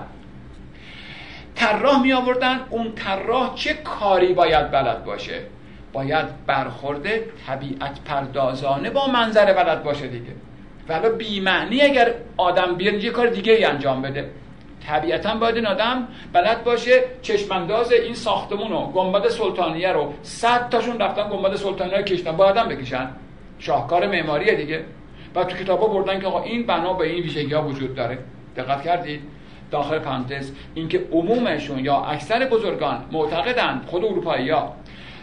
طراح 1.55 2.01
می 2.01 2.13
آوردن 2.13 2.59
اون 2.69 2.91
طراح 2.91 3.55
چه 3.55 3.73
کاری 3.73 4.33
باید 4.33 4.71
بلد 4.71 5.05
باشه؟ 5.05 5.41
باید 5.93 6.45
برخورد 6.45 7.07
طبیعت 7.47 7.99
پردازانه 8.05 8.89
با 8.89 9.07
منظره 9.07 9.53
بلد 9.53 9.83
باشه 9.83 10.07
دیگه. 10.07 10.31
ولی 10.89 11.09
بی 11.09 11.39
معنی 11.39 11.81
اگر 11.81 12.13
آدم 12.37 12.75
بیاد 12.75 13.03
یه 13.03 13.09
کار 13.09 13.27
دیگه 13.27 13.53
ای 13.53 13.63
انجام 13.63 14.01
بده. 14.01 14.29
طبیعتا 14.87 15.35
باید 15.35 15.55
این 15.55 15.65
آدم 15.65 16.07
بلد 16.33 16.63
باشه 16.63 17.03
چشمانداز 17.21 17.91
این 17.91 18.13
ساختمون 18.13 18.71
رو 18.71 18.79
گنبد 18.79 19.27
سلطانیه 19.27 19.91
رو 19.91 20.13
صد 20.21 20.69
تاشون 20.69 20.99
رفتن 20.99 21.29
گنبد 21.29 21.55
سلطانیه 21.55 21.97
رو 21.97 22.03
کشتن 22.03 22.31
باید 22.31 22.57
هم 22.57 22.67
بکشن. 22.67 23.09
شاهکار 23.59 24.07
معماریه 24.07 24.55
دیگه. 24.55 24.83
بعد 25.33 25.47
تو 25.47 25.57
کتابا 25.57 25.87
بردن 25.87 26.19
که 26.19 26.27
آقا 26.27 26.43
این 26.43 26.65
بنا 26.65 26.93
به 26.93 27.07
این 27.07 27.23
ویژگی 27.23 27.53
ها 27.53 27.67
وجود 27.67 27.95
داره. 27.95 28.17
دقت 28.55 28.83
کردید؟ 28.83 29.21
داخل 29.71 29.99
پرانتز. 29.99 30.51
اینکه 30.73 31.03
عمومشون 31.11 31.79
یا 31.79 31.95
اکثر 31.95 32.45
بزرگان 32.45 33.05
معتقدند 33.11 33.85
خود 33.85 34.05
اروپایی 34.05 34.49
ها. 34.49 34.75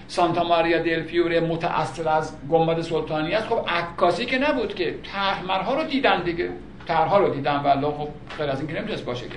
سانتا 0.09 0.45
ماریا 0.45 0.79
دل 0.79 1.03
فیوره 1.03 1.41
متأثر 1.41 2.09
از 2.09 2.37
گنبد 2.51 2.81
سلطانی 2.81 3.35
است. 3.35 3.47
خب 3.49 3.65
عکاسی 3.69 4.27
که 4.27 4.39
نبود 4.39 4.75
که. 4.75 4.95
طرحمرها 5.13 5.75
رو 5.75 5.85
دیدن 5.85 6.23
دیگه. 6.23 6.49
طرحها 6.89 7.19
رو 7.19 7.35
دیدن 7.35 7.57
والله 7.57 7.91
خب 7.91 8.09
غیر 8.39 8.51
از 8.51 8.61
این 8.61 8.69
که 8.69 8.75
نمی‌تونست 8.75 9.05
باشه 9.05 9.29
که. 9.29 9.37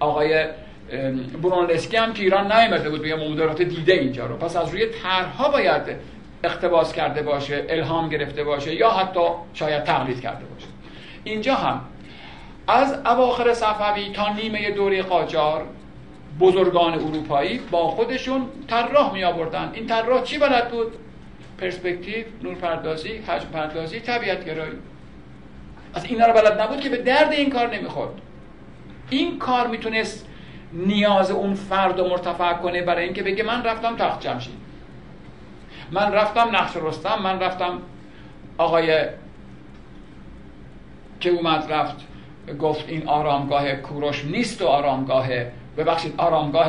آقای 0.00 0.46
برونلسکی 1.42 1.96
هم 1.96 2.12
که 2.12 2.22
ایران 2.22 2.52
نیامده 2.52 2.90
بود 2.90 3.02
بگم 3.02 3.30
مدارات 3.30 3.62
دیده 3.62 3.92
اینجا 3.92 4.26
رو. 4.26 4.36
پس 4.36 4.56
از 4.56 4.70
روی 4.70 4.86
طرحها 4.86 5.48
باید 5.48 5.82
اقتباس 6.44 6.92
کرده 6.92 7.22
باشه 7.22 7.66
الهام 7.68 8.08
گرفته 8.08 8.44
باشه 8.44 8.74
یا 8.74 8.90
حتی 8.90 9.20
شاید 9.54 9.84
تقلید 9.84 10.20
کرده 10.20 10.44
باشه. 10.44 10.66
اینجا 11.24 11.54
هم 11.54 11.80
از 12.68 12.92
اواخر 13.06 13.54
صفوی 13.54 14.12
تا 14.12 14.32
نیمه 14.32 14.70
دوره 14.70 15.02
قاجار 15.02 15.66
بزرگان 16.40 16.94
اروپایی 16.94 17.58
با 17.70 17.88
خودشون 17.88 18.46
طراح 18.68 19.12
می 19.12 19.24
آوردن 19.24 19.70
این 19.74 19.86
طراح 19.86 20.22
چی 20.22 20.38
بلد 20.38 20.70
بود؟ 20.70 20.92
پرسپکتیو 21.58 22.24
نور 22.42 22.54
پردازی 22.54 23.16
حجم 23.16 23.48
پردازی 23.52 24.00
طبیعت 24.00 24.44
گرایی 24.44 24.72
از 25.94 26.04
اینا 26.04 26.26
رو 26.26 26.32
بلد 26.32 26.60
نبود 26.60 26.80
که 26.80 26.88
به 26.88 26.96
درد 26.96 27.32
این 27.32 27.50
کار 27.50 27.74
نمی‌خورد. 27.74 28.12
این 29.10 29.38
کار 29.38 29.66
می‌تونست 29.66 30.26
نیاز 30.72 31.30
اون 31.30 31.54
فرد 31.54 32.00
رو 32.00 32.08
مرتفع 32.08 32.52
کنه 32.52 32.82
برای 32.82 33.04
اینکه 33.04 33.22
بگه 33.22 33.44
من 33.44 33.62
رفتم 33.62 33.96
تخت 33.96 34.20
جمشید. 34.20 34.54
من 35.94 36.12
رفتم 36.12 36.56
نقش 36.56 36.76
رستم 36.76 37.22
من 37.22 37.40
رفتم 37.40 37.78
آقای 38.58 39.04
که 41.20 41.30
اومد 41.30 41.72
رفت 41.72 41.96
گفت 42.60 42.88
این 42.88 43.08
آرامگاه 43.08 43.72
کوروش 43.72 44.24
نیست 44.24 44.62
و 44.62 44.66
آرامگاه 44.66 45.28
ببخشید 45.76 46.14
آرامگاه 46.16 46.68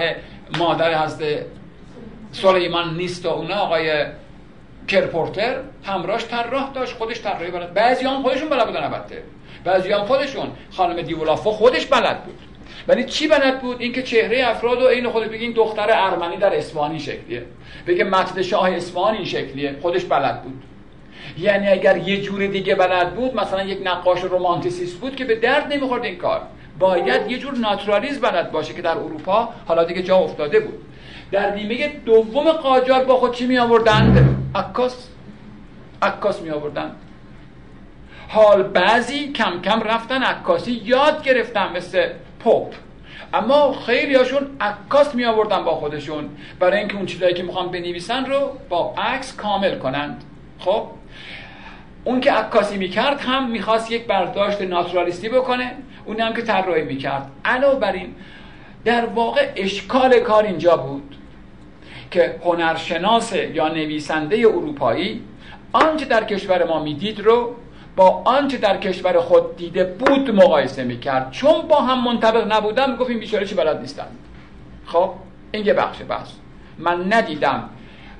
مادر 0.59 1.03
حضرت 1.03 1.45
سلیمان 2.31 2.97
نیست 2.97 3.25
و 3.25 3.29
اونا 3.29 3.55
آقای 3.55 4.05
کرپورتر 4.87 5.55
همراهش 5.83 6.25
طراح 6.25 6.71
داشت 6.73 6.95
خودش 6.97 7.21
طراحی 7.21 7.51
بلد 7.51 7.73
بعضی 7.73 8.05
هم 8.05 8.21
خودشون 8.23 8.49
بلد 8.49 8.65
بودن 8.65 8.83
البته. 8.83 9.23
بعضی 9.63 9.91
هم 9.91 10.05
خودشون 10.05 10.51
خانم 10.71 11.01
دیولافو 11.01 11.51
خودش 11.51 11.85
بلد 11.85 12.23
بود. 12.23 12.39
ولی 12.87 13.03
چی 13.03 13.27
بلد 13.27 13.61
بود؟ 13.61 13.81
اینکه 13.81 14.03
چهره 14.03 14.47
افراد 14.47 14.81
و 14.81 14.87
عین 14.87 15.09
خودش 15.09 15.27
بگه 15.27 15.51
دختر 15.51 15.87
ارمنی 15.89 16.37
در 16.37 16.55
اصفهان 16.55 16.91
این 16.91 16.99
شکلیه. 16.99 17.43
بگه 17.87 18.03
متن 18.03 18.41
شاه 18.41 18.71
اصفهان 18.71 19.15
این 19.15 19.25
شکلیه. 19.25 19.75
خودش 19.81 20.05
بلد 20.05 20.43
بود. 20.43 20.63
یعنی 21.37 21.67
اگر 21.67 21.97
یه 21.97 22.21
جور 22.21 22.47
دیگه 22.47 22.75
بلد 22.75 23.15
بود 23.15 23.35
مثلا 23.35 23.63
یک 23.63 23.79
نقاش 23.83 24.21
رومانتیسیست 24.21 24.97
بود 24.97 25.15
که 25.15 25.25
به 25.25 25.35
درد 25.35 25.73
نمی‌خورد 25.73 26.05
این 26.05 26.15
کار. 26.15 26.41
باید 26.79 27.31
یه 27.31 27.37
جور 27.37 27.57
ناتورالیزم 27.57 28.21
بلد 28.21 28.51
باشه 28.51 28.73
که 28.73 28.81
در 28.81 28.97
اروپا 28.97 29.49
حالا 29.65 29.83
دیگه 29.83 30.03
جا 30.03 30.17
افتاده 30.17 30.59
بود. 30.59 30.81
در 31.31 31.55
نیمه 31.55 31.87
دوم 32.05 32.51
قاجار 32.51 33.03
با 33.03 33.17
خود 33.17 33.33
چی 33.33 33.47
می 33.47 33.57
آوردند؟ 33.57 34.37
عکاس. 34.55 35.07
عکاس 36.01 36.41
می 36.41 36.49
آوردند 36.49 36.95
حال 38.27 38.63
بعضی 38.63 39.31
کم 39.31 39.61
کم 39.61 39.81
رفتن 39.81 40.23
عکاسی 40.23 40.71
یاد 40.71 41.23
گرفتن 41.23 41.71
مثل 41.75 42.07
پوپ. 42.45 42.73
اما 43.33 43.73
خیلی 43.73 44.15
هاشون 44.15 44.47
عکاس 44.61 45.15
می 45.15 45.25
آوردن 45.25 45.63
با 45.63 45.75
خودشون. 45.75 46.29
برای 46.59 46.79
اینکه 46.79 46.95
اون 46.95 47.05
چیزایی 47.05 47.33
که 47.33 47.43
می‌خوان 47.43 47.71
بنویسن 47.71 48.25
رو 48.25 48.57
با 48.69 48.93
عکس 48.97 49.35
کامل 49.35 49.77
کنند. 49.77 50.23
خب؟ 50.59 50.87
اون 52.03 52.19
که 52.19 52.31
عکاسی 52.31 52.77
می‌کرد 52.77 53.21
هم 53.21 53.51
می‌خواست 53.51 53.91
یک 53.91 54.07
برداشت 54.07 54.61
ناتورالیستی 54.61 55.29
بکنه 55.29 55.71
اون 56.05 56.19
هم 56.19 56.33
که 56.33 56.41
طراحی 56.41 56.83
می‌کرد. 56.83 57.31
علاوه 57.45 57.79
بر 57.79 57.91
این 57.91 58.15
در 58.85 59.05
واقع 59.05 59.51
اشکال 59.55 60.19
کار 60.19 60.43
اینجا 60.43 60.77
بود 60.77 61.15
که 62.11 62.35
هنرشناس 62.43 63.33
یا 63.33 63.67
نویسنده 63.67 64.37
اروپایی 64.37 65.21
آنچه 65.73 66.05
در 66.05 66.23
کشور 66.23 66.67
ما 66.67 66.83
می‌دید 66.83 67.19
رو 67.19 67.55
با 67.95 68.21
آنچه 68.25 68.57
در 68.57 68.77
کشور 68.77 69.19
خود 69.19 69.57
دیده 69.57 69.83
بود 69.83 70.35
مقایسه 70.35 70.83
می‌کرد. 70.83 71.31
چون 71.31 71.61
با 71.61 71.81
هم 71.81 72.03
منطبق 72.03 72.53
نبودن 72.53 72.91
می‌گفت 72.91 73.09
این 73.09 73.19
بیچاره 73.19 73.45
چی 73.45 73.55
بلد 73.55 73.81
نیستن. 73.81 74.07
خب 74.85 75.11
این 75.51 75.65
یه 75.65 75.73
بخش 75.73 75.97
بس 75.97 76.31
من 76.77 77.13
ندیدم 77.13 77.69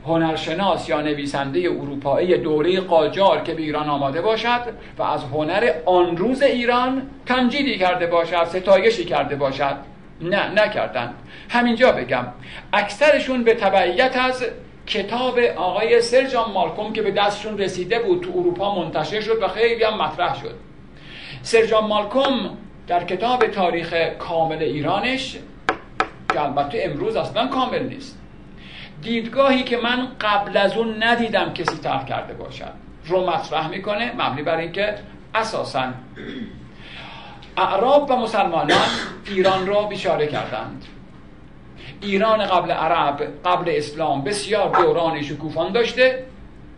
هنرشناس 0.05 0.89
یا 0.89 1.01
نویسنده 1.01 1.59
اروپایی 1.59 2.37
دوره 2.37 2.79
قاجار 2.79 3.41
که 3.41 3.53
به 3.53 3.61
ایران 3.61 3.89
آماده 3.89 4.21
باشد 4.21 4.61
و 4.97 5.03
از 5.03 5.23
هنر 5.23 5.71
آن 5.85 6.17
روز 6.17 6.41
ایران 6.41 7.01
تمجیدی 7.25 7.77
کرده 7.77 8.07
باشد 8.07 8.43
ستایشی 8.43 9.05
کرده 9.05 9.35
باشد. 9.35 9.75
نه 10.21 10.63
نکردن 10.63 11.13
همینجا 11.49 11.91
بگم. 11.91 12.25
اکثرشون 12.73 13.43
به 13.43 13.53
تبعیت 13.53 14.17
از 14.17 14.45
کتاب 14.87 15.39
آقای 15.39 16.01
سرجان 16.01 16.51
مالکوم 16.51 16.93
که 16.93 17.01
به 17.01 17.11
دستشون 17.11 17.57
رسیده 17.57 17.99
بود 17.99 18.23
تو 18.23 18.29
اروپا 18.29 18.75
منتشر 18.75 19.21
شد 19.21 19.43
و 19.43 19.47
خیلی 19.47 19.83
هم 19.83 20.01
مطرح 20.01 20.41
شد. 20.41 20.55
سرجان 21.41 21.87
مالکوم 21.87 22.57
در 22.87 23.03
کتاب 23.03 23.47
تاریخ 23.47 23.93
کامل 24.19 24.57
ایرانش 24.57 25.37
که 26.33 26.41
البته 26.41 26.79
امروز 26.81 27.15
اصلا 27.15 27.47
کامل 27.47 27.83
نیست. 27.83 28.19
دیدگاهی 29.01 29.63
که 29.63 29.77
من 29.77 30.07
قبل 30.21 30.57
از 30.57 30.77
اون 30.77 31.03
ندیدم 31.03 31.53
کسی 31.53 31.77
طرح 31.77 32.05
کرده 32.05 32.33
باشد 32.33 32.71
رو 33.05 33.29
مطرح 33.29 33.67
می‌کنه 33.67 34.11
مبنی 34.17 34.43
بر 34.43 34.57
اینکه 34.57 34.95
اساسا 35.35 35.83
اعراب 37.57 38.11
و 38.11 38.15
مسلمانان 38.15 38.87
ایران 39.27 39.67
را 39.67 39.83
بیچاره 39.83 40.27
کردند. 40.27 40.85
ایران 42.01 42.45
قبل 42.45 42.71
عرب 42.71 43.27
قبل 43.45 43.71
اسلام 43.75 44.23
بسیار 44.23 44.69
دوران 44.69 45.21
شکوفان 45.21 45.71
داشته 45.71 46.25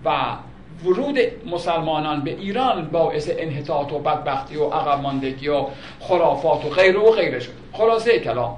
و 0.05 0.37
ورود 0.85 1.17
مسلمانان 1.45 2.21
به 2.21 2.31
ایران 2.31 2.89
باعث 2.91 3.29
انحطاط 3.37 3.93
و 3.93 3.99
بدبختی 3.99 4.55
و 4.55 4.63
عقب 4.63 5.01
ماندگی 5.01 5.47
و 5.47 5.65
خرافات 5.99 6.65
و 6.65 6.69
غیره 6.69 6.99
و 6.99 7.11
غیره 7.11 7.39
شد. 7.39 7.51
خلاصه 7.73 8.19
کلام. 8.19 8.57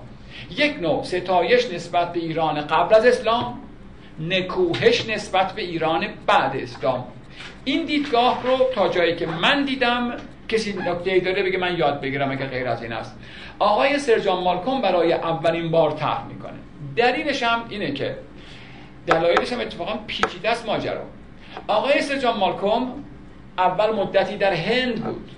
یک 0.57 0.80
نوع 0.82 1.03
ستایش 1.03 1.72
نسبت 1.72 2.14
به 2.14 2.20
ایران 2.20 2.62
قبل 2.62 2.95
از 2.95 3.05
اسلام 3.05 3.60
نکوهش 4.20 5.10
نسبت 5.10 5.51
به 5.53 5.62
ایران 5.62 6.07
بعد 6.28 6.55
اسلام. 6.55 7.03
این 7.66 7.86
دیدگاه 7.86 8.43
رو 8.43 8.57
تا 8.76 8.88
جایی 8.88 9.16
که 9.16 9.26
من 9.26 9.66
دیدم 9.66 10.18
کسی 10.47 10.74
نکته 10.74 11.20
داره 11.20 11.43
بگه 11.43 11.57
من 11.57 11.78
یاد 11.78 12.01
بگیرم 12.01 12.32
اگه 12.32 12.45
غیر 12.45 12.68
از 12.68 12.84
این 12.84 12.93
است. 12.93 13.16
آقای 13.60 13.99
سرجان 13.99 14.43
مالکوم 14.43 14.82
برای 14.82 15.14
اولین 15.14 15.72
بار 15.72 15.91
طرح 15.91 16.26
می‌کنه. 16.26 16.60
دلیلش 16.95 17.43
هم 17.43 17.66
اینه 17.70 17.91
که 17.91 18.18
دلایلش 19.07 19.53
هم 19.53 19.60
اتفاقا 19.60 19.99
پیچیده 20.07 20.49
است 20.49 20.66
ماجرا. 20.66 21.01
آقای 21.68 22.01
سرجان 22.01 22.38
مالکوم 22.38 23.03
اول 23.57 23.95
مدتی 23.95 24.38
در 24.38 24.53
هند 24.53 25.03
بود. 25.03 25.32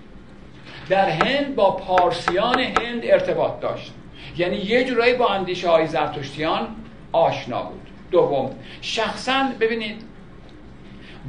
در 0.89 1.09
هند 1.09 1.55
با 1.55 1.71
پارسیان 1.71 2.59
هند 2.59 3.01
ارتباط 3.03 3.59
داشت. 3.59 3.93
یعنی 4.37 4.55
یه 4.57 4.83
جورایی 4.83 5.13
با 5.13 5.29
اندیشه 5.29 5.69
های 5.69 5.87
زرتشتیان 5.87 6.67
آشنا 7.11 7.63
بود. 7.63 7.87
دوم 8.11 8.51
شخصا 8.81 9.47
ببینید 9.59 10.01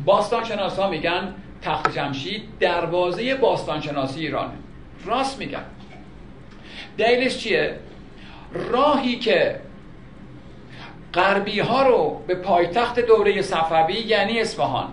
باستان 0.05 0.45
ها 0.79 0.91
میگن 0.91 1.35
تخت 1.63 1.95
جمشید 1.95 2.43
دروازه 2.61 3.35
باستان 3.35 3.81
شناسی 3.81 4.21
ایرانه. 4.21 4.53
راست 5.07 5.39
میگن. 5.39 5.65
دلیلش 6.99 7.39
چیه؟ 7.39 7.75
راهی 8.71 9.19
که 9.19 9.61
غربی 11.15 11.61
ها 11.61 11.83
رو 11.89 12.23
به 12.27 12.35
پایتخت 12.35 13.01
دوره 13.01 13.43
صفوی 13.43 13.95
یعنی 13.95 14.41
اصفهان 14.41 14.89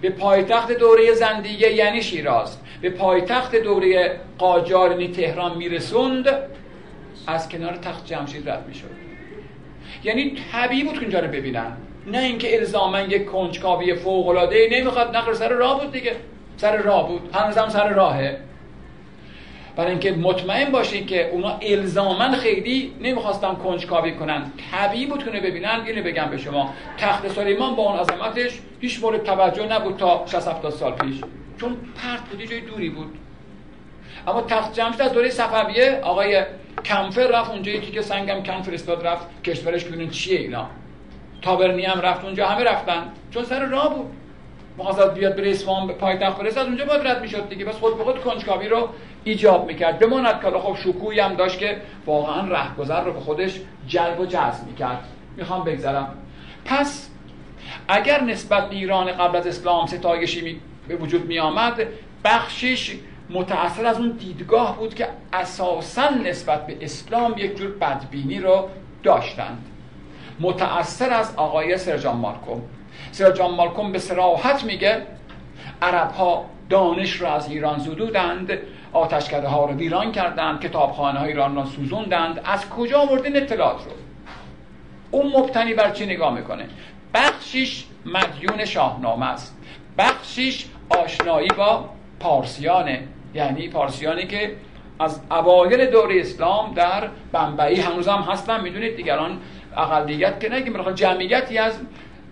به 0.00 0.10
پایتخت 0.10 0.72
دوره 0.72 1.14
زندیه 1.14 1.72
یعنی 1.72 2.02
شیراز 2.02 2.58
به 2.80 2.90
پایتخت 2.90 3.56
دوره 3.56 4.20
قاجار 4.38 4.90
یعنی 4.90 5.08
تهران 5.08 5.56
میرسوند 5.56 6.28
از 7.26 7.48
کنار 7.48 7.76
تخت 7.76 8.06
جمشید 8.06 8.48
رد 8.50 8.64
می‌شد. 8.68 8.90
یعنی 10.04 10.36
طبیعی 10.52 10.84
بود 10.84 10.94
که 10.94 11.00
اینجا 11.00 11.18
رو 11.20 11.28
ببینن. 11.28 11.72
نه 12.06 12.18
اینکه 12.18 12.58
الزاما 12.58 13.00
یک 13.00 13.26
کنجکاوی 13.26 13.94
فوق 13.94 14.28
العاده 14.28 14.68
نمی‌خواد 14.72 15.16
نقل 15.16 15.32
سر 15.32 15.48
راه 15.48 15.80
بود 15.80 15.92
دیگه. 15.92 16.16
سر 16.56 16.76
راه 16.76 17.08
بود. 17.08 17.30
هنوزم 17.34 17.68
سر 17.68 17.88
راهه. 17.88 18.38
برای 19.76 19.90
اینکه 19.90 20.12
مطمئن 20.12 20.70
باشین 20.70 21.06
که 21.06 21.28
اونا 21.28 21.58
الزاما 21.62 22.32
خیلی 22.32 22.92
نمی‌خواستن 23.00 23.54
کنجکاوی 23.54 24.12
کنن. 24.12 24.52
طبیعی 24.72 25.06
بود 25.06 25.24
کنه 25.24 25.40
ببینن 25.40 25.82
اینو 25.86 26.02
بگم 26.02 26.24
به 26.30 26.38
شما. 26.38 26.74
تخت 26.98 27.28
سلیمان 27.28 27.76
با 27.76 27.82
اون 27.82 27.98
عظمتش 27.98 28.58
هیچ 28.80 29.02
مورد 29.02 29.22
توجه 29.22 29.66
نبود 29.66 29.96
تا 29.96 30.24
60 30.26 30.70
سال 30.70 30.92
پیش. 30.92 31.20
چون 31.60 31.76
پرت 31.96 32.20
بود 32.20 32.50
جای 32.50 32.60
دوری 32.60 32.90
بود. 32.90 33.18
اما 34.26 34.40
تخت 34.40 34.74
جمشید 34.74 35.02
از 35.02 35.12
دوره 35.12 35.30
صفویه 35.30 36.00
آقای 36.02 36.42
کمفر 36.84 37.26
رفت 37.26 37.50
اونجا 37.50 37.72
یکی 37.72 37.92
که 37.92 38.02
سنگم 38.02 38.42
کم 38.42 38.62
فرستاد 38.62 39.06
رفت 39.06 39.42
کشورش 39.42 39.84
ببینن 39.84 40.10
چیه 40.10 40.38
اینا. 40.38 40.66
تابرنی 41.42 41.84
هم 41.84 42.00
رفت 42.00 42.24
اونجا 42.24 42.46
همه 42.46 42.64
رفتن. 42.64 43.12
چون 43.30 43.44
سر 43.44 43.66
راه 43.66 43.94
بود. 43.94 44.06
مخواست 44.78 45.14
بیاد 45.14 45.36
بره 45.36 45.50
اصفهان 45.50 45.86
به 45.86 45.92
پایتخت 45.92 46.38
برسه 46.38 46.60
از 46.60 46.66
اونجا 46.66 46.84
باید 46.84 47.06
رد 47.06 47.20
می‌شد 47.20 47.48
دیگه. 47.48 47.64
بس 47.64 47.74
خود 47.74 47.98
به 47.98 48.04
خود 48.04 48.20
کنجکاوی 48.20 48.68
رو 48.68 48.88
ایجاب 49.26 49.66
می‌کرد. 49.66 49.98
بماند 49.98 50.40
که 50.40 50.50
خب 50.50 50.76
شکوهی 50.76 51.20
هم 51.20 51.34
داشت 51.34 51.58
که 51.58 51.80
واقعا 52.06 52.48
رهگذر 52.48 53.04
رو 53.04 53.12
به 53.12 53.20
خودش 53.20 53.60
جلب 53.88 54.20
و 54.20 54.26
جذب 54.26 54.66
می‌کرد. 54.66 55.04
می‌خوام 55.36 55.64
بگذرم. 55.64 56.14
پس 56.64 57.10
اگر 57.88 58.20
نسبت 58.20 58.68
به 58.68 58.76
ایران 58.76 59.12
قبل 59.12 59.36
از 59.36 59.46
اسلام 59.46 59.86
ستایشی 59.86 60.60
به 60.88 60.96
وجود 60.96 61.26
می 61.26 61.38
آمد 61.38 61.86
بخشش 62.24 62.96
متأثر 63.30 63.86
از 63.86 63.98
اون 63.98 64.10
دیدگاه 64.10 64.76
بود 64.78 64.94
که 64.94 65.08
اساسا 65.32 66.08
نسبت 66.08 66.66
به 66.66 66.76
اسلام 66.80 67.34
یک 67.38 67.56
جور 67.56 67.70
بدبینی 67.70 68.38
رو 68.40 68.68
داشتند. 69.02 69.64
متأثر 70.40 71.10
از 71.10 71.34
آقای 71.36 71.78
سرجان 71.78 72.16
مارکوم 72.16 72.62
سرجان 73.12 73.54
مارکوم 73.54 73.92
به 73.92 73.98
سراحت 73.98 74.64
میگه 74.64 75.02
عرب 75.82 76.10
ها 76.10 76.44
دانش 76.68 77.20
را 77.20 77.34
از 77.34 77.50
ایران 77.50 77.78
زدودند. 77.78 78.58
آتشکده 78.92 79.48
ها 79.48 79.64
رو 79.64 79.74
ویران 79.74 80.12
کردند 80.12 80.60
کتابخانه 80.60 81.18
های 81.18 81.28
ایران 81.28 81.56
را 81.56 81.64
سوزوندند. 81.64 82.40
از 82.44 82.68
کجا 82.68 83.00
آوردین 83.00 83.36
اطلاعات 83.36 83.84
رو؟ 83.84 83.90
اون 85.10 85.32
مبتنی 85.36 85.74
بر 85.74 85.90
چی 85.90 86.06
نگاه 86.06 86.34
می‌کنه؟ 86.34 86.66
بخشیش 87.14 87.84
مدیون 88.06 88.64
شاهنامه 88.64 89.26
است. 89.26 89.56
بخشیش 89.98 90.66
آشنایی 90.88 91.48
با 91.48 91.84
پارسیانه. 92.20 93.08
یعنی 93.34 93.68
پارسیانی 93.68 94.26
که 94.26 94.56
از 95.00 95.20
اوایل 95.30 95.90
دوره 95.90 96.20
اسلام 96.20 96.74
در 96.74 97.08
بمبئی 97.32 97.80
هنوز 97.80 98.08
هم 98.08 98.22
هستن. 98.22 98.60
می‌دونید 98.60 98.96
دیگران 98.96 99.38
اقلیت 99.76 100.40
که 100.40 100.52
نگیم 100.52 100.92
جمعیتی 100.92 101.58
از 101.58 101.78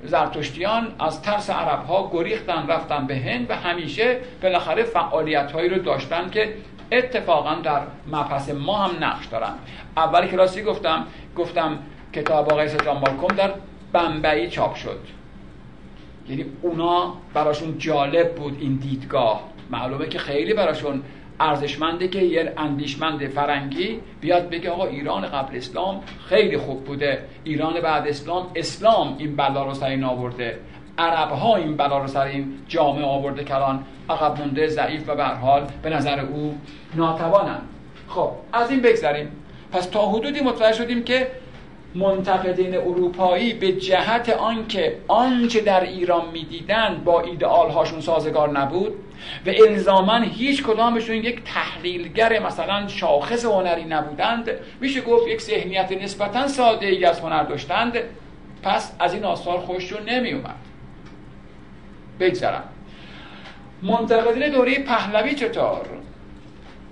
زرتشتیان 0.05 0.95
از 0.99 1.23
ترس 1.23 1.51
عرب 1.51 1.85
ها 1.87 2.11
گریختن 2.13 2.67
رفتن 2.67 3.07
به 3.07 3.17
هند 3.17 3.51
و 3.51 3.55
همیشه 3.55 4.21
بالاخره 4.43 4.83
فعالیت 4.83 5.53
هایی 5.53 5.69
رو 5.69 5.79
داشتن 5.79 6.31
که 6.31 6.55
اتفاقا 6.93 7.55
در 7.55 7.81
مبحث 8.13 8.51
ما 8.51 8.77
هم 8.77 9.05
نقش 9.05 9.27
دارن. 9.27 9.53
اول 9.97 10.27
کلاسی 10.27 10.63
گفتم 10.63 11.07
گفتم 11.37 11.79
کتاب 12.13 12.53
آقای 12.53 12.69
سجان 12.69 13.01
بالکم 13.01 13.37
در 13.37 13.51
بمبئی 13.93 14.49
چاپ 14.49 14.75
شد. 14.75 15.01
یعنی 16.29 16.45
اونا 16.63 17.15
براشون 17.35 17.79
جالب 17.79 18.35
بود 18.35 18.57
این 18.61 18.77
دیدگاه. 18.77 19.41
معلومه 19.71 20.07
که 20.07 20.19
خیلی 20.19 20.55
براشون 20.55 21.03
ارزشمنده 21.41 22.09
که 22.09 22.18
یه 22.18 22.53
اندیشمند 22.57 23.28
فرنگی 23.28 24.01
بیاد 24.20 24.51
بگه 24.51 24.70
آقا 24.70 24.87
ایران 24.87 25.26
قبل 25.26 25.57
اسلام 25.57 26.01
خیلی 26.28 26.59
خوب 26.59 26.85
بوده. 26.85 27.24
ایران 27.45 27.80
بعد 27.80 28.09
اسلام 28.09 28.47
اسلام 28.55 29.16
این 29.18 29.37
بلا 29.37 29.64
رو 29.64 29.74
سر 29.74 29.87
این 29.87 30.05
آورده. 30.05 30.59
عرب 30.99 31.30
ها 31.30 31.57
این 31.57 31.76
بلا 31.76 31.99
رو 31.99 32.07
سر 32.07 32.26
این 32.26 32.55
جامعه 32.68 33.05
آورده 33.05 33.45
کلان 33.45 33.85
عقب 34.11 34.41
مونده 34.41 34.66
ضعیف 34.66 35.09
و 35.09 35.14
به 35.14 35.24
حال 35.24 35.66
به 35.82 35.91
نظر 35.91 36.20
او 36.20 36.59
ناتوانن. 36.95 37.61
خب 38.09 38.30
از 38.53 38.70
این 38.70 38.80
بگذریم. 38.80 39.28
پس 39.72 39.87
تا 39.87 40.07
حدودی 40.07 40.41
متوجه 40.41 40.72
شدیم 40.72 41.05
که 41.05 41.26
منتقدین 41.95 42.75
اروپایی 42.75 43.53
به 43.53 43.73
جهت 43.73 44.29
آنکه 44.29 44.99
آنچه 45.09 45.61
در 45.61 45.81
ایران 45.81 46.31
می‌دیدند 46.33 47.05
با 47.05 47.21
ایدئال 47.21 47.71
هاشون 47.71 48.01
سازگار 48.01 48.59
نبود 48.59 48.93
و 49.47 49.51
الزاما 49.69 50.19
هیچ 50.19 50.63
کدامشون 50.63 51.17
یک 51.17 51.43
تحلیلگر 51.45 52.47
مثلا 52.47 52.89
شاخص 52.89 53.45
هنری 53.45 53.85
نبودند. 53.85 54.51
میشه 54.81 55.01
گفت 55.01 55.29
یک 55.29 55.41
ذهنیت 55.43 55.93
نسبتا 55.93 56.49
ساده 56.49 56.87
ای 56.87 57.05
از 57.05 57.21
هنر 57.21 57.43
داشتند. 57.43 57.99
پس 58.63 58.93
از 58.99 59.15
این 59.15 59.25
آثار 59.25 59.59
خوششون 59.59 60.03
نمی 60.09 60.33
اومد 60.33 60.55
بگذرم. 62.21 62.65
منتقدین 63.83 64.49
دوره 64.49 64.79
پهلوی 64.79 65.35
چطور؟ 65.35 65.87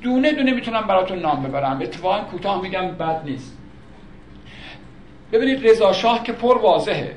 دونه 0.02 0.32
دونه 0.32 0.52
می‌تونم 0.52 0.86
براتون 0.86 1.18
نام 1.18 1.42
ببرم. 1.42 1.80
اتفاقا 1.82 2.18
کوتاه 2.18 2.62
میگم 2.62 2.88
بد 2.88 3.22
نیست. 3.24 3.61
ببینید 5.32 5.68
رضا 5.68 5.92
شاه 5.92 6.22
که 6.22 6.32
پر 6.32 6.58
واضحه. 6.58 7.14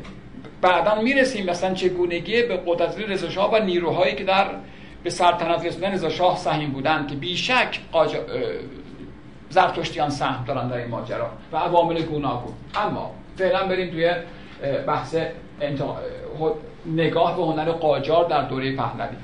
بعدا 0.62 1.02
می‌رسیم 1.02 1.46
مثلا 1.46 1.74
چگونگی 1.74 2.44
به 2.44 2.60
قدرت 2.66 3.00
رضا 3.00 3.30
شاه 3.30 3.54
و 3.54 3.64
نیروهایی 3.64 4.16
که 4.16 4.24
در 4.24 4.48
به 5.04 5.10
سلطنت 5.10 5.66
رسوندن 5.66 5.94
رضا 5.94 6.10
شاه 6.10 6.38
سهیم 6.38 6.72
بودن 6.72 7.08
که 7.08 7.16
بیشک 7.16 7.80
قاج... 7.92 8.18
زرتشتیان 9.50 10.10
سهم 10.10 10.46
دارن 10.48 10.68
در 10.68 10.78
این 10.78 10.88
ماجرا 10.88 11.30
و 11.52 11.58
عوامل 11.58 12.02
گوناگون. 12.02 12.54
اما 12.76 13.12
فعلا 13.38 13.68
بریم 13.68 13.92
توی 13.92 14.12
بحث 14.88 15.16
نگاه 16.86 17.38
به 17.38 17.44
هنر 17.44 17.72
قاجار 17.72 18.26
در 18.26 18.42
دوره 18.42 18.76
پهلوی. 18.76 19.16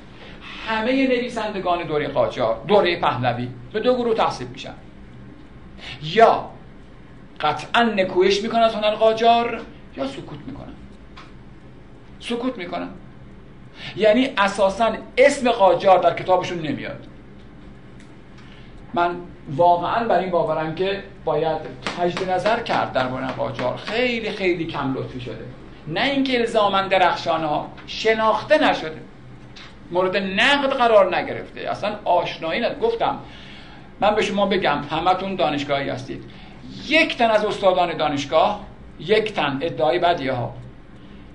همه 0.68 0.92
نویسندگان 0.92 1.84
دوره 1.84 2.08
قاجار 2.08 2.58
دوره 2.68 3.00
پهلوی 3.00 3.48
به 3.74 3.80
دو 3.80 3.96
گروه 3.96 4.16
تقسیم 4.16 4.48
میشن. 4.48 4.74
یا 6.04 6.50
قطعا 7.42 7.84
نکویش 7.84 8.44
می‌کنن 8.44 8.62
از 8.62 8.76
هنر 8.76 8.96
قاجار 8.96 9.62
یا 9.98 10.08
سکوت 10.08 10.40
می‌کنن؟ 10.48 10.74
سکوت 12.20 12.58
می‌کنن. 12.58 12.90
یعنی 13.96 14.30
اساسا 14.38 14.92
اسم 15.18 15.52
قاجار 15.52 16.00
در 16.00 16.14
کتابشون 16.14 16.60
نمیاد. 16.60 17.08
من 18.94 19.16
واقعا 19.56 20.08
بر 20.08 20.20
این 20.20 20.30
باورم 20.30 20.76
که 20.76 21.04
باید 21.26 21.58
تجد 21.98 22.30
نظر 22.30 22.60
کرد 22.60 22.94
در 22.94 23.08
مورد 23.08 23.36
قاجار. 23.36 23.78
خیلی 23.78 24.32
خیلی 24.32 24.66
کم 24.66 24.94
لطفی 24.94 25.22
شده. 25.22 25.46
نه 25.88 26.04
اینکه 26.04 26.40
الزاما 26.40 26.82
درخشان 26.82 27.44
ها 27.44 27.70
شناخته 27.88 28.70
نشده. 28.70 29.02
مورد 29.92 30.18
نقد 30.18 30.70
قرار 30.70 31.18
نگرفته. 31.18 31.62
اصلا 31.62 31.96
آشنایی 32.06 32.62
ند 32.62 32.80
گفتم 32.80 33.20
من 34.00 34.16
به 34.16 34.22
شما 34.22 34.46
بگم 34.46 34.78
همتون 34.92 35.36
دانشگاهی 35.36 35.90
هستید. 35.90 36.24
یک 36.90 37.18
تن 37.18 37.32
از 37.32 37.46
استادان 37.46 37.98
دانشگاه 37.98 38.66
یک 39.00 39.34
تن 39.34 39.60
ادعای 39.62 40.00
بدیه 40.00 40.32
ها. 40.32 40.54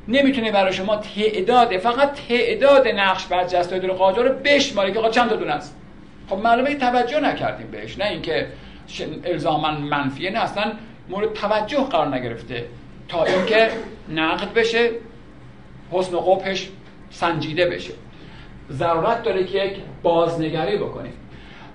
نمی‌تونه 0.09 0.53
برای 0.53 0.73
شما 0.73 0.97
تعداد 0.97 1.77
فقط 1.77 2.13
تعداد 2.29 2.89
نقش 2.89 3.27
برجسته 3.27 3.79
دور 3.79 3.91
قاجار 3.91 4.29
رو 4.29 4.35
بشماره 4.45 4.93
که 4.93 5.11
چند 5.11 5.31
تا 5.31 5.37
دونه 5.37 5.53
است. 5.53 5.77
خب 6.29 6.37
معلومه 6.37 6.75
توجه 6.75 7.21
نکردیم 7.21 7.71
بهش 7.71 7.99
نه 7.99 8.05
اینکه 8.05 8.47
الزاما 9.25 9.71
منفیه 9.71 10.31
نه 10.31 10.39
اصلا 10.39 10.73
مورد 11.09 11.33
توجه 11.33 11.85
قرار 11.85 12.15
نگرفته. 12.17 12.65
تا 13.09 13.25
اینکه 13.25 13.69
نقد 14.09 14.55
بشه 14.55 14.91
حسن 15.91 16.15
و 16.15 16.21
قبحش 16.21 16.69
سنجیده 17.11 17.67
بشه. 17.67 17.93
ضرورت 18.71 19.23
داره 19.23 19.45
که 19.45 19.65
یک 19.65 19.77
بازنگری 20.03 20.77
بکنیم. 20.77 21.13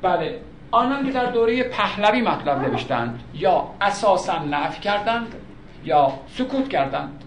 بله 0.01 0.39
آنان 0.71 1.05
که 1.05 1.11
در 1.11 1.25
دوره 1.25 1.63
پهلوی 1.63 2.21
مطلب 2.21 2.67
نوشتند 2.67 3.19
یا 3.33 3.67
اساسا 3.81 4.43
نفی 4.43 4.79
کردند 4.81 5.35
یا 5.85 6.13
سکوت 6.37 6.69
کردند. 6.69 7.23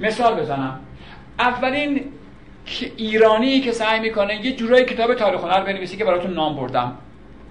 مثال 0.00 0.40
بزنم. 0.40 0.80
اولین 1.38 2.12
ایرانی 2.96 3.60
که 3.60 3.72
سعی 3.72 4.00
می‌کنه 4.00 4.46
یه 4.46 4.56
جورایی 4.56 4.84
کتاب 4.84 5.14
تاریخ 5.14 5.40
هنر 5.40 5.60
بنویسی 5.60 5.96
که 5.96 6.04
براتون 6.04 6.34
نام 6.34 6.56
بردم. 6.56 6.98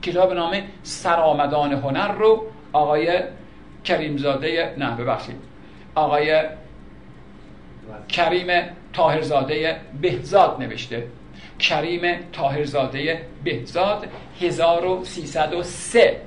کتاب 0.02 0.34
نام 0.34 0.54
سرآمدان 0.84 1.74
هنر 1.74 2.12
رو 2.12 2.44
آقای 2.74 3.22
کریمزاده 3.84 4.76
نه 4.78 4.96
ببخشید. 4.96 5.36
آقای 5.96 6.42
کریم 8.10 8.48
تاهرزاده 8.94 9.82
بهزاد 10.02 10.58
نوشته. 10.60 11.08
کریم 11.60 12.20
تاهرزاده 12.34 13.22
بهزاد 13.44 14.08
1303 14.42 16.22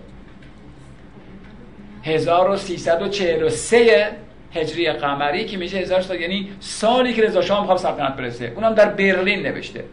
1343 2.05 4.11
هجری 4.55 4.93
قمری 4.93 5.45
که 5.45 5.57
میشه 5.57 5.79
1000 5.79 6.01
سال 6.01 6.21
یعنی 6.21 6.53
سالی 6.61 7.15
که 7.15 7.23
رضا 7.23 7.41
شاه 7.41 7.61
می‌خواد 7.61 7.79
سلطنت 7.79 8.17
برسه. 8.17 8.53
اونم 8.57 8.75
در 8.75 8.89
برلین 8.89 9.43
نوشته. 9.43 9.85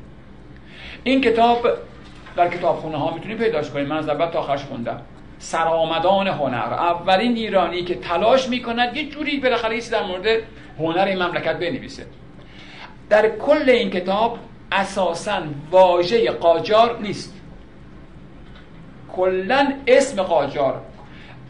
این 1.03 1.21
کتاب 1.21 1.67
در 2.35 2.49
کتابخونه 2.49 2.97
ها 2.97 3.13
می‌تونی 3.13 3.35
پیداش 3.35 3.69
کنید. 3.69 3.87
من 3.87 3.97
از 3.97 4.09
اول 4.09 4.25
تا 4.25 4.39
آخرش 4.39 4.63
خوندم. 4.63 5.01
سرآمدان 5.39 6.27
هنر. 6.27 6.73
اولین 6.73 7.35
ایرانی 7.35 7.83
که 7.83 7.95
تلاش 7.95 8.49
می‌کند 8.49 8.97
یه 8.97 9.09
جوری 9.09 9.39
بالاخره 9.39 9.79
در 9.79 10.03
مورد 10.03 10.25
هنر 10.79 11.05
این 11.05 11.23
مملکت 11.23 11.59
بنویسه. 11.59 12.05
در 13.09 13.29
کل 13.29 13.69
این 13.69 13.89
کتاب 13.89 14.39
اساسا 14.73 15.41
واژه 15.71 16.31
قاجار 16.31 16.99
نیست. 17.01 17.33
کلا 19.15 19.73
اسم 19.87 20.23
قاجار. 20.23 20.81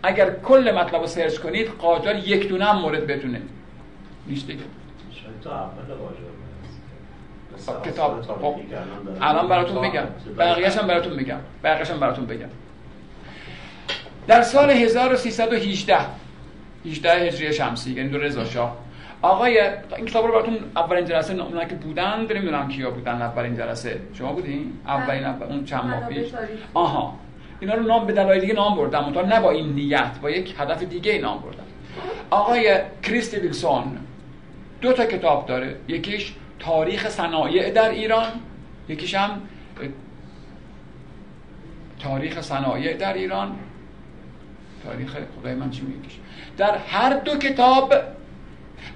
اگر 0.03 0.29
کل 0.29 0.71
مطلب 0.77 1.01
رو 1.01 1.07
سرچ 1.07 1.37
کنید 1.37 1.67
قاجار 1.67 2.15
یک 2.15 2.47
دونه 2.47 2.65
هم 2.65 2.79
مورد 2.79 3.07
بدونه. 3.07 3.41
نیست 4.27 4.47
دیگه. 4.47 4.63
خب، 7.65 7.83
کتاب. 7.83 8.21
خب 8.21 8.55
الان 9.21 9.47
براتون 9.47 9.85
میگم. 9.85 10.07
بقیه‌اش 10.37 10.77
هم 10.77 10.87
براتون 10.87 11.13
میگم. 11.13 11.39
بقیه‌اش 11.63 11.91
هم 11.91 11.99
براتون 11.99 12.25
بگم. 12.25 12.49
در 14.27 14.41
سال 14.41 14.69
1318 14.69 15.97
18 16.85 17.11
هجری 17.11 17.53
شمسی 17.53 17.91
یعنی 17.93 18.09
دو 18.09 18.17
رضا 18.17 18.45
شاه. 18.45 18.77
آقای 19.23 19.59
این 19.97 20.05
کتاب 20.05 20.25
رو 20.25 20.31
براتون 20.31 20.57
اولین 20.75 21.05
جلسه 21.05 21.33
اونایی 21.33 21.67
که 21.67 21.75
بودن 21.75 22.19
نمی‌دونم 22.19 22.67
کیا 22.67 22.91
بودن 22.91 23.21
اولین 23.21 23.55
جلسه. 23.55 23.99
شما 24.13 24.33
بودین؟ 24.33 24.73
اولین 24.87 25.25
اون 25.25 25.65
چند 25.65 25.85
ماه 25.85 26.09
پیش. 26.09 26.27
آها. 26.73 27.19
اینا 27.59 27.73
رو 27.73 27.83
نام 27.83 28.05
به 28.05 28.13
دلایل 28.13 28.41
دیگه 28.41 28.53
نام 28.53 28.75
بردم 28.75 29.05
منتها 29.05 29.21
نه 29.21 29.39
با 29.39 29.51
این 29.51 29.73
نیت 29.73 30.19
با 30.21 30.29
یک 30.29 30.55
هدف 30.59 30.83
دیگه 30.83 31.17
نام 31.21 31.39
بردم 31.39 31.63
آقای 32.29 32.79
کریستی 33.03 33.37
ویلسون 33.37 33.97
دو 34.81 34.93
تا 34.93 35.05
کتاب 35.05 35.45
داره. 35.45 35.75
یکیش 35.87 36.33
تاریخ 36.59 37.09
صنایع 37.09 37.71
در 37.71 37.89
ایران 37.89 38.27
یکیش 38.89 39.15
هم 39.15 39.41
تاریخ 41.99 42.41
صنایع 42.41 42.97
در 42.97 43.13
ایران. 43.13 43.55
تاریخ 44.85 45.17
خدای 45.39 45.55
من 45.55 45.69
چی 45.69 45.81
میگیش 45.81 46.19
در 46.57 46.77
هر 46.77 47.13
دو 47.19 47.37
کتاب 47.37 47.93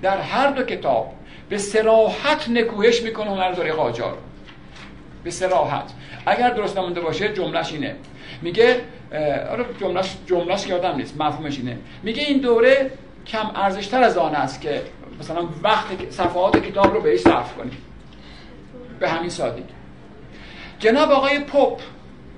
در 0.01 0.17
هر 0.17 0.51
دو 0.51 0.63
کتاب 0.63 1.13
به 1.49 1.57
سراحت 1.57 2.49
نکوهش 2.49 3.01
می‌کنه 3.01 3.29
هنر 3.29 3.51
دوره 3.51 3.73
قاجار. 3.73 4.17
به 5.23 5.31
سراحت 5.31 5.91
اگر 6.25 6.49
درست 6.49 6.77
نمونده 6.77 7.01
باشه 7.01 7.33
جملهش 7.33 7.73
اینه. 7.73 7.95
میگه 8.41 8.81
آره 9.51 9.65
جملهش 9.79 10.15
جملهش 10.25 10.67
یادم 10.67 10.95
نیست. 10.95 11.21
مفهومش 11.21 11.57
اینه. 11.57 11.77
میگه 12.03 12.23
این 12.23 12.37
دوره 12.37 12.91
کم 13.27 13.51
ارزشتر 13.55 14.03
از 14.03 14.17
آن 14.17 14.35
است 14.35 14.61
که 14.61 14.81
مثلا 15.19 15.47
وقت 15.63 16.09
صفحات 16.09 16.65
کتاب 16.65 16.93
رو 16.93 17.01
بهش 17.01 17.19
صرف 17.19 17.55
کنیم 17.55 17.77
به 18.99 19.09
همین 19.09 19.29
سادگی. 19.29 19.63
جناب 20.79 21.11
آقای 21.11 21.39
پوپ. 21.39 21.79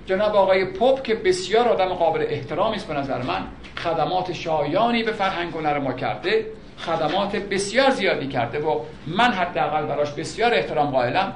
جناب 0.05 0.35
آقای 0.35 0.65
پوپ 0.65 1.03
که 1.03 1.15
بسیار 1.15 1.67
آدم 1.67 1.93
قابل 1.93 2.25
احترامی 2.29 2.75
است 2.75 2.87
به 2.87 2.93
نظر 2.93 3.21
من 3.21 3.43
خدمات 3.77 4.33
شایانی 4.33 5.03
به 5.03 5.11
فرهنگ 5.11 5.53
هنر 5.53 5.79
ما 5.79 5.93
کرده. 5.93 6.45
خدمات 6.85 7.35
بسیار 7.35 7.89
زیادی 7.89 8.27
کرده 8.27 8.59
و 8.59 8.79
من 9.07 9.31
حداقل 9.31 9.85
براش 9.85 10.11
بسیار 10.11 10.53
احترام 10.53 10.91
قائلم. 10.91 11.33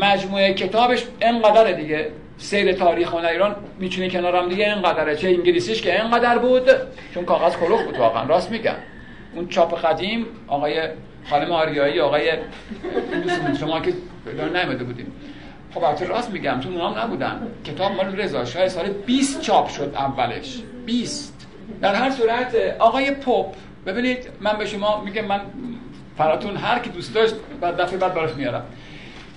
مجموعه 0.00 0.54
کتابش 0.54 1.04
انقدر 1.20 1.72
دیگه. 1.72 2.10
سیر 2.38 2.72
تاریخ 2.72 3.14
هنر 3.14 3.26
ایران 3.26 3.56
می‌تونه 3.78 4.10
کنارم 4.10 4.48
دیگه. 4.48 4.64
اینقدره 4.64 5.16
چه 5.16 5.28
انگلیسیش 5.28 5.82
که 5.82 6.02
اینقدر 6.02 6.38
بود. 6.38 6.70
چون 7.14 7.24
کاغذ 7.24 7.56
کلوخ 7.56 7.82
بود 7.82 7.98
واقعا. 7.98 8.26
راست 8.26 8.50
میگم. 8.50 8.74
اون 9.34 9.48
چاپ 9.48 9.84
قدیم 9.84 10.26
آقای 10.48 10.88
خانم 11.30 11.52
آریایی 11.52 12.00
آقای 12.00 12.32
شما 13.60 13.80
که 13.80 13.92
نمیده 14.54 14.84
بودیم. 14.84 15.12
خب 15.74 15.84
البته 15.84 16.06
راست 16.06 16.30
میگم 16.30 16.60
چون 16.60 16.72
اونام 16.72 16.98
نبودن. 16.98 17.46
کتاب 17.64 17.92
مال 17.92 18.16
رضا 18.16 18.44
شاه 18.44 18.68
سال 18.68 18.88
20 18.88 19.40
چاپ 19.40 19.68
شد 19.68 19.92
اولش. 19.94 20.62
20 20.86 21.46
در 21.80 21.94
هر 21.94 22.10
صورت 22.10 22.54
آقای 22.78 23.10
پاپ 23.10 23.54
ببینید 23.86 24.28
من 24.40 24.58
به 24.58 24.66
شما 24.66 25.00
میگم 25.00 25.24
من 25.24 25.40
فراتون 26.16 26.56
هر 26.56 26.78
کی 26.78 26.90
دوست 26.90 27.14
داشت 27.14 27.34
بعد 27.60 27.76
دفعه 27.76 27.98
بعد 27.98 28.14
براش 28.14 28.34
میارم. 28.34 28.64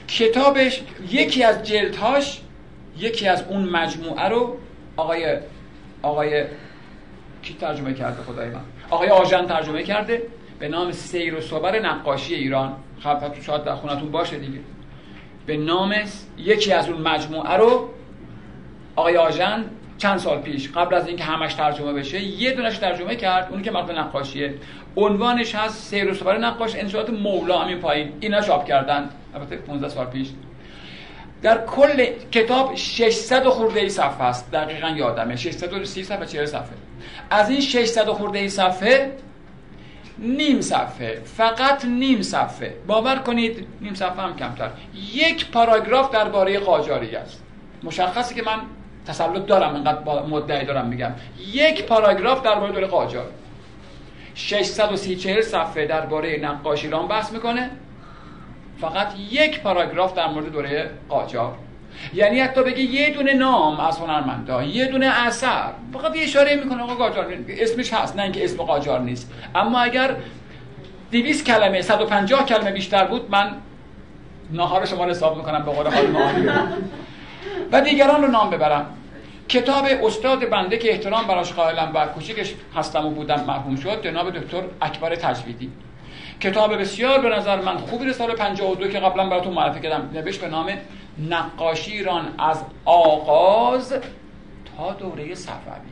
کتابش 0.08 0.82
یکی 1.10 1.44
از 1.44 1.64
جلدهاش 1.64 2.42
یکی 2.98 3.28
از 3.28 3.44
اون 3.50 3.70
مجموعه 3.70 4.30
رو 4.30 4.58
آقای 4.98 5.38
آقای 6.02 6.44
کی 7.42 7.54
ترجمه 7.54 7.94
کرده؟ 7.94 8.24
خدای 8.24 8.50
من. 8.50 8.62
آقای 8.90 9.10
آژن 9.10 9.46
ترجمه 9.46 9.84
کرده 9.84 10.22
به 10.60 10.68
نام 10.68 10.92
سیر 10.92 11.36
و 11.36 11.42
صبر 11.42 11.80
نقاشی 11.80 12.36
ایران. 12.36 12.76
خب 13.00 13.42
شاید 13.42 13.64
در 13.64 13.76
خونتون 13.76 14.12
باشه 14.12 14.38
دیگه. 14.38 14.60
به 15.46 15.58
نام 15.58 15.96
یکی 16.38 16.74
از 16.74 16.90
اون 16.90 17.02
مجموعه 17.02 17.54
رو 17.58 17.90
آقای 18.96 19.18
آژن 19.18 19.66
چند 19.98 20.18
سال 20.18 20.42
پیش 20.42 20.72
قبل 20.72 20.96
از 20.96 21.08
اینکه 21.08 21.24
همش 21.24 21.54
ترجمه 21.54 21.94
بشه 21.94 22.22
یه 22.22 22.52
دونش 22.52 22.78
ترجمه 22.78 23.16
کرد 23.16 23.48
اون 23.52 23.62
که 23.62 23.72
مربوط 23.72 23.96
نقاشیه. 23.96 24.54
عنوانش 24.96 25.56
هست 25.56 25.90
سیر 25.90 26.12
و 26.12 26.14
صبر 26.14 26.38
نقاش 26.38 26.76
انشاءات 26.76 27.10
مولا 27.10 27.60
همین 27.60 27.80
پایین. 27.80 28.14
اینا 28.20 28.42
چاپ 28.42 28.66
کردن. 28.66 29.10
البته 29.36 29.56
15 29.56 29.90
سال 29.90 30.06
پیش. 30.06 30.28
در 31.42 31.66
کل 31.66 32.06
کتاب 32.32 32.76
600 32.76 33.44
خورده 33.44 33.80
ای 33.80 33.90
صفحه 33.90 34.24
است. 34.24 34.52
دقیقا 34.52 34.90
یادمه. 34.90 35.36
630 35.36 36.04
صفحه 36.04 36.26
40 36.26 36.46
صفحه. 36.46 36.76
از 37.30 37.50
این 37.50 37.62
600 37.62 38.06
خورده 38.06 38.40
ای 38.40 38.50
صفحه 38.50 39.12
نیم 40.20 40.62
صفحه. 40.62 41.22
فقط 41.26 41.86
نیم 41.86 42.22
صفحه. 42.22 42.76
باور 42.88 43.16
کنید 43.16 43.68
نیم 43.82 43.94
صفحه 43.94 44.22
هم 44.22 44.36
کمتر. 44.36 44.70
یک 45.14 45.52
پاراگراف 45.52 46.12
درباره 46.12 46.60
قاجاری 46.60 47.16
است. 47.16 47.44
مشخصه 47.84 48.36
که 48.36 48.44
من 48.44 48.62
تسلط 49.08 49.46
دارم 49.46 49.76
انقدر 49.76 50.24
مدعی 50.30 50.66
دارم 50.66 50.88
میگم. 50.88 51.12
یک 51.54 51.86
پاراگراف 51.86 52.42
درباره 52.42 52.72
دوره 52.72 52.88
قاجار. 52.88 53.26
630 54.36 55.42
صفحه 55.42 55.86
درباره 55.86 56.40
نقاش 56.44 56.84
ایران 56.84 57.08
بحث 57.08 57.32
می‌کنه. 57.32 57.70
فقط 58.82 59.08
یک 59.32 59.62
پاراگراف 59.62 60.14
در 60.14 60.28
مورد 60.28 60.52
دوره 60.52 60.90
قاجار. 61.10 61.54
یعنی 62.14 62.40
حتی 62.40 62.64
بگه 62.64 62.80
یه 62.80 63.10
دونه 63.10 63.34
نام 63.34 63.80
از 63.80 63.98
هنرمندا 63.98 64.64
یه 64.64 64.86
دونه 64.86 65.06
اثر. 65.06 65.72
فقط 65.94 66.16
یه 66.16 66.24
اشاره 66.24 66.56
می‌کنه 66.56 66.84
آقا 66.84 66.96
قاجار 66.96 67.38
اسمش 67.50 67.94
هست 67.94 68.16
نه 68.16 68.24
اینکه 68.24 68.44
اسم 68.44 68.58
قاجار 68.58 69.00
نیست. 69.00 69.32
اما 69.56 69.80
اگر 69.80 70.16
200 71.12 71.46
کلمه 71.46 71.82
150 71.82 72.46
کلمه 72.46 72.72
بیشتر 72.72 73.06
بود 73.06 73.32
من 73.32 73.52
ناهار 74.52 74.86
شما 74.86 75.04
رو 75.04 75.10
حساب 75.10 75.38
می‌کنم 75.38 75.64
به 75.64 75.72
قول 75.72 75.88
حال 75.88 76.08
و 77.72 77.82
دیگران 77.82 78.22
رو 78.22 78.28
نام 78.28 78.50
ببرم. 78.50 78.86
کتاب 79.50 79.86
استاد 80.04 80.50
بنده 80.50 80.78
که 80.78 80.92
احترام 80.92 81.28
براش 81.28 81.54
قائلم 81.54 81.92
و 81.96 82.06
کوچیکش 82.06 82.54
هستم 82.76 83.06
و 83.06 83.10
بودم 83.10 83.44
مرحوم 83.48 83.76
شد 83.76 84.04
جناب 84.04 84.30
دکتر 84.30 84.64
اکبر 84.82 85.16
تجویدی. 85.16 85.72
کتاب 86.40 86.78
بسیار 86.78 87.20
به 87.20 87.30
نظر 87.30 87.62
من 87.62 87.78
خوبی 87.78 88.14
سال 88.14 88.34
52 88.34 88.88
که 88.88 89.00
قبلا 89.00 89.30
براتون 89.30 89.54
معرفی 89.54 89.80
کردم. 89.80 90.10
نوشت 90.14 90.42
به 90.42 90.48
نام 90.48 90.72
نقاشی 91.30 91.92
ایران 91.92 92.36
از 92.40 92.64
آغاز 92.86 93.94
تا 94.78 94.94
دوره 94.94 95.36
صفوی. 95.36 95.92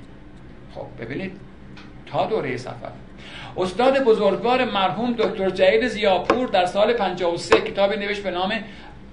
خب 0.76 1.03
ببینید 1.03 1.32
تا 2.05 2.26
دوره 2.26 2.57
صفوی. 2.57 2.89
استاد 3.57 4.03
بزرگوار 4.03 4.65
مرحوم 4.65 5.13
دکتر 5.13 5.49
جهید 5.49 5.88
زیاپور 5.88 6.47
در 6.47 6.65
سال 6.65 6.93
53 6.93 7.61
کتاب 7.61 7.93
نوشت 7.93 8.24
به 8.24 8.32
نام 8.32 8.53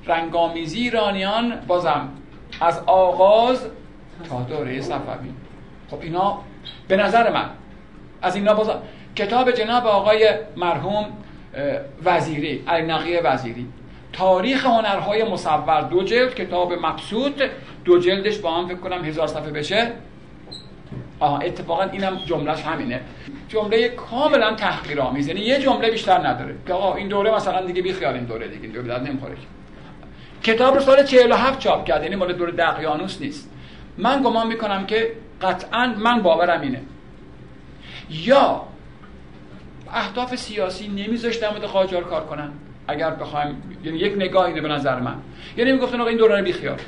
رنگامیزی 0.06 0.80
ایرانیان 0.80 1.58
بازم. 1.66 2.08
از 2.61 2.80
آغاز 2.86 3.66
تا 4.28 4.42
دوره 4.42 4.80
صفوی 4.80 5.30
خب 5.90 5.98
اینا 6.00 6.38
به 6.88 6.96
نظر 6.96 7.32
من 7.32 7.50
از 8.22 8.36
اینا 8.36 8.54
بازم 8.54 8.82
کتاب 9.16 9.50
جناب 9.50 9.86
آقای 9.86 10.30
مرحوم 10.56 11.06
وزیری 12.04 12.64
علی 12.68 12.86
نقی 12.86 13.16
وزیری. 13.16 13.66
تاریخ 14.12 14.66
هنرهای 14.66 15.24
مصور 15.24 15.80
دو 15.80 16.02
جلد 16.02 16.34
کتاب 16.34 16.72
مبسوط 16.72 17.42
دو 17.84 17.98
جلدش 17.98 18.38
با 18.38 18.50
هم 18.50 18.68
فکر 18.68 18.76
کنم 18.76 19.04
هزار 19.04 19.26
صفحه 19.26 19.50
بشه. 19.50 19.92
آها 21.20 21.38
اتفاقا 21.38 21.82
اینم 21.82 22.16
جملهش 22.26 22.62
همینه. 22.62 23.00
جمله 23.48 23.88
کاملا 23.88 24.54
تحقیرآمیز 24.54 25.28
یعنی 25.28 25.40
یه 25.40 25.58
جمله 25.58 25.90
بیشتر 25.90 26.28
نداره. 26.28 26.54
که 26.66 26.72
آقا 26.72 26.94
این 26.94 27.08
دوره 27.08 27.34
مثلا 27.34 27.66
دیگه 27.66 27.82
بی 27.82 27.92
خیال 27.92 28.14
این 28.14 28.24
دوره 28.24 28.48
دیگه 28.48 28.62
این 28.62 28.72
دوره 28.72 28.98
نمی‌خوره. 28.98 29.34
کتاب 30.43 30.74
رو 30.74 30.80
سال 30.80 31.05
47 31.05 31.59
چاپ 31.59 31.84
کرد 31.84 32.03
یعنی 32.03 32.16
مال 32.16 32.32
دوره 32.32 32.53
دقیانوس 32.53 33.20
نیست. 33.20 33.51
من 33.99 34.22
گمان 34.22 34.47
می‌کنم 34.47 34.86
که 34.86 35.12
قطعا 35.43 35.95
من 35.99 36.22
باورم 36.22 36.61
اینه. 36.61 36.80
یا 38.11 38.62
اهداف 39.93 40.36
سیاسی 40.36 40.88
نمیذاشتن 40.88 41.49
مورد 41.49 41.62
قاجار 41.62 42.05
کار 42.05 42.26
کنن. 42.26 42.53
اگر 42.88 43.11
بخوایم 43.11 43.62
یعنی 43.84 43.99
یک 43.99 44.12
نگاه 44.16 44.45
اینه 44.45 44.61
به 44.61 44.68
نظر 44.68 45.01
من. 45.01 45.14
یعنی 45.57 45.72
می‌گفتن 45.72 46.01
آقا 46.01 46.09
این 46.09 46.18
دوران 46.18 46.45
بیخیال. 46.45 46.78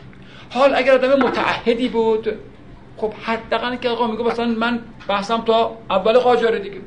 حال 0.50 0.74
اگر 0.74 0.92
آدم 0.92 1.26
متعهدی 1.26 1.88
بود 1.88 2.38
خب 2.96 3.12
حداقل 3.22 3.76
که 3.76 3.88
آقا 3.88 4.06
میگه 4.06 4.22
مثلا 4.22 4.46
من 4.46 4.80
بحثم 5.08 5.40
تا 5.40 5.78
اول 5.90 6.18
قاجار 6.18 6.58
دیگه. 6.58 6.80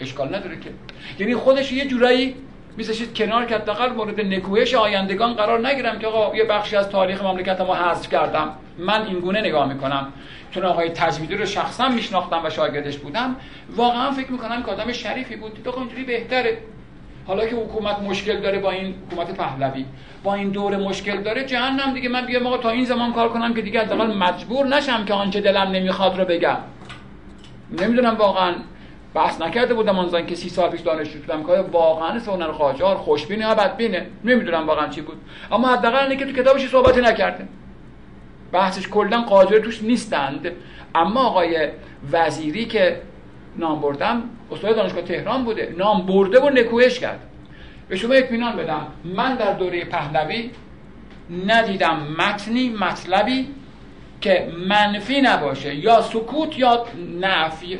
اشکال 0.00 0.28
نداره 0.28 0.60
که. 0.60 0.70
یعنی 1.18 1.34
خودش 1.34 1.72
یه 1.72 1.86
جورایی 1.86 2.34
میذاشید 2.78 3.14
کنار 3.14 3.44
که 3.44 3.54
حداقل 3.54 3.92
مورد 3.92 4.20
نکوهش 4.20 4.74
آیندگان 4.74 5.34
قرار 5.34 5.68
نگیرم 5.68 5.98
که 5.98 6.06
آقا 6.06 6.36
یه 6.36 6.44
بخشی 6.44 6.76
از 6.76 6.88
تاریخ 6.88 7.22
مملکتمو 7.22 7.74
حذف 7.74 8.08
کردم. 8.08 8.48
من 8.78 9.06
این 9.06 9.20
گونه 9.20 9.40
نگاه 9.40 9.68
می‌کنم. 9.68 10.12
چون 10.50 10.64
آقای 10.64 10.88
تجویدی 10.88 11.34
رو 11.36 11.46
شخصا 11.46 11.88
میشناختم 11.88 12.40
و 12.44 12.50
شاگردش 12.50 12.98
بودم. 12.98 13.36
واقعا 13.76 14.10
فکر 14.10 14.32
می‌کنم 14.32 14.62
که 14.62 14.70
آدم 14.70 14.92
شریفی 14.92 15.36
بود. 15.36 15.60
تو 15.64 15.78
اینجوری 15.78 16.04
بهتره. 16.04 16.58
حالا 17.26 17.46
که 17.46 17.56
حکومت 17.56 17.98
مشکل 17.98 18.40
داره 18.40 18.58
با 18.58 18.70
این 18.70 18.94
حکومت 19.06 19.34
پهلوی 19.34 19.84
با 20.24 20.34
این 20.34 20.48
دور 20.48 20.76
مشکل 20.76 21.20
داره 21.22 21.44
جهنم 21.44 21.94
دیگه. 21.94 22.08
من 22.08 22.26
بیام 22.26 22.46
آقا 22.46 22.58
تا 22.58 22.70
این 22.70 22.84
زمان 22.84 23.12
کار 23.12 23.28
کنم 23.28 23.54
که 23.54 23.62
دیگه 23.62 23.80
حداقل 23.80 24.14
مجبور 24.14 24.66
نشم 24.66 25.04
که 25.04 25.14
آنچه 25.14 25.40
دلم 25.40 25.70
نمی‌خواد 25.70 26.18
رو 26.18 26.24
بگم. 26.24 26.56
نمی‌دونم 27.80 28.14
واقعا. 28.14 28.54
بحث 29.14 29.40
نکرده 29.40 29.74
بودم 29.74 29.98
آن 29.98 30.26
که 30.26 30.34
سی 30.34 30.48
سال 30.48 30.70
پیش 30.70 30.80
دانشجو 30.80 31.18
بودم 31.18 31.42
که 31.42 31.52
واقعا 31.52 32.18
سونر 32.18 32.46
قاجار 32.46 32.96
خوشبینه 32.96 33.42
یا 33.42 33.54
بدبینه؟ 33.54 34.06
نمی‌دونم 34.24 34.66
واقعا 34.66 34.88
چی 34.88 35.00
بود. 35.00 35.16
اما 35.52 35.68
حداقل 35.68 35.96
اینه 35.96 36.16
که 36.16 36.24
تو 36.24 36.42
کتابش 36.42 36.68
صحبتی 36.68 37.00
نکرده. 37.00 37.48
بحثش 38.52 38.88
کلا 38.88 39.22
قاجار 39.22 39.60
توش 39.60 39.82
نیستند. 39.82 40.50
اما 40.94 41.22
آقای 41.22 41.68
وزیری 42.12 42.64
که 42.64 43.00
نام 43.56 43.80
بردم 43.80 44.22
استاد 44.52 44.76
دانشگاه 44.76 45.02
تهران 45.02 45.44
بوده. 45.44 45.74
نام 45.78 46.06
برده 46.06 46.40
و 46.40 46.50
نکوهش 46.50 46.98
کرد. 46.98 47.20
به 47.88 47.96
شما 47.96 48.14
اطمینان 48.14 48.56
بدم. 48.56 48.86
من 49.04 49.34
در 49.34 49.52
دوره 49.52 49.84
پهلوی 49.84 50.50
ندیدم 51.46 52.16
متنی 52.18 52.68
مطلبی 52.68 53.48
که 54.20 54.48
منفی 54.68 55.20
نباشه. 55.20 55.74
یا 55.74 56.02
سکوت 56.02 56.58
یا 56.58 56.84
نفی. 57.20 57.78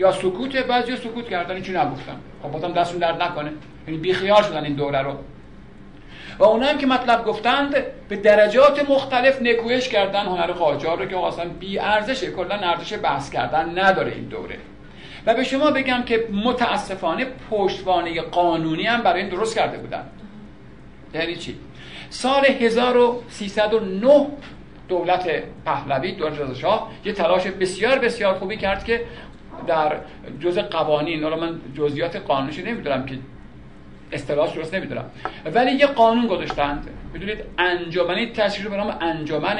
یا 0.00 0.12
سکوت 0.12 0.56
بعضی 0.56 0.96
سکوت 0.96 1.28
کردن 1.28 1.62
چی 1.62 1.72
نگفتم. 1.72 2.20
خب 2.42 2.50
بازم 2.50 2.72
دستون 2.72 2.98
درد 2.98 3.22
نکنه. 3.22 3.52
یعنی 3.86 4.00
بیخیال 4.00 4.42
شدن 4.42 4.64
این 4.64 4.74
دوره 4.74 5.02
رو. 5.02 5.14
و 6.38 6.44
اونا 6.44 6.66
هم 6.66 6.78
که 6.78 6.86
مطلب 6.86 7.24
گفتند 7.24 7.74
به 8.08 8.16
درجات 8.16 8.90
مختلف 8.90 9.42
نکوهش 9.42 9.88
کردن 9.88 10.24
هنر 10.24 10.52
قاجار 10.52 10.98
رو 10.98 11.06
که 11.06 11.16
اصلا 11.16 11.48
بی 11.48 11.78
ارزشه 11.78 12.30
کلا 12.30 12.54
ارزش 12.54 12.98
بحث 12.98 13.30
کردن 13.30 13.78
نداره 13.78 14.12
این 14.12 14.24
دوره. 14.24 14.58
و 15.26 15.34
به 15.34 15.44
شما 15.44 15.70
بگم 15.70 16.02
که 16.02 16.28
متاسفانه 16.44 17.26
پشتوانه 17.50 18.20
قانونی 18.20 18.86
هم 18.86 19.02
برای 19.02 19.20
این 19.20 19.30
درست 19.30 19.54
کرده 19.56 19.78
بودن. 19.78 20.04
یعنی 21.14 21.36
چی؟ 21.36 21.58
سال 22.10 22.44
1309 22.44 24.26
دولت 24.88 25.42
پهلوی 25.64 26.12
دولت 26.12 26.40
رضا 26.40 26.54
شاه 26.54 26.90
یه 27.04 27.12
تلاش 27.12 27.46
بسیار 27.46 27.98
بسیار 27.98 28.34
خوبی 28.34 28.56
کرد 28.56 28.84
که 28.84 29.04
در 29.66 29.96
جز 30.40 30.58
قوانین 30.58 31.22
حالا 31.22 31.36
من 31.36 31.60
جزئیات 31.74 32.16
قانونش 32.16 32.58
نمی‌دونم 32.58 33.06
که 33.06 33.18
اصطلاحش 34.12 34.52
درست 34.52 34.74
نمی‌دونم. 34.74 35.04
ولی 35.54 35.70
یه 35.70 35.86
قانون 35.86 36.26
گذاشتند. 36.26 36.88
می‌دونید 37.12 37.38
انجمنی 37.58 38.26
تشکیل 38.26 38.68
به 38.68 38.76
نام 38.76 38.96
انجمن 39.00 39.58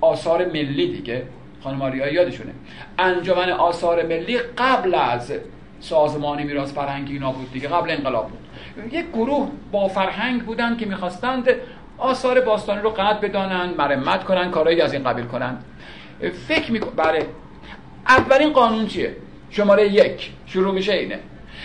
آثار 0.00 0.44
ملی 0.44 0.92
دیگه. 0.92 1.22
خانم 1.64 1.82
آریا 1.82 2.12
یادشونه. 2.12 2.52
انجمن 2.98 3.50
آثار 3.50 4.06
ملی 4.06 4.38
قبل 4.38 4.94
از 4.94 5.32
سازمانی 5.80 6.44
میراث 6.44 6.72
فرهنگی 6.72 7.12
اینا 7.12 7.32
بود 7.32 7.52
دیگه 7.52 7.68
قبل 7.68 7.90
انقلاب 7.90 8.28
بود. 8.28 8.38
یک 8.94 9.06
گروه 9.08 9.48
با 9.72 9.88
فرهنگ 9.88 10.42
بودن 10.42 10.76
که 10.76 10.86
می‌خواستند 10.86 11.48
آثار 11.98 12.40
باستانی 12.40 12.82
رو 12.82 12.90
قطع 12.90 13.28
بدانند 13.28 13.76
مرمت 13.76 14.24
کنن 14.24 14.50
کارهایی 14.50 14.80
از 14.80 14.92
این 14.92 15.04
قبیل 15.04 15.24
کنند. 15.24 15.64
فکر 16.48 16.72
میکن 16.72 16.90
برای 16.96 17.22
اولین 18.08 18.52
قانون 18.52 18.86
چیه؟ 18.86 19.16
شماره 19.50 19.88
یک 19.88 20.30
شروع 20.46 20.74
میشه 20.74 20.92
اینه. 20.92 21.18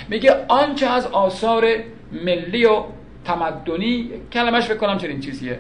میگه 0.10 0.46
آنچه 0.48 0.88
از 0.88 1.08
آثار 1.08 1.68
ملی 2.12 2.66
و 2.66 2.84
تمدنی 3.26 4.10
کلمش 4.34 4.64
فکر 4.64 4.78
کنم 4.78 4.98
چنین 4.98 5.20
چیزیه. 5.20 5.60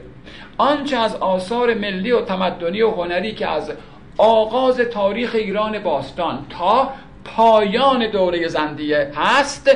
آنچه 0.57 0.97
از 0.97 1.15
آثار 1.15 1.73
ملی 1.73 2.11
و 2.11 2.21
تمدنی 2.21 2.82
و 2.82 2.91
هنری 2.91 3.34
که 3.34 3.47
از 3.47 3.71
آغاز 4.17 4.80
تاریخ 4.80 5.36
ایران 5.36 5.80
باستان 5.80 6.45
تا 6.49 6.89
پایان 7.25 8.11
دوره 8.11 8.47
زندیه 8.47 9.11
هست 9.15 9.69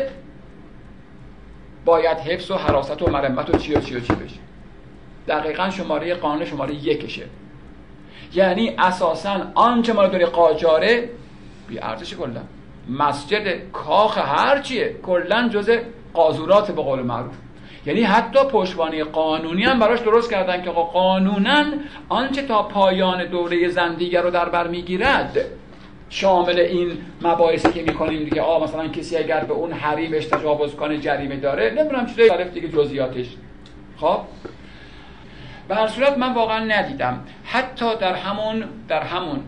باید 1.86 2.18
حفظ 2.18 2.52
و 2.52 2.56
حراست 2.56 3.02
و 3.02 3.10
مرمت 3.10 3.56
و 3.56 3.58
چی 3.58 3.74
و 3.74 3.82
چی 3.82 3.96
و 3.96 4.00
چی 4.00 4.14
بشه. 4.14 4.40
دقیقا 5.28 5.70
شماره 5.70 6.16
قانون 6.16 6.46
شماره 6.46 6.76
یکشه. 6.76 7.26
یعنی 8.34 8.76
اساسا 8.78 9.52
آنچه 9.56 9.94
ما 9.94 10.08
دوره 10.08 10.26
قاجاره 10.26 11.10
بی 11.68 11.80
ارزش 11.80 12.14
کلا. 12.14 12.42
مسجد 12.90 13.72
کاخ 13.72 14.18
هرچیه 14.18 14.96
کلا 15.04 15.50
جز 15.50 15.70
قازورات 16.14 16.72
به 16.72 16.82
قول 16.82 17.00
معروف. 17.02 17.34
یعنی 17.86 18.02
حتی 18.02 18.40
پشتوانه 18.52 19.04
قانونی 19.04 19.64
هم 19.64 19.80
براش 19.80 20.00
درست 20.00 20.32
کردن 20.32 20.64
که 20.64 20.70
قانونا 20.70 21.66
آنچه 22.10 22.42
تا 22.42 22.64
پایان 22.64 23.26
دوره 23.26 23.70
زندیگه 23.70 24.22
رو 24.22 24.32
در 24.32 24.50
بر 24.50 24.68
می‌گیرد 24.68 25.46
شامل 26.10 26.60
این 26.60 26.98
مباحثی 27.22 27.72
که 27.72 27.82
می‌کنیم 27.82 28.24
دیگه. 28.24 28.42
آ 28.42 28.64
مثلا 28.64 28.88
کسی 28.88 29.18
اگر 29.18 29.44
به 29.44 29.54
اون 29.54 29.72
حریمش 29.72 30.26
تجاوز 30.26 30.76
کنه 30.76 30.98
جریمه 30.98 31.36
داره 31.36 31.74
نمی‌دونم 31.78 32.06
چیزای 32.06 32.30
مختلف 32.30 32.54
دیگه 32.54 32.68
جزئیاتش. 32.68 33.28
خب؟ 33.98 34.20
به 35.72 35.78
هر 35.78 35.88
صورت 35.88 36.18
من 36.18 36.34
واقعا 36.34 36.60
ندیدم. 36.66 37.20
حتی 37.44 37.96
در 37.96 38.14
همون 38.14 38.64
در 38.88 39.02
همون 39.02 39.40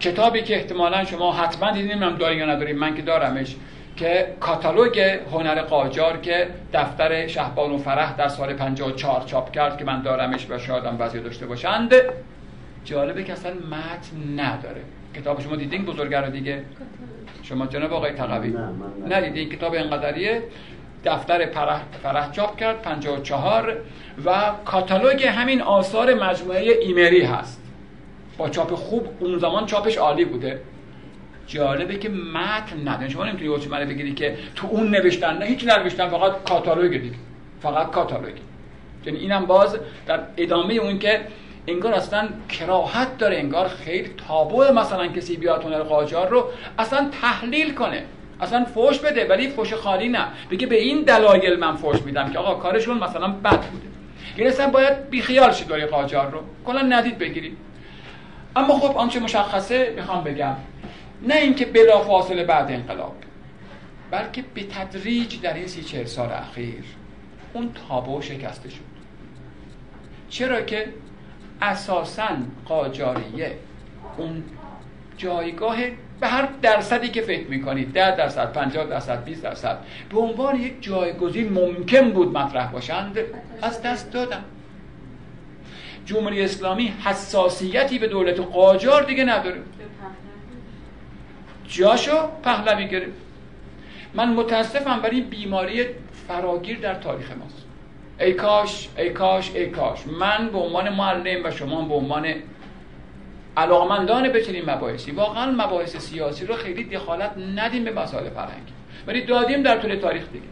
کتابی 0.00 0.42
که 0.42 0.56
احتمالا 0.56 1.04
شما 1.04 1.32
حتما 1.32 1.70
دیدین 1.70 1.98
من 1.98 2.16
دارین 2.16 2.38
یا 2.38 2.46
ندارین 2.46 2.78
من 2.78 2.94
که 2.94 3.02
دارمش 3.02 3.56
که 3.96 4.36
کاتالوگ 4.40 4.98
هنر 5.32 5.62
قاجار 5.62 6.16
که 6.16 6.48
دفتر 6.72 7.26
شهبان 7.26 7.70
و 7.70 7.78
فرح 7.78 8.16
در 8.16 8.28
سال 8.28 8.54
54 8.54 9.22
چاپ 9.26 9.52
کرد 9.52 9.78
که 9.78 9.84
من 9.84 10.02
دارمش 10.02 10.46
و 10.50 10.58
شاید 10.58 10.84
هم 10.84 10.96
وضعی 10.98 11.22
داشته 11.22 11.46
باشند. 11.46 11.94
جالبه 12.84 13.24
که 13.24 13.32
اصلا 13.32 13.52
متن 13.52 14.40
نداره. 14.40 14.80
کتاب 15.14 15.40
شما 15.40 15.56
دیدین 15.56 15.84
بزرگرا 15.84 16.28
دیگه؟ 16.28 16.64
شما 17.42 17.66
جناب 17.66 17.92
آقای 17.92 18.12
تقوی؟ 18.12 18.54
ندیدین؟ 19.08 19.48
کتاب 19.48 19.74
انقدریه 19.74 20.42
دفتر 21.04 21.46
فرح, 21.46 21.82
فرح 22.02 22.32
چاپ 22.32 22.56
کرد 22.56 22.82
54 22.82 23.76
و 24.24 24.52
کاتالوگ 24.64 25.24
همین 25.24 25.62
آثار 25.62 26.14
مجموعه 26.14 26.78
ایمری 26.80 27.22
هست. 27.22 27.62
با 28.38 28.48
چاپ 28.48 28.74
خوب 28.74 29.08
اون 29.20 29.38
زمان 29.38 29.66
چاپش 29.66 29.96
عالی 29.96 30.24
بوده. 30.24 30.60
جالبه 31.46 31.96
که 31.98 32.08
متن 32.08 32.88
نداره. 32.88 33.08
شما 33.08 33.24
نمی‌تونی 33.24 33.48
اوچ 33.48 33.66
منو 33.66 33.86
بگیری 33.86 34.14
که 34.14 34.36
تو 34.56 34.66
اون 34.66 34.90
نوشتن 34.90 35.38
نه 35.38 35.44
هیچ 35.44 35.64
نوشتن 35.64 36.08
فقط 36.08 36.44
کاتالوگ 36.44 37.00
دیگه. 37.00 37.16
فقط 37.62 37.90
کاتالوگ. 37.90 38.34
یعنی 39.06 39.18
اینم 39.18 39.46
باز 39.46 39.78
در 40.06 40.20
ادامه 40.36 40.74
اون 40.74 40.98
که 40.98 41.20
انگار 41.66 41.94
اصلا 41.94 42.28
کراهت 42.48 43.18
داره 43.18 43.36
انگار 43.36 43.68
خیلی 43.68 44.10
تابو 44.28 44.62
مثلا 44.62 45.06
کسی 45.06 45.36
بیاد 45.36 45.64
هنر 45.64 45.82
قاجار 45.82 46.28
رو 46.28 46.44
اصلا 46.78 47.10
تحلیل 47.22 47.74
کنه. 47.74 48.04
اصلا 48.42 48.64
فوش 48.64 48.98
بده 48.98 49.28
ولی 49.28 49.48
فوش 49.48 49.74
خالی 49.74 50.08
نه. 50.08 50.26
بگه 50.50 50.66
به 50.66 50.76
این 50.76 51.02
دلایل 51.02 51.58
من 51.58 51.76
فوش 51.76 52.02
میدم 52.02 52.30
که 52.30 52.38
آقا 52.38 52.54
کارشون 52.54 52.98
مثلا 52.98 53.28
بد 53.28 53.60
بوده. 53.60 53.86
این 54.36 54.46
اصلا 54.46 54.70
باید 54.70 55.10
بیخیال 55.10 55.52
شید 55.52 55.68
داری 55.68 55.86
قاجار 55.86 56.30
رو. 56.30 56.40
کلا 56.64 56.82
ندید 56.82 57.18
بگیرید. 57.18 57.56
اما 58.56 58.78
خب 58.78 58.96
آنچه 58.96 59.20
مشخصه 59.20 59.92
می‌خوام 59.96 60.24
بگم. 60.24 60.56
نه 61.22 61.34
اینکه 61.34 61.64
بلا 61.66 61.98
فاصله 61.98 62.44
بعد 62.44 62.70
انقلاب 62.70 63.14
بلکه 64.10 64.44
به 64.54 64.62
تدریج 64.62 65.40
در 65.40 65.54
این 65.54 65.66
سی 65.66 65.82
چهل 65.82 66.04
سال 66.04 66.32
اخیر 66.32 66.84
اون 67.52 67.70
تابو 67.88 68.22
شکسته 68.22 68.70
شد. 68.70 68.90
چرا 70.28 70.60
که 70.60 70.88
اساسا 71.62 72.28
قاجاریه 72.66 73.58
اون 74.16 74.44
جایگاه 75.16 75.76
به 76.20 76.28
هر 76.28 76.48
درصدی 76.62 77.08
که 77.08 77.22
فکر 77.22 77.48
می‌کنید. 77.48 77.92
ده 77.92 78.16
درصد 78.16 78.52
50 78.52 78.86
درصد 78.86 79.24
20 79.24 79.42
درصد. 79.42 79.78
به 80.10 80.20
عنوان 80.20 80.60
یک 80.60 80.74
جایگزین 80.80 81.52
ممکن 81.52 82.10
بود 82.10 82.38
مطرح 82.38 82.72
باشند 82.72 83.18
از 83.62 83.82
دست 83.82 84.12
دادن 84.12 84.44
جمهوری 86.06 86.42
اسلامی 86.42 86.94
حساسیتی 87.04 87.98
به 87.98 88.08
دولت 88.08 88.40
قاجار 88.40 89.02
دیگه 89.02 89.24
نداره. 89.24 89.60
جاشو 91.68 92.28
پهلوی 92.42 92.88
گرفت. 92.88 93.12
من 94.14 94.32
متاسفم 94.32 95.00
برای 95.00 95.20
بیماری 95.20 95.84
فراگیر 96.28 96.78
در 96.78 96.94
تاریخ 96.94 97.30
ماست. 97.30 97.66
ای 98.20 98.32
کاش 98.32 98.88
ای 98.98 99.10
کاش 99.10 99.50
ای 99.54 99.66
کاش. 99.66 99.98
من 100.06 100.48
به 100.48 100.58
عنوان 100.58 100.88
معلم 100.88 101.44
و 101.44 101.50
شما 101.50 101.82
به 101.82 101.94
عنوان 101.94 102.34
علاقمندان 103.60 104.32
به 104.32 104.42
چنین 104.42 104.70
مباحثی. 104.70 105.10
واقعا 105.10 105.50
مباحث 105.50 105.96
سیاسی 105.96 106.46
رو 106.46 106.54
خیلی 106.54 106.84
دخالت 106.84 107.30
ندیم 107.56 107.84
به 107.84 107.90
مسائل 107.90 108.30
فرهنگی 108.30 108.72
ولی 109.06 109.24
دادیم 109.24 109.62
در 109.62 109.78
طول 109.78 109.94
تاریخ 109.94 110.22
دیگه. 110.32 110.44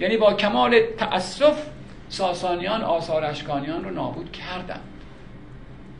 یعنی 0.00 0.16
با 0.16 0.34
کمال 0.34 0.80
تأسف 0.98 1.66
ساسانیان 2.08 2.82
آثار 2.82 3.24
اشکانیان 3.24 3.84
رو 3.84 3.90
نابود 3.90 4.32
کردن. 4.32 4.80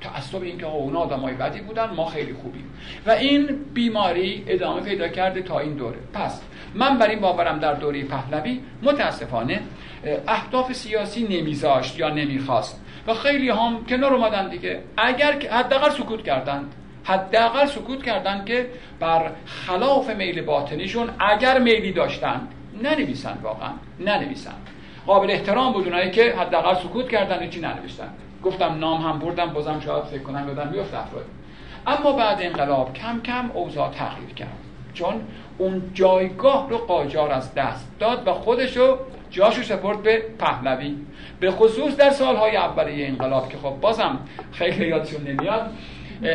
تعصب 0.01 0.43
این 0.43 0.59
که 0.59 0.67
اونا 0.67 0.99
آدمای 0.99 1.35
بدی 1.35 1.61
بودن 1.61 1.91
ما 1.91 2.07
خیلی 2.07 2.33
خوبیم. 2.33 2.65
و 3.07 3.11
این 3.11 3.47
بیماری 3.75 4.45
ادامه 4.47 4.81
پیدا 4.81 5.09
کرده 5.09 5.43
تا 5.43 5.59
این 5.59 5.75
دوره. 5.75 5.99
پس 6.13 6.43
من 6.75 6.99
بر 6.99 7.09
این 7.09 7.21
باورم 7.21 7.59
در 7.59 7.75
دوره 7.75 8.05
پهلوی 8.05 8.61
متاسفانه 8.83 9.61
اهداف 10.29 10.73
سیاسی 10.73 11.23
نمیذاشت 11.23 11.99
یا 11.99 12.09
نمی‌خواست. 12.09 12.83
و 13.07 13.15
خیلی 13.15 13.51
هم 13.51 13.85
کنار 13.89 14.15
اومدن 14.15 14.49
دیگه. 14.49 14.83
اگر 14.97 15.33
حداقل 15.51 15.91
سکوت 15.91 16.23
کردند. 16.23 16.75
حداقل 17.05 17.67
سکوت 17.67 18.03
کردند 18.03 18.47
که 18.47 18.71
بر 19.01 19.31
خلاف 19.47 20.11
میل 20.11 20.43
باطنیشون 20.43 21.11
اگر 21.19 21.59
میلی 21.59 21.93
داشتند 21.93 22.49
ننویسند 22.83 23.41
واقعا 23.43 23.71
ننویسند. 24.01 24.67
قابل 25.07 25.31
احترام 25.31 25.73
بود 25.73 25.85
اونایی 25.85 26.11
که 26.11 26.35
حداقل 26.39 26.75
سکوت 26.75 27.09
کردن 27.09 27.51
چی 27.51 27.61
ننوشتن. 27.61 28.09
گفتم 28.45 28.79
نام 28.79 29.03
هم 29.03 29.19
بردم 29.19 29.47
بازم 29.47 29.81
شاید 29.81 30.05
فکر 30.05 30.23
کنم 30.23 30.49
یادم 30.49 30.71
بیفت 30.71 30.95
افراد. 30.95 31.25
اما 31.87 32.13
بعد 32.13 32.39
انقلاب 32.41 32.93
کم 32.93 33.21
کم 33.21 33.51
اوضاع 33.55 33.91
تغییر 33.91 34.35
کرد. 34.37 34.59
چون 34.95 35.15
اون 35.59 35.91
جایگاه 35.95 36.71
رو 36.71 36.79
قاجار 36.79 37.33
از 37.33 37.55
دست 37.55 37.89
داد 37.99 38.29
و 38.29 38.33
خودشو 38.33 38.99
جاشو 39.37 39.63
سپرد 39.63 40.03
به 40.03 40.23
پهلوی. 40.39 40.97
به 41.41 41.51
خصوص 41.51 41.97
در 41.97 42.11
سالهای 42.11 42.57
اولیه 42.57 43.09
انقلاب 43.09 43.49
که 43.49 43.59
خب 43.59 43.71
بازم 43.81 44.19
خیلی 44.53 44.87
یادشون 44.87 45.23
نمیاد 45.23 45.71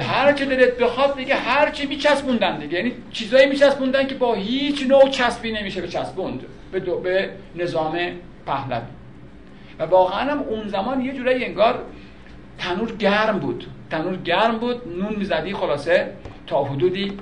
هر 0.01 0.33
چه 0.33 0.45
دلت 0.45 0.77
بخواد 0.77 1.17
دیگه 1.17 1.35
هر 1.35 1.69
چی 1.71 1.85
میچسبوندن 1.85 2.59
دیگه. 2.59 2.77
یعنی 2.77 2.91
چیزایی 3.11 3.49
میچسبوندن 3.49 4.07
که 4.07 4.15
با 4.15 4.33
هیچ 4.33 4.85
نوع 4.87 5.09
چسبی 5.09 5.51
نمیشه 5.51 5.81
به 5.81 5.87
چسبوند 5.87 6.45
به, 6.71 6.79
به 6.79 7.29
نظام 7.55 7.99
پهلوی. 8.45 8.81
و 9.79 9.83
واقعا 9.85 10.31
هم 10.31 10.39
اون 10.39 10.67
زمان 10.67 11.01
یه 11.01 11.13
جورایی 11.13 11.45
انگار 11.45 11.83
تنور 12.57 12.95
گرم 12.95 13.39
بود. 13.39 13.65
تنور 13.91 14.15
گرم 14.15 14.57
بود 14.57 14.81
نون 14.97 15.15
می‌زدی 15.15 15.53
خلاصه 15.53 16.13
تا 16.47 16.63
حدودی 16.63 17.17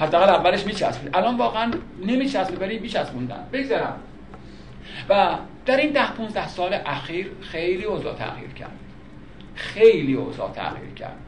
حداقل 0.00 0.34
اولش 0.34 0.66
میچسبید. 0.66 1.16
الان 1.16 1.36
واقعا 1.36 1.70
نمیچسبه 2.06 2.66
ولی 2.66 2.78
میچسبوندن. 2.78 3.46
بگذارم. 3.52 3.96
و 5.08 5.38
در 5.66 5.76
این 5.76 5.92
ده 5.92 6.12
15 6.12 6.48
سال 6.48 6.78
اخیر 6.86 7.30
خیلی 7.40 7.84
اوضاع 7.84 8.14
تغییر 8.14 8.50
کرد. 8.50 8.78
خیلی 9.54 10.14
اوضاع 10.14 10.52
تغییر 10.52 10.94
کرد. 10.94 11.18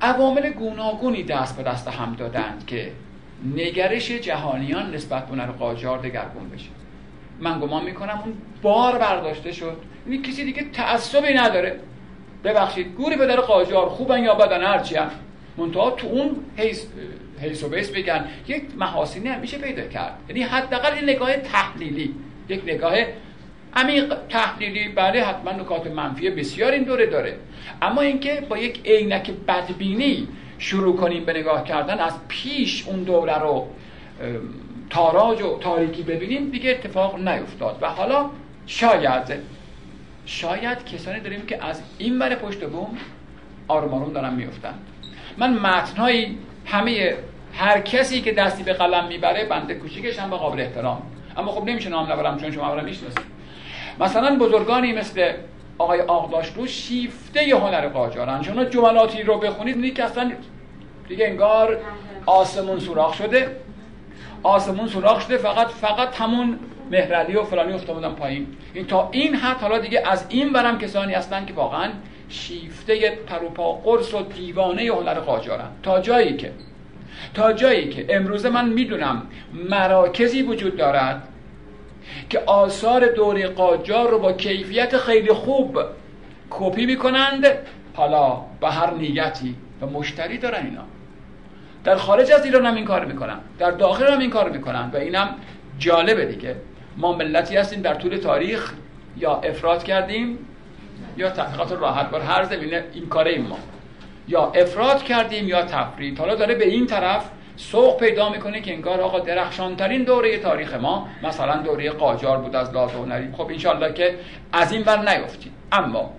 عوامل 0.00 0.50
گوناگونی 0.50 1.22
دست 1.22 1.56
به 1.56 1.62
دست 1.62 1.88
هم 1.88 2.14
دادند 2.14 2.64
که 2.66 2.92
نگرش 3.54 4.10
جهانیان 4.10 4.94
نسبت 4.94 5.26
به 5.26 5.32
هنر 5.32 5.46
قاجار 5.46 5.98
دگرگون 5.98 6.48
بشه. 6.48 6.68
من 7.40 7.60
گمان 7.60 7.84
می‌کنم 7.84 8.22
اون 8.24 8.34
بار 8.62 8.98
برداشته 8.98 9.52
شد. 9.52 9.76
این 10.06 10.22
کسی 10.22 10.44
دیگه 10.44 10.64
تعصبی 10.72 11.34
نداره. 11.34 11.80
ببخشید 12.44 12.94
گوری 12.94 13.16
به 13.16 13.26
در 13.26 13.40
قاجار 13.40 13.88
خوبن 13.88 14.22
یا 14.22 14.34
بدن 14.34 14.62
هرچی 14.62 14.96
هم. 14.96 15.10
منتها 15.56 15.90
تو 15.90 16.06
اون 16.06 16.36
حیث, 16.56 16.84
حیث 17.42 17.64
و 17.64 17.68
بیس 17.68 17.90
بگن 17.90 18.24
یک 18.48 18.62
محاسنی 18.76 19.28
هم 19.28 19.40
میشه 19.40 19.58
پیدا 19.58 19.82
کرد. 19.82 20.18
یعنی 20.28 20.42
حداقل 20.42 20.92
این 20.92 21.04
نگاه 21.04 21.36
تحلیلی. 21.36 22.14
یک 22.48 22.62
نگاه 22.66 22.94
عمیق 23.76 24.14
تحلیلی. 24.28 24.88
بله 24.88 25.24
حتما 25.24 25.52
نکات 25.52 25.86
منفی 25.86 26.30
بسیار 26.30 26.72
این 26.72 26.82
دوره 26.82 27.06
داره. 27.06 27.36
اما 27.82 28.00
اینکه 28.00 28.40
با 28.48 28.58
یک 28.58 28.80
عینک 28.84 29.30
بدبینی 29.30 30.28
شروع 30.58 30.96
کنیم 30.96 31.24
به 31.24 31.32
نگاه 31.32 31.64
کردن 31.64 31.98
از 31.98 32.12
پیش 32.28 32.88
اون 32.88 33.02
دوره 33.02 33.38
رو 33.38 33.66
تاراج 34.90 35.42
و 35.42 35.58
تاریکی 35.58 36.02
ببینیم 36.02 36.50
دیگه 36.50 36.70
اتفاق 36.70 37.28
نیفتاد. 37.28 37.78
و 37.80 37.88
حالا 37.88 38.30
شاید 38.66 39.58
شاید 40.26 40.84
کسانی 40.84 41.20
داریم 41.20 41.46
که 41.46 41.64
از 41.64 41.82
این 41.98 42.18
بر 42.18 42.34
پشت 42.34 42.64
بوم 42.64 42.98
آروم 43.68 43.94
آروم 43.94 44.12
دارن 44.12 44.34
میفتن 44.34 44.74
من 45.38 45.58
متنهایی 45.58 46.38
همه 46.70 47.14
هر 47.54 47.80
کسی 47.80 48.20
که 48.20 48.32
دستی 48.32 48.62
به 48.62 48.72
قلم 48.72 49.06
می‌بره 49.06 49.44
بنده 49.44 49.74
کوچیکش 49.74 50.18
هم 50.18 50.30
به 50.30 50.36
قابل 50.36 50.60
احترام. 50.60 51.02
اما 51.36 51.52
خب 51.52 51.64
نمیشه 51.64 51.88
نام 51.88 52.12
نبرم 52.12 52.38
چون 52.38 52.50
شما 52.50 52.74
برم 52.74 52.84
می‌شناسید. 52.84 53.38
مثلا 54.00 54.38
بزرگانی 54.38 54.92
مثل 54.92 55.32
آقای 55.78 56.00
آقداشلو 56.00 56.66
شیفته 56.66 57.40
هنر 57.40 57.88
قاجارن. 57.88 58.42
شما 58.42 58.64
جملاتی 58.64 59.22
رو 59.22 59.38
بخونید 59.38 59.76
می‌دید 59.76 59.94
که 59.94 60.04
اصلا 60.04 60.32
دیگه 61.08 61.26
انگار 61.26 61.78
آسمون 62.26 62.78
سوراخ 62.78 63.14
شده. 63.14 63.56
آسمون 64.42 64.88
سوراخ 64.88 65.20
شده 65.20 65.36
فقط 65.36 65.68
فقط 65.68 66.20
همون 66.20 66.58
مهرعلی 66.90 67.36
و 67.36 67.42
فلانی 67.42 67.72
افتادن 67.72 68.10
پایین. 68.10 68.46
این 68.74 68.86
تا 68.86 69.08
این 69.12 69.34
حد 69.34 69.60
حالا 69.60 69.78
دیگه 69.78 70.02
از 70.06 70.26
این 70.28 70.52
برم 70.52 70.78
کسانی 70.78 71.14
هستن 71.14 71.46
که 71.46 71.52
واقعا 71.52 71.90
شیفته 72.28 73.10
پروپا 73.10 73.72
قرص 73.72 74.14
و 74.14 74.22
دیوانه 74.22 74.82
هنر 74.82 75.14
قاجارن 75.14 75.68
تا 75.82 76.00
جایی 76.00 76.36
که 76.36 76.52
تا 77.34 77.52
جایی 77.52 77.88
که 77.88 78.16
امروز 78.16 78.46
من 78.46 78.68
می‌دونم 78.68 79.22
مراکزی 79.70 80.42
وجود 80.42 80.76
دارد 80.76 81.28
که 82.30 82.38
آثار 82.46 83.06
دوره 83.06 83.48
قاجار 83.48 84.10
رو 84.10 84.18
با 84.18 84.32
کیفیت 84.32 84.96
خیلی 84.96 85.32
خوب 85.32 85.78
کپی 86.50 86.86
می‌کنند 86.86 87.46
حالا 87.94 88.40
به 88.60 88.68
هر 88.68 88.90
نیتی 88.90 89.54
و 89.80 89.86
مشتری 89.86 90.38
دارن 90.38 90.64
اینا. 90.64 90.84
در 91.84 91.96
خارج 91.96 92.32
از 92.32 92.44
ایران 92.44 92.66
هم 92.66 92.74
این 92.74 92.84
کار 92.84 93.04
می‌کنن 93.04 93.38
در 93.58 93.70
داخل 93.70 94.12
هم 94.12 94.18
این 94.18 94.30
کار 94.30 94.50
می‌کنن 94.50 94.90
و 94.94 94.96
اینم 94.96 95.34
جالبه 95.78 96.24
دیگه. 96.24 96.56
ما 96.96 97.12
ملتی 97.12 97.56
هستیم 97.56 97.80
در 97.82 97.94
طول 97.94 98.16
تاریخ 98.16 98.72
یا 99.16 99.36
افراد 99.36 99.82
کردیم 99.82 100.38
یا 101.16 101.30
تحقیقات 101.30 101.72
راحت 101.72 102.10
بر 102.10 102.20
هر 102.20 102.44
زمینه 102.44 102.84
این 102.92 103.08
کاره 103.08 103.30
ایم 103.30 103.46
ما. 103.46 103.58
یا 104.28 104.52
افراد 104.54 105.02
کردیم 105.02 105.48
یا 105.48 105.62
تفرید. 105.62 106.18
حالا 106.18 106.34
داره 106.34 106.54
به 106.54 106.68
این 106.68 106.86
طرف 106.86 107.30
سوق 107.56 108.00
پیدا 108.00 108.28
می‌کنه 108.28 108.60
که 108.60 108.72
انگار 108.72 109.00
آقا 109.00 109.18
درخشانترین 109.18 110.02
دوره 110.02 110.38
تاریخ 110.38 110.74
ما 110.74 111.08
مثلا 111.22 111.56
دوره 111.56 111.90
قاجار 111.90 112.38
بود 112.38 112.56
از 112.56 112.74
لحاظ 112.74 112.90
هنری 112.90 113.32
خب 113.32 113.46
انشالله 113.50 113.92
که 113.92 114.18
از 114.52 114.72
این 114.72 114.82
بر 114.82 114.98
نیفتیم. 114.98 115.52
اما 115.72 116.12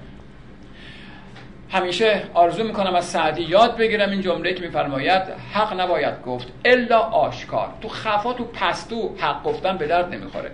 همیشه 1.72 2.24
آرزو 2.34 2.64
می‌کنم 2.64 2.96
از 2.96 3.06
سعدی 3.06 3.42
یاد 3.42 3.78
بگیرم 3.78 4.10
این 4.10 4.22
جمله 4.22 4.54
که 4.54 4.62
میفرماید 4.62 5.22
حق 5.54 5.80
نباید 5.80 6.22
گفت 6.26 6.48
الا 6.66 7.00
آشکار. 7.00 7.70
تو 7.82 7.90
خفا 7.90 8.34
تو 8.34 8.44
پستو 8.44 9.16
حق 9.20 9.44
گفتن 9.44 9.78
به 9.78 9.88
درد 9.88 10.14
نمی‌خوره. 10.14 10.52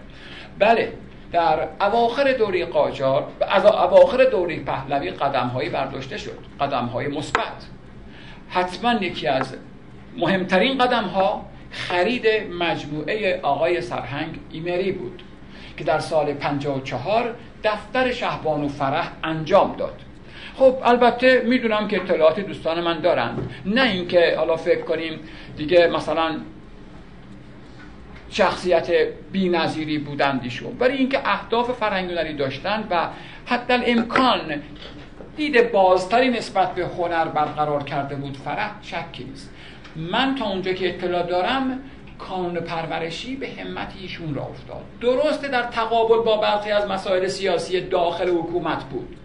بله 0.60 0.94
در 1.36 1.68
اواخر 1.82 2.34
دوره 2.34 2.66
قاجار 2.66 3.28
از 3.50 3.66
اواخر 3.66 4.24
دوره 4.24 4.60
پهلوی 4.60 5.12
قدم 5.12 5.48
هایی 5.48 5.70
برداشته 5.70 6.18
شد 6.18 6.38
قدم 6.60 6.86
های 6.86 7.08
مثبت. 7.08 7.66
حتما 8.50 8.94
یکی 8.94 9.28
از 9.28 9.56
مهمترین 10.18 10.78
قدم 10.78 11.04
ها 11.04 11.46
خرید 11.72 12.28
مجموعه 12.60 13.40
آقای 13.42 13.82
سرهنگ 13.82 14.40
ایمری 14.52 14.92
بود 14.92 15.24
که 15.78 15.84
در 15.84 16.00
سال 16.00 16.34
54 16.34 17.36
دفتر 17.64 18.12
شهبان 18.12 18.64
و 18.64 18.68
فرح 18.68 19.12
انجام 19.24 19.76
داد. 19.76 20.02
خب 20.58 20.76
البته 20.84 21.42
می‌دونم 21.46 21.88
که 21.88 22.02
اطلاعاتی 22.02 22.42
دوستان 22.42 22.82
من 22.82 23.00
دارند. 23.00 23.52
نه 23.66 23.84
اینکه 23.84 24.36
حالا 24.38 24.56
فکر 24.56 24.82
کنیم 24.82 25.20
دیگه 25.58 25.88
مثلا 25.88 26.36
شخصیت 28.30 28.92
بی‌نظیری 29.32 29.98
بودند 29.98 30.40
ایشون 30.44 30.74
برای 30.74 30.98
اینکه 30.98 31.22
اهداف 31.26 31.72
فرهنگی 31.72 32.34
داشتن 32.34 32.88
و 32.90 33.08
حتی 33.46 33.74
امکان 33.74 34.62
دید 35.38 35.72
بازتری 35.72 36.30
نسبت 36.30 36.76
به 36.76 36.86
هنر 36.86 37.26
برقرار 37.26 37.84
کرده 37.84 38.16
بود 38.16 38.38
فرح 38.38 38.72
شکی 38.82 39.24
نیست. 39.24 39.54
من 39.96 40.36
تا 40.36 40.46
اونجا 40.46 40.74
که 40.74 40.90
اطلاع 40.90 41.24
دارم 41.24 41.80
کانون 42.20 42.56
پرورشی 42.60 43.36
به 43.36 43.50
همت 43.60 43.94
ایشون 44.02 44.36
را 44.36 44.44
افتاد. 44.44 44.84
درسته 45.02 45.48
در 45.48 45.64
تقابل 45.64 46.18
با 46.18 46.38
برخی 46.38 46.72
از 46.72 46.88
مسائل 46.88 47.28
سیاسی 47.28 47.82
داخل 47.82 48.30
حکومت 48.30 48.84
بود. 48.84 49.16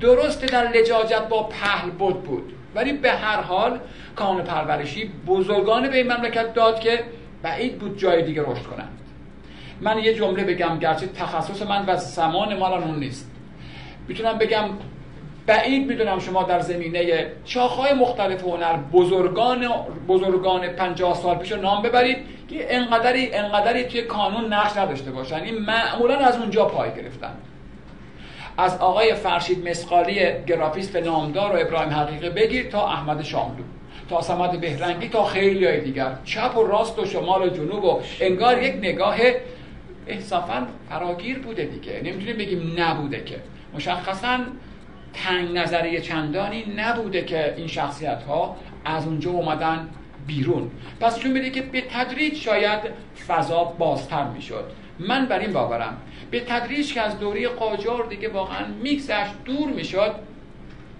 درسته 0.00 0.46
در 0.46 0.68
لجاجت 0.68 1.28
با 1.28 1.42
پهل 1.42 1.90
بود 1.90 2.22
بود. 2.22 2.52
ولی 2.74 2.92
به 2.92 3.12
هر 3.12 3.40
حال 3.40 3.80
کانون 4.16 4.42
پرورشی 4.44 5.10
بزرگان 5.26 5.88
به 5.88 5.96
این 5.96 6.12
مملکت 6.12 6.54
داد 6.54 6.80
که 6.80 7.04
بعید 7.42 7.78
بود 7.78 7.98
جای 7.98 8.22
دیگه 8.22 8.42
رشد 8.42 8.62
کنند. 8.62 8.98
من 9.80 9.98
یه 9.98 10.14
جمله 10.14 10.44
بگم 10.44 10.78
گرچه 10.78 11.06
تخصص 11.06 11.62
من 11.62 11.86
و 11.86 11.96
زمان 11.96 12.56
مال 12.56 12.82
اون 12.82 12.98
نیست. 12.98 13.30
می‌تونم 14.08 14.38
بگم 14.38 14.64
بعید 15.46 15.88
می‌دونم 15.88 16.18
شما 16.18 16.42
در 16.42 16.60
زمینه 16.60 17.26
شاخهای 17.44 17.92
مختلف 17.92 18.42
هنر 18.42 18.76
بزرگان 18.76 19.68
بزرگان 20.08 20.68
50 20.68 21.14
سال 21.14 21.36
پیش 21.36 21.52
نام 21.52 21.82
ببرید 21.82 22.16
که 22.48 22.76
انقدری 22.76 23.34
انقدری 23.34 23.84
توی 23.84 24.02
کانون 24.02 24.52
نقش 24.52 24.76
نداشته 24.76 25.10
باشن. 25.10 25.40
این 25.40 25.58
معمولا 25.58 26.16
از 26.16 26.36
اونجا 26.36 26.64
پای 26.64 26.90
گرفتن. 26.94 27.32
از 28.58 28.78
آقای 28.78 29.14
فرشید 29.14 29.68
مسقالی 29.68 30.20
گرافیست 30.46 30.96
نامدار 30.96 31.56
و 31.56 31.60
ابراهیم 31.60 31.90
حقیقی 31.90 32.30
بگیر 32.30 32.70
تا 32.70 32.88
احمد 32.88 33.22
شاملو. 33.22 33.62
تا 34.10 34.22
سمد 34.22 34.60
بهرنگی 34.60 35.08
تا 35.08 35.24
خیلی 35.24 35.66
های 35.66 35.80
دیگر. 35.80 36.12
چپ 36.24 36.56
و 36.56 36.62
راست 36.62 36.98
و 36.98 37.06
شمال 37.06 37.42
و 37.42 37.48
جنوب 37.48 37.84
و 37.84 38.00
انگار 38.20 38.62
یک 38.62 38.74
نگاه 38.74 39.16
احصافا 40.06 40.66
فراگیر 40.88 41.38
بوده 41.38 41.64
دیگه. 41.64 42.00
نمی‌تونیم 42.04 42.36
بگیم 42.36 42.74
نبوده 42.78 43.24
که. 43.24 43.40
مشخصا 43.74 44.38
تنگ 45.12 45.58
نظری 45.58 46.00
چندانی 46.00 46.64
نبوده 46.76 47.24
که 47.24 47.54
این 47.56 47.66
شخصیت 47.66 48.22
ها 48.22 48.56
از 48.84 49.06
اونجا 49.06 49.30
اومدن 49.30 49.88
بیرون. 50.26 50.70
پس 51.00 51.18
چون 51.18 51.30
میده 51.30 51.50
که 51.50 51.62
به 51.62 51.80
تدریج 51.80 52.34
شاید 52.34 52.80
فضا 53.28 53.64
بازتر 53.64 54.24
می‌شد. 54.24 54.64
من 54.98 55.26
بر 55.26 55.38
این 55.38 55.52
باورم. 55.52 55.96
به 56.30 56.40
تدریج 56.40 56.94
که 56.94 57.00
از 57.00 57.18
دوره 57.18 57.48
قاجار 57.48 58.06
دیگه 58.06 58.28
واقعا 58.28 58.66
میکسش 58.82 59.26
دور 59.44 59.68
می‌شد 59.68 60.14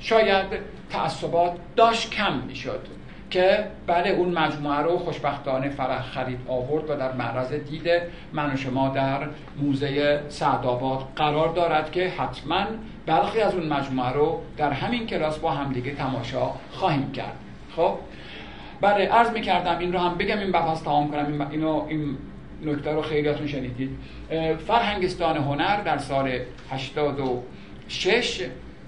شاید 0.01 0.47
تعصبات 0.91 1.53
داشت 1.77 2.11
کم 2.11 2.37
می‌شد. 2.49 3.00
که 3.31 3.65
بله 3.87 4.11
اون 4.11 4.39
مجموعه 4.39 4.79
رو 4.79 4.99
خوشبختانه 4.99 5.69
فرح 5.69 6.03
خرید 6.03 6.39
آورد 6.49 6.91
و 6.91 6.97
در 6.97 7.13
معرض 7.13 7.53
دید 7.53 7.89
من 8.33 8.55
و 8.55 8.57
شما 8.57 8.89
در 8.89 9.19
موزه 9.63 10.21
سعدآباد 10.29 11.05
قرار 11.17 11.49
دارد 11.49 11.93
که 11.93 12.09
حتما 12.09 12.65
برخی 13.07 13.41
از 13.41 13.55
اون 13.55 13.67
مجموعه 13.67 14.13
رو 14.13 14.41
در 14.57 14.73
همین 14.73 15.07
کلاس 15.07 15.39
با 15.39 15.51
همدیگه 15.51 15.95
تماشا 15.95 16.51
خواهیم 16.71 17.13
کرد. 17.13 17.37
خب؟ 17.77 17.95
بله 18.81 19.09
عرض 19.09 19.31
می 19.31 19.41
کردم 19.41 19.79
این 19.79 19.93
رو 19.93 19.99
هم 19.99 20.19
بگم 20.19 20.39
این 20.39 20.53
بحث 20.53 20.83
تمام 20.83 21.11
کنم. 21.11 21.49
اینو 21.51 21.85
این 21.89 22.17
نکته 22.65 22.93
رو 22.93 23.03
خیلیاتون 23.03 23.47
شنیدید. 23.47 23.91
فرهنگستان 24.67 25.37
هنر 25.37 25.81
در 25.81 25.99
سال 25.99 26.39
86 26.71 28.43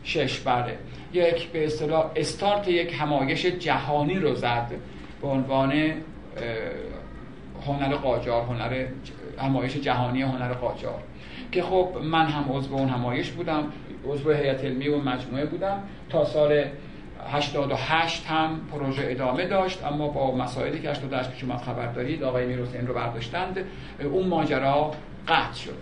شش 0.04 0.40
بله. 0.40 0.78
یک 1.12 1.48
به 1.48 1.66
اصطلاح 1.66 2.10
استارت 2.16 2.68
یک 2.68 2.94
همایش 3.00 3.46
جهانی 3.46 4.14
رو 4.14 4.34
زد 4.34 4.70
به 5.22 5.28
عنوان 5.28 5.72
هنر 7.66 7.94
قاجار 7.94 8.42
هنر 8.42 8.86
همایش 9.38 9.76
جهانی 9.76 10.22
هنر 10.22 10.52
قاجار. 10.52 11.02
که 11.52 11.62
خب 11.62 11.88
من 12.02 12.26
هم 12.26 12.52
عضو 12.52 12.74
اون 12.74 12.88
همایش 12.88 13.30
بودم 13.30 13.64
عضو 14.06 14.30
هیئت 14.30 14.64
علمی 14.64 14.88
و 14.88 14.98
مجموعه 14.98 15.46
بودم. 15.46 15.82
تا 16.10 16.24
سال 16.24 16.64
88 17.32 18.26
هم 18.26 18.60
پروژه 18.72 19.02
ادامه 19.06 19.46
داشت 19.46 19.84
اما 19.84 20.08
با 20.08 20.34
مسائلی 20.34 20.80
که 20.80 20.90
88 20.90 21.30
پیش 21.30 21.44
اومد 21.44 21.58
خبر 21.58 21.86
دارید 21.86 22.22
آقای 22.22 22.46
میروسین 22.46 22.86
رو 22.86 22.94
برداشتند 22.94 23.58
اون 24.12 24.26
ماجرا 24.26 24.90
قطع 25.28 25.54
شد. 25.54 25.76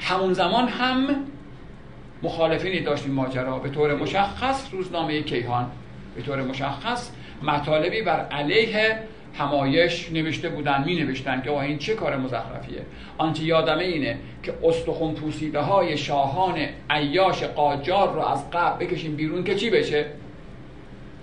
همون 0.00 0.32
زمان 0.32 0.68
هم 0.68 1.08
مخالفینی 2.22 2.80
داشت 2.80 3.04
این 3.04 3.14
ماجرا. 3.14 3.58
به 3.58 3.68
طور 3.68 3.94
مشخص 3.94 4.68
روزنامه 4.72 5.22
کیهان 5.22 5.70
به 6.16 6.22
طور 6.22 6.42
مشخص 6.42 7.10
مطالبی 7.42 8.02
بر 8.02 8.26
علیه 8.26 8.98
همایش 9.34 10.12
نوشته 10.12 10.48
بودن 10.48 10.84
می 10.86 10.94
نوشتن 10.94 11.42
که 11.42 11.50
این 11.50 11.78
چه 11.78 11.94
کار 11.94 12.16
مزخرفیه؟ 12.16 12.82
آنچه 13.18 13.42
یادمه 13.42 13.84
اینه 13.84 14.18
که 14.42 14.54
استخون 14.64 15.14
پوسیده 15.14 15.60
های 15.60 15.96
شاهان 15.96 16.58
عیاش 16.90 17.42
قاجار 17.42 18.12
رو 18.12 18.20
از 18.20 18.50
قبل 18.50 18.86
بکشیم 18.86 19.16
بیرون 19.16 19.44
که 19.44 19.54
چی 19.54 19.70
بشه؟ 19.70 20.06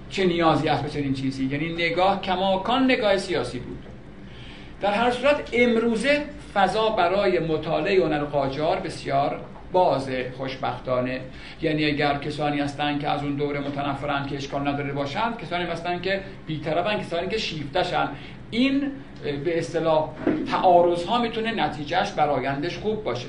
چه 0.09 0.25
نیازی 0.25 0.67
هست 0.67 0.83
به 0.83 0.89
چنین 0.89 1.13
چیزی؟ 1.13 1.45
یعنی 1.45 1.73
نگاه 1.73 2.21
کماکان 2.21 2.83
نگاه 2.83 3.17
سیاسی 3.17 3.59
بود. 3.59 3.83
در 4.81 4.93
هر 4.93 5.11
صورت 5.11 5.49
امروزه 5.53 6.23
فضا 6.53 6.89
برای 6.89 7.39
مطالعه 7.39 8.05
هنر 8.05 8.23
قاجار 8.23 8.79
بسیار 8.79 9.41
بازه 9.71 10.31
خوشبختانه. 10.37 11.21
یعنی 11.61 11.85
اگر 11.85 12.17
کسانی 12.17 12.59
هستند 12.59 12.99
که 12.99 13.09
از 13.09 13.23
اون 13.23 13.35
دوره 13.35 13.59
متنفرن 13.59 14.25
که 14.27 14.35
اشکال 14.35 14.67
نداره 14.67 14.93
باشند 14.93 15.37
کسانی 15.37 15.63
هستند 15.63 16.01
که 16.01 16.21
بیطرفن 16.47 16.99
کسانی 16.99 17.27
که 17.27 17.37
شیفتشن 17.37 18.09
این 18.51 18.91
به 19.43 19.59
اصطلاح 19.59 20.09
تعارض 20.51 21.05
ها 21.05 21.21
می‌تونه 21.21 21.65
نتیجهش 21.65 22.11
برایندش 22.11 22.77
خوب 22.77 23.03
باشه. 23.03 23.27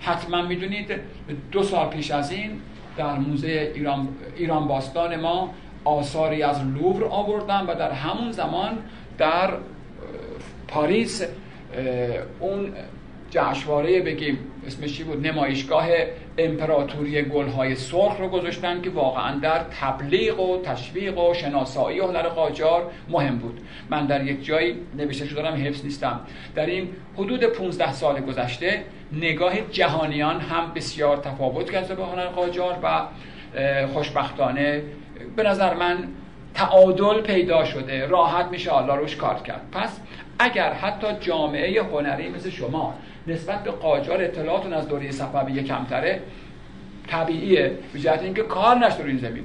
حتما 0.00 0.42
می‌دونید 0.42 1.00
دو 1.52 1.62
سال 1.62 1.88
پیش 1.88 2.10
از 2.10 2.32
این 2.32 2.50
در 2.96 3.14
موزه 3.14 3.72
ایران, 3.74 4.08
ایران 4.36 4.68
باستان 4.68 5.20
ما 5.20 5.54
آثاری 5.84 6.42
از 6.42 6.64
لوور 6.64 7.04
آوردن 7.04 7.66
و 7.66 7.74
در 7.74 7.90
همون 7.90 8.32
زمان 8.32 8.78
در 9.18 9.50
پاریس 10.68 11.22
اون 12.40 12.72
جشنواره 13.30 14.00
بگیم 14.00 14.38
اسمش 14.66 14.96
چی 14.96 15.04
بود؟ 15.04 15.26
نمایشگاه 15.26 15.86
امپراتوری 16.38 17.22
گلهای 17.22 17.74
سرخ 17.74 18.16
رو 18.20 18.28
گذاشتن 18.28 18.82
که 18.82 18.90
واقعا 18.90 19.38
در 19.38 19.58
تبلیغ 19.80 20.40
و 20.40 20.62
تشویق 20.62 21.18
و 21.18 21.34
شناسایی 21.34 21.98
هنر 21.98 22.22
قاجار 22.22 22.90
مهم 23.08 23.38
بود. 23.38 23.60
من 23.90 24.06
در 24.06 24.24
یک 24.24 24.44
جایی 24.44 24.76
نوشته 24.96 25.26
شده 25.26 25.42
دارم 25.42 25.66
حفظ 25.66 25.84
نیستم. 25.84 26.20
در 26.54 26.66
این 26.66 26.88
حدود 27.16 27.44
15 27.44 27.92
سال 27.92 28.20
گذشته 28.20 28.82
نگاه 29.12 29.60
جهانیان 29.60 30.40
هم 30.40 30.72
بسیار 30.74 31.16
تفاوت 31.16 31.70
کرده 31.70 31.94
به 31.94 32.04
هنر 32.04 32.26
قاجار 32.26 32.78
و 32.82 33.02
خوشبختانه 33.86 34.82
به 35.36 35.42
نظر 35.42 35.74
من 35.74 35.98
تعادل 36.54 37.20
پیدا 37.20 37.64
شده. 37.64 38.06
راحت 38.06 38.46
میشه 38.46 38.74
الله 38.74 38.94
روش 38.94 39.16
کار 39.16 39.42
کرد. 39.42 39.60
پس 39.72 40.00
اگر 40.38 40.72
حتی 40.72 41.06
جامعه 41.20 41.82
هنری 41.82 42.28
مثل 42.28 42.50
شما 42.50 42.94
نسبت 43.26 43.64
به 43.64 43.70
قاجار 43.70 44.22
اطلاعاتون 44.22 44.72
از 44.72 44.88
دوره 44.88 45.10
صفویه 45.10 45.62
کمتره. 45.62 46.20
طبیعیه. 47.06 47.72
به 47.92 47.98
جهت 48.00 48.22
اینکه 48.22 48.42
کار 48.42 48.76
نشده 48.76 49.04
این 49.04 49.18
زمین. 49.18 49.44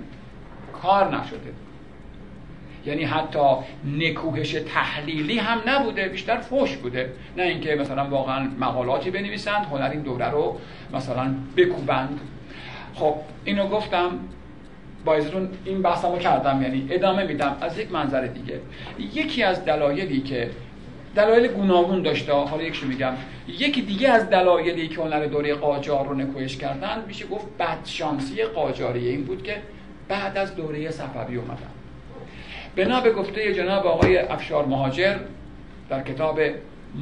کار 0.81 1.15
نشده. 1.17 1.53
یعنی 2.85 3.03
حتی 3.03 3.39
نکوهش 3.97 4.51
تحلیلی 4.51 5.37
هم 5.39 5.57
نبوده 5.67 6.07
بیشتر 6.07 6.37
فوش 6.37 6.77
بوده. 6.77 7.13
نه 7.37 7.43
اینکه 7.43 7.75
مثلا 7.75 8.09
واقعا 8.09 8.49
مقالاتی 8.59 9.11
بنویسند 9.11 9.65
هنر 9.65 9.89
این 9.89 10.01
دوره 10.01 10.29
رو 10.29 10.57
مثلا 10.93 11.35
بکوبند. 11.57 12.19
خب 12.95 13.15
اینو 13.45 13.67
گفتم. 13.67 14.11
با 15.05 15.19
این 15.65 15.81
بحثمو 15.81 16.17
کردم. 16.17 16.61
یعنی 16.61 16.87
ادامه 16.89 17.23
میدم 17.23 17.57
از 17.61 17.79
یک 17.79 17.91
منظر 17.91 18.27
دیگه. 18.27 18.59
یکی 18.99 19.43
از 19.43 19.65
دلایلی 19.65 20.21
که 20.21 20.49
دلایل 21.15 21.47
گوناگون 21.47 22.01
داشته. 22.01 22.33
حالا 22.33 22.63
یکشو 22.63 22.87
میگم. 22.87 23.13
یکی 23.47 23.81
دیگه 23.81 24.09
از 24.09 24.29
دلایلی 24.29 24.87
که 24.87 25.01
هنر 25.01 25.25
دوره 25.25 25.55
قاجار 25.55 26.07
رو 26.07 26.13
نکوهش 26.13 26.57
کردن 26.57 27.03
میشه 27.07 27.27
گفت 27.27 27.45
بدشانسی 27.59 28.43
قاجاریه 28.43 29.11
این 29.11 29.23
بود 29.23 29.43
که 29.43 29.61
بعد 30.07 30.37
از 30.37 30.55
دوره 30.55 30.91
صفوی 30.91 31.35
اومدن. 31.35 31.69
بنا 32.75 33.01
به 33.01 33.11
گفته 33.11 33.53
جناب 33.53 33.87
آقای 33.87 34.17
افشار 34.17 34.65
مهاجر 34.65 35.15
در 35.89 36.03
کتاب 36.03 36.39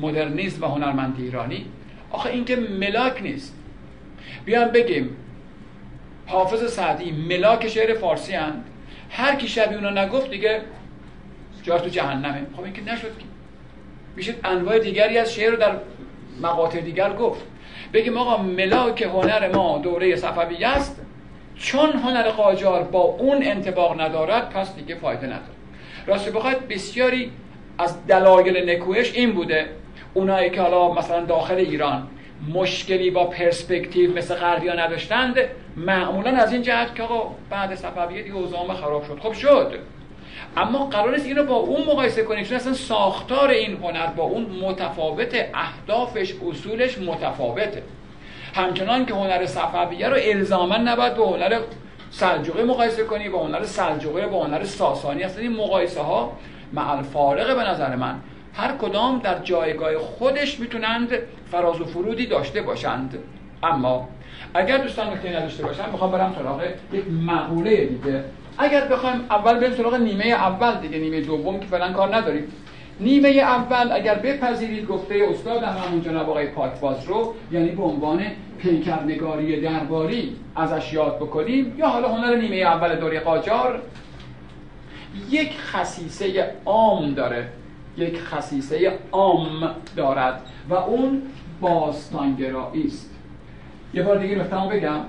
مدرنیسم 0.01 0.63
و 0.63 0.67
هنرمند 0.67 1.15
ایرانی 1.19 1.65
آخه 2.11 2.29
این 2.29 2.45
که 2.45 2.55
ملاک 2.55 3.21
نیست. 3.21 3.55
بیان 4.45 4.71
بگیم 4.71 5.15
حافظ 6.25 6.71
سعدی 6.71 7.11
ملاک 7.11 7.67
شعر 7.67 7.93
فارسی 7.93 8.33
هند 8.33 8.65
هر 9.09 9.35
کی 9.35 9.47
شبیه 9.47 9.77
اونا 9.77 10.03
نگفت 10.03 10.29
دیگه 10.29 10.61
جاش 11.63 11.81
تو 11.81 11.89
جهنمه. 11.89 12.41
خب 12.55 12.63
این 12.63 12.73
که 12.73 12.81
نشد 12.81 13.17
که 13.17 13.25
میشه 14.17 14.35
انواع 14.43 14.79
دیگری 14.79 15.17
از 15.17 15.33
شعر 15.33 15.51
رو 15.51 15.57
در 15.57 15.71
مقاطع 16.41 16.81
دیگر 16.81 17.13
گفت. 17.13 17.45
بگیم 17.93 18.17
آقا 18.17 18.37
ملاک 18.37 19.01
هنر 19.01 19.55
ما 19.55 19.77
دوره 19.77 20.15
صفوی 20.15 20.63
است 20.63 21.01
چون 21.55 21.89
هنر 21.89 22.29
قاجار 22.29 22.83
با 22.83 22.99
اون 22.99 23.43
انتباق 23.43 24.01
ندارد 24.01 24.49
پس 24.49 24.75
دیگه 24.75 24.95
فایده 24.95 25.25
نداره. 25.25 25.57
راست 26.07 26.33
بخواید 26.33 26.67
بسیاری 26.67 27.31
از 27.77 28.07
دلایل 28.07 28.69
نکوهش 28.69 29.13
این 29.13 29.31
بوده. 29.31 29.65
اونایی 30.13 30.49
که 30.49 30.61
حالا 30.61 30.93
مثلا 30.93 31.25
داخل 31.25 31.55
ایران 31.55 32.07
مشکلی 32.53 33.11
با 33.11 33.25
پرسپکتیو 33.25 34.17
مثل 34.17 34.35
غربیا 34.35 34.73
نداشتند 34.73 35.35
معمولا 35.77 36.31
از 36.31 36.53
این 36.53 36.61
جهت 36.61 36.95
که 36.95 37.03
آقا 37.03 37.35
بعد 37.49 37.75
صفویه 37.75 38.21
دیگه 38.21 38.35
خراب 38.73 39.03
شد. 39.03 39.19
خب 39.19 39.33
شد. 39.33 39.79
اما 40.57 40.85
قرار 40.85 41.11
نیست 41.11 41.25
اینو 41.25 41.43
با 41.43 41.55
اون 41.55 41.81
مقایسه 41.81 42.23
کنیم 42.23 42.43
چون 42.43 42.55
اصلا 42.55 42.73
ساختار 42.73 43.49
این 43.49 43.77
هنر 43.77 44.07
با 44.07 44.23
اون 44.23 44.43
متفاوت 44.61 45.35
اهدافش 45.53 46.33
اصولش 46.49 46.97
متفاوته. 46.97 47.83
همچنان 48.55 49.05
که 49.05 49.13
هنر 49.13 49.45
صفویه 49.45 50.09
رو 50.09 50.17
الزاما 50.21 50.77
نباید 50.77 51.15
با 51.15 51.27
هنر 51.27 51.59
سلجوقی 52.11 52.63
مقایسه 52.63 53.03
کنی 53.03 53.29
با 53.29 53.43
هنر 53.43 53.63
سلجوقی 53.63 54.25
با 54.25 54.43
هنر 54.45 54.63
ساسانی. 54.63 55.23
اصلا 55.23 55.41
این 55.41 55.55
مقایسه 55.55 56.01
ها 56.01 56.31
مع 56.73 57.01
فارقه 57.01 57.55
به 57.55 57.63
نظر 57.63 57.95
من. 57.95 58.15
هر 58.53 58.71
کدام 58.71 59.19
در 59.19 59.39
جایگاه 59.39 59.97
خودش 59.97 60.59
می‌تونند 60.59 61.09
فراز 61.51 61.81
و 61.81 61.85
فرودی 61.85 62.25
داشته 62.25 62.61
باشند. 62.61 63.17
اما 63.63 64.07
اگر 64.53 64.77
دوستان 64.77 65.13
نکته 65.13 65.37
نداشته 65.37 65.63
باشن 65.63 65.89
می‌خوام 65.91 66.11
برم 66.11 66.35
سراغ 66.37 66.61
یک 66.93 67.03
مقوله 67.25 67.85
دیگه. 67.85 68.23
اگر 68.57 68.87
بخوایم 68.87 69.25
اول 69.29 69.59
بریم 69.59 69.73
سراغ 69.73 69.95
نیمه 69.95 70.25
اول 70.25 70.75
دیگه 70.81 70.97
نیمه 70.97 71.21
دوم 71.21 71.59
که 71.59 71.65
فعلا 71.65 71.93
کار 71.93 72.15
نداریم. 72.15 72.47
نیمه 72.99 73.29
اول 73.29 73.91
اگر 73.91 74.15
بپذیرید 74.15 74.87
گفته 74.87 75.27
استاد 75.29 75.63
همون 75.63 76.01
جناب 76.01 76.29
آقای 76.29 76.47
پاکباز 76.47 77.05
رو 77.05 77.33
یعنی 77.51 77.69
به 77.69 77.83
عنوان 77.83 78.25
پیکرنگاری 78.57 79.61
درباری 79.61 80.35
ازش 80.55 80.93
یاد 80.93 81.15
بکنیم. 81.15 81.75
یا 81.77 81.87
حالا 81.87 82.07
هنر 82.07 82.35
نیمه 82.35 82.55
اول 82.55 82.95
دوره 82.95 83.19
قاجار 83.19 83.81
یک 85.29 85.57
خصیصه 85.59 86.51
عام 86.65 87.13
داره. 87.13 87.47
یک 87.97 88.21
خصیصه 88.21 88.97
عام 89.11 89.75
دارد 89.95 90.41
و 90.69 90.73
اون 90.73 91.21
باستانگرایی 91.61 92.87
است. 92.87 93.15
یه 93.93 94.03
بار 94.03 94.17
دیگه 94.17 94.35
نکتهمو 94.35 94.69
بگم. 94.69 94.99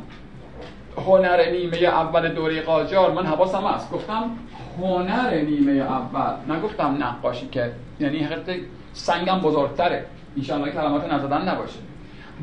هنر 1.07 1.51
نیمه 1.51 1.77
اول 1.77 2.29
دوره 2.29 2.63
قاجار. 2.63 3.11
من 3.11 3.27
حواسم 3.27 3.67
هست. 3.67 3.91
گفتم 3.91 4.31
هنر 4.79 5.35
نیمه 5.35 5.73
اول. 5.73 6.57
نگفتم 6.57 6.97
نقاشی 7.01 7.49
که 7.49 7.73
یعنی 8.01 8.19
حقیقت 8.19 8.57
سنگم 8.93 9.41
بزرگتره. 9.41 10.05
انشاءالله 10.37 10.73
کلمات 10.73 11.13
نزدن 11.13 11.49
نباشه. 11.49 11.79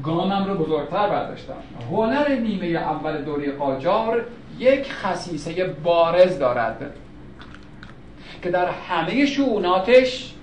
گامم 0.04 0.46
رو 0.46 0.56
بزرگتر 0.56 1.10
برداشتم. 1.10 1.54
هنر 1.92 2.30
نیمه 2.30 2.66
اول 2.66 3.22
دوره 3.22 3.52
قاجار 3.52 4.26
یک 4.60 4.92
خصیصه 4.92 5.66
بارز 5.84 6.40
دارد 6.40 6.94
که 8.42 8.52
در 8.52 8.70
همه 8.70 9.26
شوناتش 9.26 10.34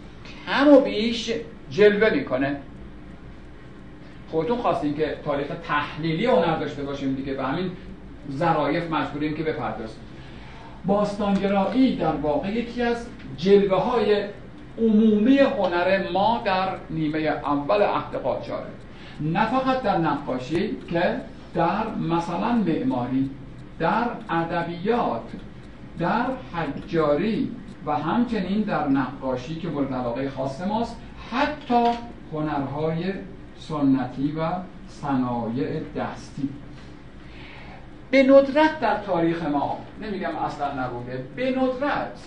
کم 0.47 0.69
و 0.69 0.81
بیش 0.81 1.33
جلوه 1.71 2.11
می‌کنه. 2.11 2.57
خودتون 4.31 4.59
خواستیم 4.59 4.95
که 4.95 5.17
تاریخ 5.25 5.47
تحلیلی 5.69 6.27
هنر 6.27 6.57
داشته 6.57 6.83
باشیم 6.83 7.15
دیگه. 7.15 7.35
به 7.35 7.43
همین 7.43 7.71
ظرایف 8.31 8.91
مجبوریم 8.91 9.35
که 9.35 9.43
بپردازیم. 9.43 10.01
باستانگرایی 10.87 11.97
در 11.97 12.13
واقع 12.13 12.49
یکی 12.49 12.83
از 12.83 13.07
جلوه 13.37 13.77
های 13.77 14.25
عمومی 14.79 15.39
هنر 15.39 16.11
ما 16.13 16.43
در 16.45 16.69
نیمه 16.91 17.19
اول 17.19 17.83
عهد 17.83 18.15
قاجاره. 18.15 18.71
نه 19.21 19.47
فقط 19.47 19.83
در 19.83 19.99
نقاشی 19.99 20.77
که 20.91 21.21
در 21.55 21.95
مثلا 22.11 22.53
معماری 22.53 23.31
در 23.79 24.07
ادبیات 24.31 25.23
در 25.99 26.27
حجاری 26.55 27.51
و 27.87 27.97
همچنین 27.97 28.61
در 28.61 28.89
نقاشی 28.89 29.55
که 29.55 29.69
مورد 29.69 29.95
علاقه 29.95 30.31
خاص 30.31 30.61
ماست 30.61 30.97
حتی 31.31 31.85
هنرهای 32.33 33.13
سنتی 33.59 34.33
و 34.33 34.51
صنایع 34.89 35.81
دستی. 35.97 36.49
به 38.13 38.23
ندرت 38.23 38.81
در 38.81 38.97
تاریخ 38.97 39.43
ما. 39.43 39.79
نمیگم 40.03 40.37
اصلا 40.37 40.85
نبوده. 40.85 41.25
به 41.37 41.51
ندرت. 41.51 42.19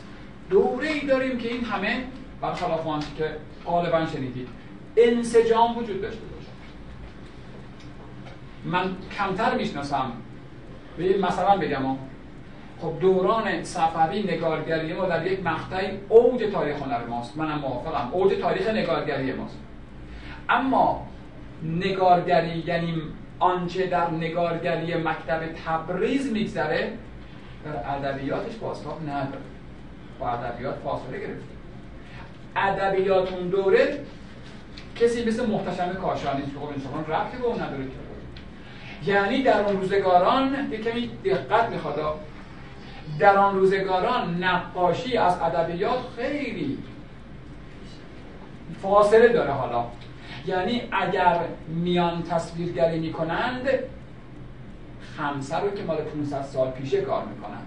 دوره 0.49 0.87
ای 0.87 1.07
داریم 1.07 1.37
که 1.37 1.49
این 1.49 1.63
همه 1.63 2.03
برخلاف 2.41 2.87
آنچه 2.87 3.07
که 3.17 3.35
غالبا 3.65 4.05
شنیدید 4.05 4.47
انسجام 4.97 5.77
وجود 5.77 6.01
داشته 6.01 6.21
باشه. 6.21 6.49
من 8.65 8.95
کمتر 9.17 9.57
می‌شناسم. 9.57 10.11
به 10.97 11.17
مثلا 11.17 11.57
بگم 11.57 11.97
خب 12.81 12.99
دوران 12.99 13.63
صفوی 13.63 14.23
نگارگری 14.23 14.93
ما 14.93 15.05
در 15.05 15.27
یک 15.27 15.43
مقطعی 15.43 15.87
اوج 16.09 16.43
تاریخ 16.43 16.81
هنر 16.81 17.05
ماست. 17.05 17.37
منم 17.37 17.59
موافقم. 17.59 18.09
اوج 18.11 18.33
تاریخ 18.33 18.67
نگارگری 18.67 19.33
ماست. 19.33 19.59
اما 20.49 21.07
نگارگری 21.63 22.63
یعنی 22.67 23.01
آنچه 23.39 23.87
در 23.87 24.11
نگارگری 24.11 24.95
مکتب 24.95 25.41
تبریز 25.65 26.31
میگذره 26.31 26.93
در 27.65 27.91
ادبیاتش 27.95 28.55
بازتاب 28.55 29.01
نداره. 29.09 29.41
با 30.19 30.29
ادبیات 30.29 30.75
فاصله 30.75 31.19
گرفته. 31.19 31.45
ادبیات 32.55 33.33
اون 33.33 33.47
دوره 33.47 33.99
کسی 34.95 35.25
مثل 35.25 35.45
محتشم 35.45 35.93
کاشانی 35.93 36.41
که 36.41 36.87
خب 36.87 37.11
ربطی 37.11 37.37
به 37.37 37.45
اون 37.45 37.61
نداره 37.61 37.83
که. 37.83 38.05
یعنی 39.11 39.43
در 39.43 39.59
اون 39.61 39.77
روزگاران 39.77 40.71
یه 40.71 40.77
کمی 40.77 41.11
دقت 41.25 41.69
می‌خواد 41.69 42.19
در 43.19 43.37
آن 43.37 43.55
روزگاران 43.55 44.43
نقاشی 44.43 45.17
از 45.17 45.41
ادبیات 45.41 45.99
خیلی 46.17 46.77
فاصله 48.81 49.27
داره 49.27 49.51
حالا. 49.51 49.85
یعنی 50.47 50.81
اگر 50.91 51.39
میان 51.67 52.23
تصویرگری 52.23 52.99
می‌کنند 52.99 53.69
خمسه 55.17 55.57
رو 55.57 55.69
که 55.71 55.83
مال 55.83 55.97
500 55.97 56.41
سال 56.41 56.71
پیشه 56.71 57.01
کار 57.01 57.23
می‌کنن 57.25 57.61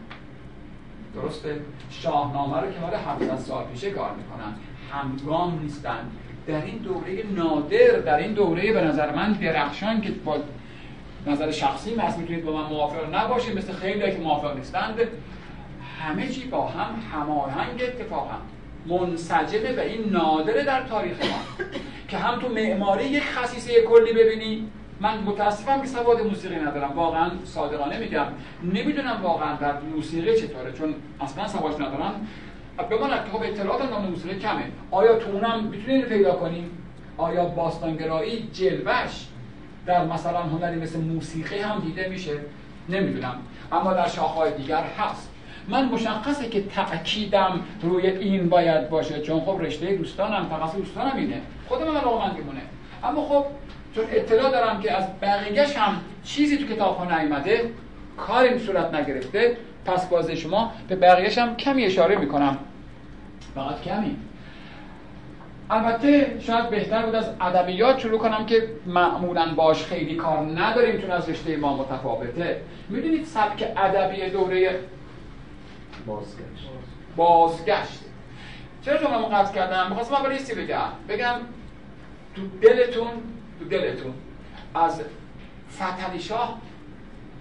درسته؟ 1.14 1.61
شاهنامه 1.91 2.61
رو 2.61 2.72
که 2.72 2.81
مال 2.81 2.95
700 2.95 3.37
سال 3.37 3.64
پیشه 3.64 3.91
کار 3.91 4.11
می‌کنن 4.11 4.55
همگام 4.93 5.61
نیستن 5.62 6.11
در 6.47 6.64
این 6.64 6.79
دوره 6.79 7.24
نادر 7.35 8.01
در 8.05 8.18
این 8.18 8.33
دوره 8.33 8.72
به 8.72 8.81
نظر 8.81 9.14
من 9.14 9.33
درخشان 9.33 10.01
که 10.01 10.11
با 10.11 10.37
نظر 11.26 11.51
شخصی 11.51 11.95
هست 11.95 12.18
می‌تونید 12.18 12.45
با 12.45 12.53
من 12.53 12.68
موافق 12.68 13.14
نباشید 13.14 13.59
مثل 13.59 13.72
خیلی 13.72 14.12
که 14.12 14.18
موافق 14.18 14.57
نیستند 14.57 14.99
همه 16.01 16.29
چی 16.29 16.49
با 16.49 16.66
هم 16.66 16.95
هماهنگ 17.12 17.83
اتفاقا. 17.83 18.37
منسجمه 18.89 19.76
و 19.76 19.80
این 19.80 20.11
نادره 20.11 20.64
در 20.64 20.82
تاریخ 20.82 21.20
ما. 21.20 21.64
که 22.09 22.18
هم 22.18 22.41
تو 22.41 22.49
معماری 22.49 23.05
یک 23.05 23.22
خصیصه 23.22 23.82
کلی 23.82 24.12
ببینی. 24.12 24.68
من 25.01 25.18
متاسفم 25.18 25.80
که 25.80 25.86
سواد 25.86 26.20
موسیقی 26.20 26.57
ندارم. 26.57 26.93
واقعا 26.97 27.30
صادقانه 27.45 27.99
میگم. 27.99 28.26
نمی‌دونم 28.64 29.20
واقعا 29.22 29.57
در 29.57 29.80
موسیقی 29.80 30.36
چطوره 30.36 30.72
چون 30.72 30.95
اصلا 31.20 31.49
سوادش 31.49 31.74
ندارم. 31.74 32.26
بماند 32.91 33.24
که 33.24 33.30
خب 33.32 33.43
اطلاعات 33.43 33.91
نام 33.91 34.05
موسیقی 34.05 34.39
کمه. 34.39 34.64
آیا 34.91 35.18
تو 35.18 35.30
اونم 35.30 35.64
می‌تونین 35.64 36.03
پیدا 36.03 36.34
کنیم 36.34 36.70
آیا 37.16 37.45
باستانگرایی 37.45 38.49
جلوش 38.53 39.26
در 39.87 40.04
مثلا 40.07 40.42
هنری 40.42 40.80
مثل 40.80 40.99
موسیقی 41.00 41.58
هم 41.58 41.80
دیده 41.80 42.08
میشه؟ 42.08 42.41
نمی‌دونم. 42.88 43.34
اما 43.72 43.95
در 43.95 44.08
شاخهای 44.08 44.53
دیگر 44.57 44.83
هست. 44.99 45.30
من 45.68 45.84
مشخصه 45.84 46.49
که 46.49 46.62
تأکیدم 46.62 47.61
روی 47.82 48.07
این 48.07 48.49
باید 48.49 48.90
باشه. 48.90 49.20
چون 49.22 49.40
خب 49.40 49.58
رشته 49.61 49.96
دوستانم 49.96 50.49
تخصص 50.49 50.76
دوستانم 50.76 51.16
اینه. 51.16 51.40
خودم 51.68 51.88
علاقه 51.88 52.26
مونه 52.26 52.62
اما 53.04 53.28
خب 53.28 53.45
چون 53.95 54.04
اطلاع 54.12 54.50
دارم 54.50 54.80
که 54.80 54.92
از 54.92 55.20
بقیهش 55.22 55.76
هم 55.76 56.00
چیزی 56.24 56.57
تو 56.57 56.74
کتاب 56.74 56.96
ها 56.96 57.04
نیامده 57.04 57.70
کاری 58.16 58.58
صورت 58.58 58.95
نگرفته 58.95 59.57
پس 59.84 60.08
بازه 60.08 60.34
شما 60.34 60.72
به 60.88 60.96
بقیهش 60.96 61.38
هم 61.38 61.57
کمی 61.57 61.84
اشاره 61.84 62.16
می‌کنم. 62.16 62.58
فقط 63.54 63.82
کمی. 63.82 64.16
البته 65.70 66.36
شاید 66.40 66.70
بهتر 66.70 67.03
بود 67.03 67.14
از 67.14 67.30
ادبیات 67.40 67.99
شروع 67.99 68.18
کنم 68.18 68.46
که 68.46 68.68
معمولا 68.86 69.54
باش 69.57 69.84
خیلی 69.84 70.14
کار 70.14 70.38
نداریم 70.38 71.00
چون 71.00 71.11
از 71.11 71.28
رشته 71.28 71.57
ما 71.57 71.76
متفاوته. 71.76 72.57
می‌دونید 72.88 73.24
سبک 73.24 73.68
ادبی 73.76 74.30
دوره 74.30 74.78
بازگشت. 76.09 76.68
بازگشت. 77.17 78.01
چرا 78.83 78.97
جمله 78.97 79.37
قطع 79.37 79.55
کردم؟ 79.55 79.87
می‌خواستم 79.89 80.14
اول 80.14 80.33
یه 80.33 80.55
بگم. 80.55 80.89
بگم 81.09 81.35
تو 82.35 82.43
دلتون 82.63 83.09
تو 83.59 83.64
دلتون 83.71 84.14
از 84.75 85.03
فتلی 85.76 86.21
شاه 86.21 86.59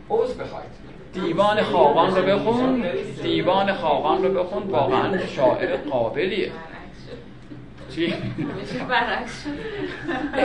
عوض 0.09 0.33
بخواید. 0.33 0.69
دیوان 1.13 1.63
خاقان 1.63 2.15
رو 2.15 2.21
بخون. 2.21 2.85
دیوان 3.21 3.73
خاقان 3.73 4.23
رو 4.23 4.43
بخون. 4.43 4.63
واقعا 4.63 5.25
شاعر 5.25 5.77
قابلیه. 5.77 6.51
چی؟ 7.97 8.13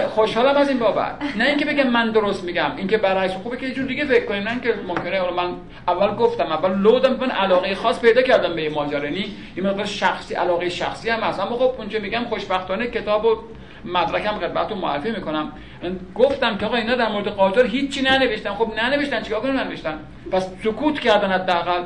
خوشحالم 0.09 0.57
از 0.57 0.69
این 0.69 0.79
بابت. 0.79 1.23
نه 1.37 1.45
اینکه 1.45 1.65
بگم 1.65 1.91
من 1.91 2.11
درست 2.11 2.45
میگم 2.45 2.71
اینکه 2.77 2.99
برعکس. 2.99 3.35
خوبه 3.35 3.57
که 3.57 3.67
یه 3.67 3.75
جور 3.75 3.87
دیگه 3.87 4.05
فکر 4.05 4.27
کنیم 4.27 4.43
نه 4.43 4.51
اینکه 4.51 4.75
ممکنه 4.89 5.21
حالا 5.21 5.33
من 5.33 5.55
اول 5.89 6.17
گفتم 6.17 6.45
اول 6.45 6.79
لودم 6.79 7.17
من 7.17 7.31
علاقه 7.31 7.75
خاص 7.75 8.01
پیدا 8.01 8.23
کردم 8.23 8.55
به 8.55 8.61
این 8.63 8.75
ماجرا. 8.75 9.05
یعنی 9.05 9.37
این 9.55 9.67
مقدار 9.67 9.85
شخصی 9.85 10.35
علاقه 10.35 10.69
شخصی 10.69 11.11
هم 11.11 11.21
هست. 11.21 11.41
اما 11.41 11.57
خب 11.57 11.75
اونجا 11.79 11.99
میگم 11.99 12.25
خوشبختانه 12.25 12.87
کتاب 12.87 13.25
و 13.25 13.37
مدرکم 13.85 14.39
خدمتتون 14.39 14.79
معرفی 14.79 15.11
می‌کنم. 15.11 15.53
گفتم 16.15 16.59
که 16.59 16.67
آقا 16.67 16.77
اینا 16.77 16.95
در 16.95 17.09
مورد 17.09 17.29
قاجار 17.29 17.67
هیچی 17.67 18.03
ننوشتن. 18.03 18.51
خب 18.51 18.73
ننوشتن 18.77 19.23
چیکار 19.23 19.41
کنن 19.41 19.57
ننوشتن؟ 19.57 19.99
پس 20.33 20.49
سکوت 20.65 21.01
کردن 21.01 21.33
حداقل. 21.33 21.83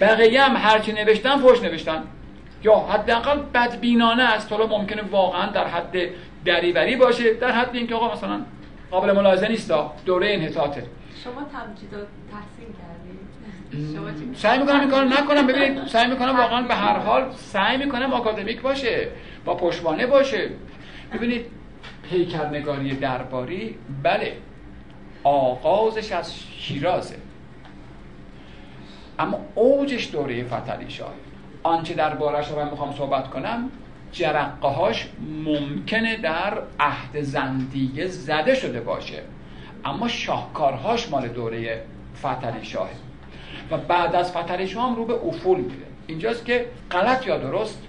بقیه 0.00 0.42
هم 0.42 0.56
هرچی 0.56 0.92
نوشتن 0.92 1.36
فوش 1.36 1.62
نوشتن. 1.62 2.02
یا 2.64 2.74
حداقل 2.74 3.38
بدبینانه 3.54 4.22
است. 4.22 4.52
حالا 4.52 4.66
ممکنه 4.66 5.02
واقعا 5.02 5.50
در 5.50 5.66
حد 5.66 5.96
دریوری 6.44 6.96
باشه 6.96 7.34
در 7.34 7.52
حد 7.52 7.76
اینکه 7.76 7.94
آقا 7.94 8.14
مثلا 8.14 8.40
قابل 8.90 9.12
ملاحظه 9.12 9.48
نیست 9.48 9.72
دوره 10.06 10.32
انحطاطه. 10.32 10.84
شما 11.24 11.32
تمجید 11.32 11.94
و 11.94 11.96
تحسین 12.32 12.66
کردید 12.66 13.22
سعی 14.34 14.58
می‌کنم 14.58 14.80
این 14.80 14.90
کار 14.90 15.04
نکنم. 15.04 15.46
ببینید 15.46 15.86
سعی 15.86 16.10
می‌کنم 16.10 16.36
واقعا 16.36 16.62
به 16.62 16.74
هر 16.74 16.98
حال 16.98 17.32
سعی 17.32 17.76
می‌کنم 17.76 18.12
آکادمیک 18.12 18.60
باشه 18.60 19.08
با 19.44 19.54
پشتوانه 19.54 20.06
باشه. 20.06 20.50
ببینید 21.12 21.46
پیکرنگاری 22.10 22.96
درباری 22.96 23.78
بله 24.02 24.36
آغازش 25.24 26.12
از 26.12 26.34
شیرازه. 26.58 27.16
اما 29.18 29.40
اوجش 29.54 30.10
دوره 30.12 30.44
فتلی 30.44 30.90
شاه 30.90 31.12
آنچه 31.62 31.94
دربارش 31.94 32.48
رو 32.48 32.64
می‌خوام 32.70 32.92
صحبت 32.92 33.30
کنم 33.30 33.70
جرقه 34.12 34.68
هاش 34.68 35.08
ممکنه 35.44 36.16
در 36.16 36.58
عهد 36.80 37.20
زندیه 37.20 38.06
زده 38.06 38.54
شده 38.54 38.80
باشه. 38.80 39.22
اما 39.84 40.08
شاهکارهاش 40.08 41.08
مال 41.08 41.28
دوره 41.28 41.82
فتلی 42.18 42.64
شاه. 42.64 42.88
و 43.70 43.76
بعد 43.76 44.14
از 44.14 44.36
فتلی 44.36 44.68
شاه 44.68 44.90
هم 44.90 44.96
رو 44.96 45.04
به 45.04 45.14
افول 45.14 45.60
میره. 45.60 45.86
اینجاست 46.06 46.44
که 46.44 46.66
غلط 46.90 47.26
یا 47.26 47.38
درست 47.38 47.82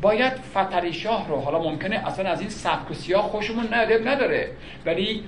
باید 0.00 0.32
فتلی 0.32 0.92
شاه 0.92 1.28
رو 1.28 1.40
حالا 1.40 1.58
ممکنه 1.58 1.96
اصلا 1.96 2.30
از 2.30 2.40
این 2.40 2.50
سبک 2.50 2.90
و 2.90 3.22
خوشمون 3.22 3.74
نداره 3.74 4.04
نداره. 4.04 4.50
ولی 4.86 5.24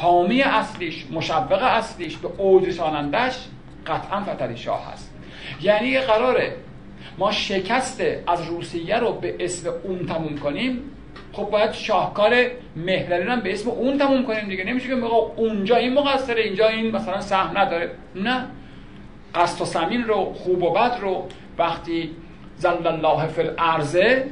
حامی 0.00 0.42
اصلیش 0.42 1.06
مشوق 1.10 1.62
اصلیش 1.62 2.16
به 2.16 2.28
اوج 2.38 2.68
رسانندش 2.68 3.48
قطعا 3.86 4.20
فتلی 4.20 4.56
شاه 4.56 4.92
هست. 4.92 5.11
یعنی 5.62 5.98
قراره. 5.98 6.52
ما 7.18 7.32
شکست 7.32 8.02
از 8.26 8.48
روسیه 8.48 8.98
رو 8.98 9.12
به 9.12 9.34
اسم 9.40 9.70
اون 9.82 10.06
تموم 10.06 10.38
کنیم. 10.38 10.78
خب 11.32 11.44
باید 11.44 11.72
شاهکار 11.72 12.34
مهرلی 12.76 13.30
هم 13.30 13.40
به 13.40 13.52
اسم 13.52 13.70
اون 13.70 13.98
تموم 13.98 14.24
کنیم 14.24 14.48
دیگه. 14.48 14.64
نمیشه 14.64 14.88
که 14.88 14.94
میگه 14.94 15.06
اونجا 15.36 15.76
این 15.76 15.94
مقصره 15.94 16.42
اینجا 16.42 16.68
این 16.68 16.96
مثلا 16.96 17.20
سهم 17.20 17.58
نداره. 17.58 17.90
نه. 18.14 18.46
قصد 19.34 19.62
و 19.62 19.64
سمین 19.64 20.04
رو 20.04 20.32
خوب 20.32 20.62
و 20.62 20.70
بد 20.70 20.98
رو 21.00 21.28
وقتی 21.58 22.10
زل 22.56 22.86
الله 22.86 23.26
فی 23.26 23.40
الارزه 23.42 24.26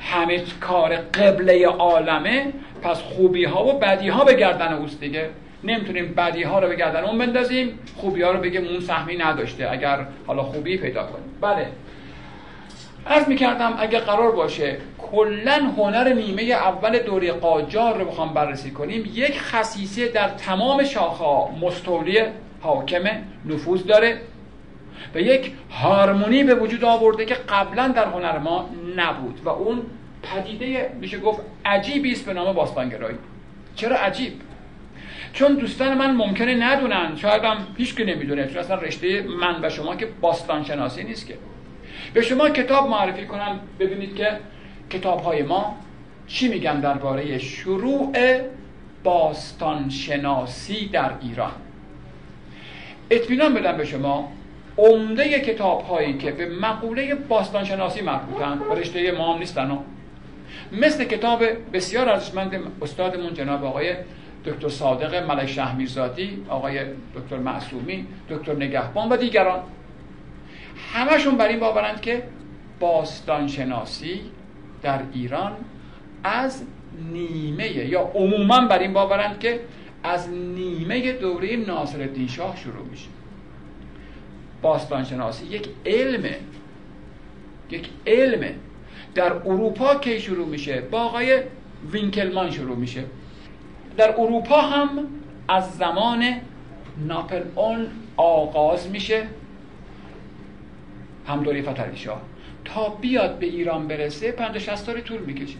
همه 0.00 0.42
کار 0.60 0.96
قبله 0.96 1.66
عالمه 1.66 2.52
پس 2.82 3.02
خوبی 3.02 3.44
ها 3.44 3.64
و 3.64 3.78
بدی 3.78 4.08
ها 4.08 4.24
به 4.24 4.34
گردن 4.34 4.72
اوست 4.72 5.00
دیگه. 5.00 5.30
نمی‌تونیم 5.64 6.14
بدی 6.14 6.42
ها 6.42 6.58
رو 6.58 6.68
به 6.68 6.76
گردن 6.76 7.04
اون 7.04 7.18
بندازیم 7.18 7.78
خوبی 7.96 8.22
ها 8.22 8.30
رو 8.30 8.40
بگیم 8.40 8.64
اون 8.64 8.80
سهمی 8.80 9.16
نداشته. 9.16 9.70
اگر 9.70 10.06
حالا 10.26 10.42
خوبی 10.42 10.76
پیدا 10.76 11.02
کنیم. 11.06 11.24
بله. 11.40 11.66
عرض 13.06 13.28
می‌کردم 13.28 13.76
اگر 13.78 13.98
قرار 13.98 14.32
باشه 14.32 14.76
کلا 14.98 15.72
هنر 15.76 16.12
نیمه 16.12 16.42
اول 16.42 16.98
دوره 16.98 17.32
قاجار 17.32 17.98
رو 17.98 18.04
بخوام 18.04 18.34
بررسی 18.34 18.70
کنیم 18.70 19.10
یک 19.14 19.40
خصیصه 19.40 20.08
در 20.08 20.28
تمام 20.28 20.84
شاخها 20.84 21.50
مستولی 21.60 22.20
حاکم 22.60 23.04
نفوذ 23.46 23.84
داره 23.84 24.20
و 25.14 25.20
یک 25.20 25.52
هارمونی 25.70 26.44
به 26.44 26.54
وجود 26.54 26.84
آورده 26.84 27.24
که 27.24 27.34
قبلا 27.34 27.88
در 27.88 28.04
هنر 28.04 28.38
ما 28.38 28.70
نبود 28.96 29.40
و 29.44 29.48
اون 29.48 29.82
پدیده 30.22 30.90
میشه 31.00 31.18
گفت 31.18 31.40
عجیبی 31.64 32.12
است 32.12 32.26
به 32.26 32.32
نام 32.32 32.52
باستانگرایی. 32.52 33.16
چرا 33.74 33.96
عجیب؟ 33.96 34.32
چون 35.32 35.54
دوستان 35.54 35.98
من 35.98 36.14
ممکنه 36.14 36.54
ندونن. 36.54 37.16
شاید 37.16 37.44
هم 37.44 37.56
هیچ 37.76 37.96
که 37.96 38.04
نمی‌دونه 38.04 38.46
چون 38.46 38.58
اصلا 38.58 38.76
رشته 38.76 39.22
من 39.22 39.64
و 39.64 39.70
شما 39.70 39.96
که 39.96 40.08
باستان 40.20 40.64
شناسی 40.64 41.04
نیست 41.04 41.26
که. 41.26 41.34
به 42.14 42.22
شما 42.22 42.50
کتاب 42.50 42.88
معرفی 42.88 43.26
کنم. 43.26 43.60
ببینید 43.80 44.16
که 44.16 44.38
کتاب 44.90 45.22
های 45.22 45.42
ما 45.42 45.76
چی 46.26 46.48
میگن 46.48 46.80
درباره 46.80 47.38
شروع 47.38 48.12
باستان 49.04 49.90
شناسی 49.90 50.88
در 50.88 51.10
ایران. 51.22 51.52
اطمینان 53.10 53.54
بدم 53.54 53.76
به 53.76 53.84
شما 53.84 54.32
عمده 54.78 55.40
کتاب 55.40 55.82
هایی 55.82 56.18
که 56.18 56.30
به 56.30 56.48
مقوله 56.48 57.14
باستان 57.14 57.64
شناسی 57.64 58.00
مربوطن 58.00 58.60
رشته 58.76 59.12
ما 59.12 59.32
هم 59.32 59.38
نیستن. 59.38 59.78
مثل 60.72 61.04
کتاب 61.04 61.44
بسیار 61.72 62.08
ارزشمند 62.08 62.60
استادمون 62.82 63.34
جناب 63.34 63.64
آقای 63.64 63.94
دکتر 64.48 64.68
صادق 64.68 65.14
ملک 65.14 65.46
شهمیرزادی 65.46 66.44
آقای 66.48 66.80
دکتر 67.14 67.36
معصومی 67.36 68.06
دکتر 68.30 68.54
نگهبان 68.54 69.08
و 69.08 69.16
دیگران. 69.16 69.62
همشون 70.92 71.36
بر 71.36 71.48
این 71.48 71.60
باورند 71.60 72.00
که 72.00 72.22
باستانشناسی 72.80 74.20
در 74.82 75.00
ایران 75.12 75.52
از 76.24 76.62
نیمه 77.12 77.70
یا 77.70 78.00
عموما 78.00 78.66
بر 78.66 78.78
این 78.78 78.92
باورند 78.92 79.38
که 79.38 79.60
از 80.02 80.28
نیمه 80.30 81.12
دوره 81.12 81.56
ناصرالدین 81.56 82.28
شاه 82.28 82.56
شروع 82.56 82.86
میشه. 82.90 83.08
باستانشناسی 84.62 85.46
یک 85.46 85.68
علمه 85.86 86.36
یک 87.70 87.88
علمه 88.06 88.54
در 89.14 89.32
اروپا 89.32 89.94
کی 89.94 90.20
شروع 90.20 90.46
میشه؟ 90.46 90.80
با 90.80 91.00
آقای 91.00 91.42
وینکلمان 91.92 92.50
شروع 92.50 92.76
میشه. 92.76 93.04
در 93.98 94.14
اروپا 94.18 94.60
هم 94.60 95.06
از 95.48 95.76
زمان 95.76 96.24
ناپل 97.06 97.42
اون 97.54 97.86
آغاز 98.16 98.90
میشه. 98.90 99.26
هم 101.26 101.42
دوره 101.42 101.94
شاه 101.94 102.22
تا 102.64 102.88
بیاد 102.88 103.38
به 103.38 103.46
ایران 103.46 103.88
برسه 103.88 104.32
50 104.32 104.58
60 104.58 104.74
سال 104.74 105.00
طول 105.00 105.20
می‌کشه. 105.20 105.56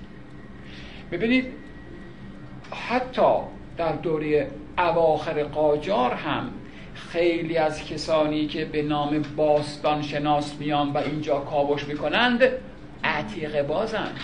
ببینید 1.12 1.47
حتی 2.89 3.32
در 3.77 3.93
دوره 3.93 4.51
اواخر 4.78 5.44
قاجار 5.44 6.15
هم 6.15 6.51
خیلی 6.94 7.56
از 7.56 7.85
کسانی 7.85 8.47
که 8.47 8.65
به 8.65 8.82
نام 8.82 9.23
باستان 9.36 10.02
شناس 10.02 10.55
میان 10.59 10.93
و 10.93 10.98
اینجا 10.98 11.39
کاوش 11.39 11.85
می‌کنند 11.85 12.43
عتیقه 13.05 13.62
بازند 13.62 14.20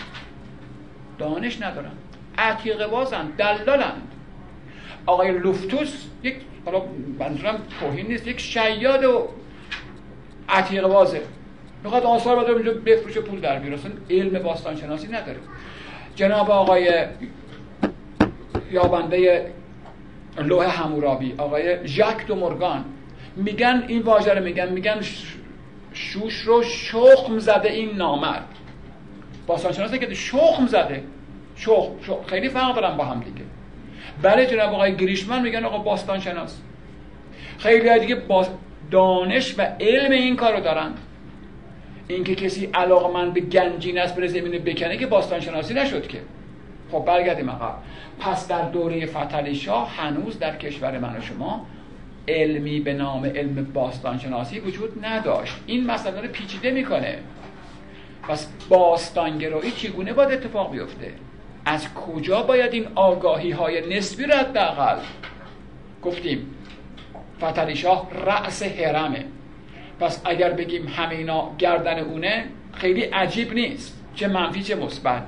دانش 1.17 1.61
ندارند 1.61 2.04
عتیقه 2.37 2.87
بازند 2.87 3.37
دلالند. 3.37 4.11
آقای 5.05 5.31
لوفتوس 5.31 6.05
یک 6.23 6.35
حالا 6.65 6.81
منظورم 7.19 7.61
توهین 7.79 8.07
نیست 8.07 8.27
یک 8.27 8.39
شیاد 8.39 9.03
و 9.03 9.27
عتیقه 10.49 10.87
بازه. 10.87 11.21
می‌خواد 11.83 12.03
آثار 12.03 12.43
بده 12.43 12.51
اونجا 12.51 12.73
بفروشه 12.73 13.21
پول 13.21 13.39
در 13.39 13.59
بیاره. 13.59 13.81
علم 14.09 14.43
باستان 14.43 14.75
شناسی 14.75 15.07
نداره. 15.07 15.39
جناب 16.15 16.51
آقای 16.51 17.05
یابنده 18.71 19.51
لوح 20.37 20.81
همورابی 20.81 21.33
آقای 21.37 21.87
ژاک 21.87 22.27
دو 22.27 22.35
مورگان. 22.35 22.85
میگن 23.35 23.83
این 23.87 24.01
واژه 24.01 24.33
رو 24.33 24.43
میگن 24.43 24.69
میگن 24.69 25.01
شوش 25.93 26.41
رو 26.41 26.63
شخم 26.63 27.39
زده 27.39 27.71
این 27.71 27.97
نامرد. 27.97 28.47
باستان 29.47 29.71
شناسی 29.71 29.99
که 29.99 30.13
شخم 30.13 30.67
زده. 30.67 31.03
شخم, 31.55 31.91
شخم. 32.01 32.23
خیلی 32.25 32.49
فرق 32.49 32.75
دارن 32.75 32.97
با 32.97 33.05
هم 33.05 33.19
دیگه. 33.19 33.45
بله 34.21 34.45
جناب 34.45 34.73
آقای 34.73 34.95
گریشمن 34.95 35.41
میگن 35.41 35.65
آقا 35.65 35.77
باستان 35.77 36.19
شناس. 36.19 36.61
خیلی 37.57 37.99
دیگه 37.99 38.21
دانش 38.91 39.55
و 39.57 39.61
علم 39.79 40.11
این 40.11 40.35
کارو 40.35 40.59
دارن. 40.59 40.91
اینکه 42.07 42.35
کسی 42.35 42.69
من 43.13 43.31
به 43.31 43.41
گنجین 43.41 43.99
است 43.99 44.15
بره 44.15 44.27
زمین 44.27 44.63
بکنه 44.63 44.97
که 44.97 45.07
باستان 45.07 45.39
شناسی 45.39 45.73
نشد 45.73 46.07
که. 46.07 46.21
خب 46.91 47.05
برگردیم 47.05 47.49
آقا. 47.49 47.73
پس 48.19 48.47
در 48.47 48.61
دوره 48.61 49.05
فتلی 49.05 49.55
شاه 49.55 49.95
هنوز 49.97 50.39
در 50.39 50.55
کشور 50.55 50.99
من 50.99 51.17
و 51.17 51.21
شما 51.21 51.65
علمی 52.27 52.79
به 52.79 52.93
نام 52.93 53.25
علم 53.25 53.71
باستان 53.73 54.17
شناسی 54.17 54.59
وجود 54.59 55.05
نداشت. 55.05 55.55
این 55.65 55.85
مسئله 55.85 56.21
رو 56.21 56.27
پیچیده 56.27 56.71
می‌کنه. 56.71 57.17
پس 58.23 58.47
باستانگرایی 58.69 59.71
چگونه 59.71 60.13
باید 60.13 60.31
اتفاق 60.31 60.71
بیفته؟ 60.71 61.13
از 61.65 61.93
کجا 61.93 62.41
باید 62.41 62.73
این 62.73 62.87
آگاهی 62.95 63.51
های 63.51 63.97
نسبی 63.97 64.23
رو 64.23 64.33
حداقل؟ 64.33 64.97
گفتیم 66.03 66.55
فتلی 67.43 67.83
رأس 68.25 68.63
حرمه. 68.63 69.25
پس 69.99 70.21
اگر 70.25 70.51
بگیم 70.51 70.87
همه 70.87 71.15
اینا 71.15 71.51
گردن 71.57 71.99
اونه 71.99 72.45
خیلی 72.73 73.01
عجیب 73.01 73.53
نیست. 73.53 73.99
چه 74.15 74.27
منفی 74.27 74.63
چه 74.63 74.75
مثبت. 74.75 75.23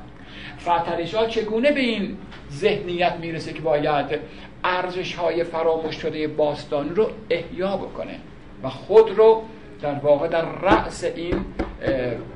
فتریشا 0.59 1.27
چگونه 1.27 1.71
به 1.71 1.79
این 1.79 2.17
ذهنیت 2.51 3.13
می‌رسه 3.21 3.53
که 3.53 3.61
باید 3.61 4.19
ارزش 4.63 5.13
های 5.15 5.43
فراموش 5.43 5.95
شده 5.95 6.27
باستانی 6.27 6.89
رو 6.89 7.09
احیا 7.29 7.77
بکنه 7.77 8.19
و 8.63 8.69
خود 8.69 9.17
رو 9.17 9.43
در 9.81 9.93
واقع 9.93 10.27
در 10.27 10.45
رأس 10.45 11.03
این 11.03 11.45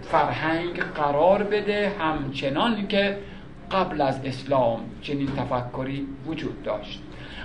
فرهنگ 0.02 0.80
قرار 0.80 1.44
بده؟ 1.44 1.92
همچنان 2.00 2.88
که 2.88 3.18
قبل 3.74 4.02
از 4.02 4.20
اسلام 4.26 4.80
چنین 5.02 5.28
تفکری 5.28 6.08
وجود 6.28 6.64
داشت. 6.64 7.02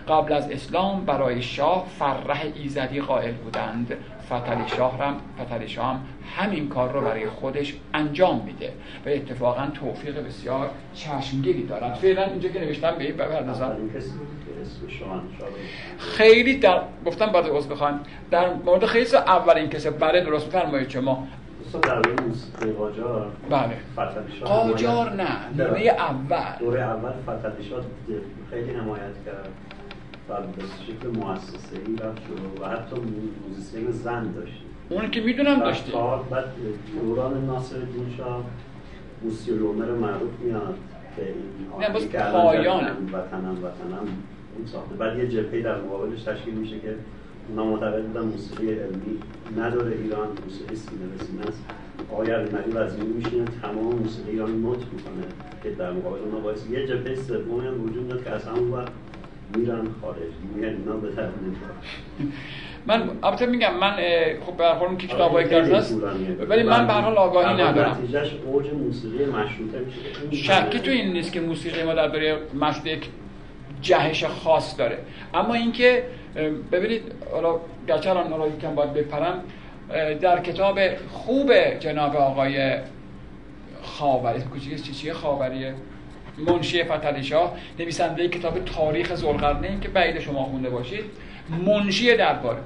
قبل 0.09 0.33
از 0.33 0.51
اسلام 0.51 1.05
برای 1.05 1.43
شاه 1.43 1.87
فرح 1.99 2.45
ایزدی 2.55 3.01
قائل 3.01 3.33
بودند. 3.33 3.97
فتلی 4.27 4.77
شاه 4.77 4.99
هم 4.99 5.17
فتلی 5.41 5.69
شاه 5.69 5.87
هم 5.87 6.01
همین 6.37 6.69
کار 6.69 6.93
رو 6.93 7.01
برای 7.01 7.27
خودش 7.29 7.75
انجام 7.95 8.43
میده 8.45 8.73
و 9.07 9.09
اتفاقا 9.09 9.67
توفیق 9.67 10.27
بسیار 10.27 10.71
چشمگیری 10.95 11.67
دارد. 11.67 11.95
فعلا 11.95 12.25
اینجا 12.25 12.49
که 12.49 12.61
نوشتم 12.61 12.95
به 12.99 13.05
این 13.05 13.17
بپردازم. 13.17 13.77
خیلی 15.99 16.59
در 16.59 16.81
گفتم 17.07 17.27
بعد 17.27 17.47
از 17.47 17.69
بخوام 17.69 18.01
در 18.31 18.55
مورد 18.55 18.87
خیلی 18.87 19.17
اولین 19.17 19.69
کسی 19.69 19.91
بله 19.91 20.21
درست 20.21 20.51
فرمایید 20.51 20.89
شما. 20.91 21.27
قاجار 22.79 23.33
بله. 23.51 23.77
قاجار 24.45 25.13
نه 25.13 25.29
دوره 25.57 25.81
اول. 25.91 26.59
دوره 26.61 26.81
اول 26.81 27.13
فتلیشات 27.27 27.85
خیلی 28.51 28.73
حمایت 28.73 29.25
کرد 29.27 29.49
و 30.29 30.35
به 30.35 30.63
شکل 30.87 31.09
مؤسسه 31.09 31.77
ای 31.87 31.97
رفت 31.97 32.23
شروع 32.27 32.69
و 32.69 32.71
حتی 32.71 32.97
موزیسین 33.49 33.91
زن 33.91 34.33
داشتیم 34.33 34.67
اون 34.89 35.11
که 35.11 35.21
می‌دونم 35.21 35.59
داشتیم 35.59 35.95
بعد 36.31 36.45
دوران 37.01 37.47
ناصر 37.47 37.77
الدین 37.77 38.15
شاه 38.17 38.45
موسیولومر 39.23 39.91
معروف 39.91 40.31
میاد 40.45 40.75
که 41.17 41.23
این 41.23 41.93
باز 41.93 42.13
پایان 42.13 42.85
وطنم 42.85 43.59
وطنم 43.65 44.09
اون 44.57 44.67
ساخته. 44.67 44.95
بعد 44.95 45.19
یه 45.19 45.29
جبهه 45.29 45.63
در 45.63 45.81
مقابلش 45.81 46.23
تشکیل 46.23 46.55
میشه 46.55 46.79
که 46.81 46.95
معتقد 47.57 48.03
بودن 48.03 48.21
موسیقی 48.21 48.69
علمی 48.71 49.19
نداره 49.59 49.97
ایران 50.03 50.29
موسیقی 50.45 50.77
سینه 50.77 51.07
به 51.19 51.25
سینه 51.25 51.43
است. 51.49 51.65
آقای 52.13 52.31
علیمری 52.31 52.71
وزیر 52.71 53.05
میشینه 53.05 53.45
تمام 53.63 53.95
موسیقی 53.95 54.31
ایران 54.31 54.63
نوت 54.63 54.79
می‌کنه 54.79 55.25
که 55.63 55.71
در 55.71 55.93
مقابل 55.93 56.19
اونا 56.19 56.39
باعث 56.39 56.71
یه 56.71 56.87
جبهه 56.87 57.15
سومی 57.15 57.67
هم 57.67 57.85
وجود 57.85 58.09
داد 58.09 58.25
که 58.25 58.31
از 58.31 58.45
همون 58.45 58.71
وقت 58.71 58.93
میرن 59.57 59.87
خارج. 60.01 60.17
میگن 60.55 60.69
اینا 60.69 60.97
به 60.97 61.09
من 62.87 63.11
البته 63.23 63.47
میگم 63.47 63.77
من 63.81 63.97
خب 64.47 64.57
به 64.57 64.65
هر 64.65 64.75
حال 64.75 64.97
که 64.97 65.07
کتابای 65.07 65.45
هست. 65.45 66.03
ولی 66.49 66.63
من 66.63 66.87
به 66.87 66.93
هر 66.93 67.01
حال 67.01 67.17
آگاهی 67.17 67.63
ندارم. 67.63 67.91
نتیجهش 67.91 68.31
اوج 68.47 68.67
موسیقی 68.71 69.25
مشروطه. 69.25 69.81
میشه 70.31 70.53
شکی 70.53 70.79
تو 70.79 70.91
این 70.91 71.13
نیست 71.13 71.33
که 71.33 71.41
موسیقی 71.41 71.83
ما 71.83 71.95
در 71.95 72.09
دوره 72.09 72.39
مشروطه 72.61 72.91
یک 72.91 73.09
جهش 73.81 74.25
خاص 74.25 74.79
داره. 74.79 74.99
اما 75.35 75.55
اینکه 75.55 76.03
ببینید 76.73 77.03
حالا 77.33 77.61
گرچه 77.89 78.11
الان 78.11 78.33
حالا 78.33 78.49
یکم 78.49 78.75
باید 78.75 78.93
بپرم 78.93 79.45
در 80.21 80.41
کتاب 80.41 80.79
خوب 80.97 81.53
جناب 81.79 82.17
آقای 82.17 82.77
خاوری 83.83 84.41
کوچیک 84.41 84.93
چیه؟ 84.93 85.13
خاوریه. 85.13 85.75
منشی 86.39 86.85
فتلی 86.85 87.25
شاه 87.25 87.57
نویسنده 87.79 88.29
کتاب 88.29 88.65
تاریخ 88.65 89.15
زلقرنین 89.15 89.81
که 89.81 89.89
بعید 89.89 90.21
شما 90.21 90.45
خونده 90.45 90.71
باشید. 90.71 91.05
منشی 91.67 92.17
درباره. 92.17 92.59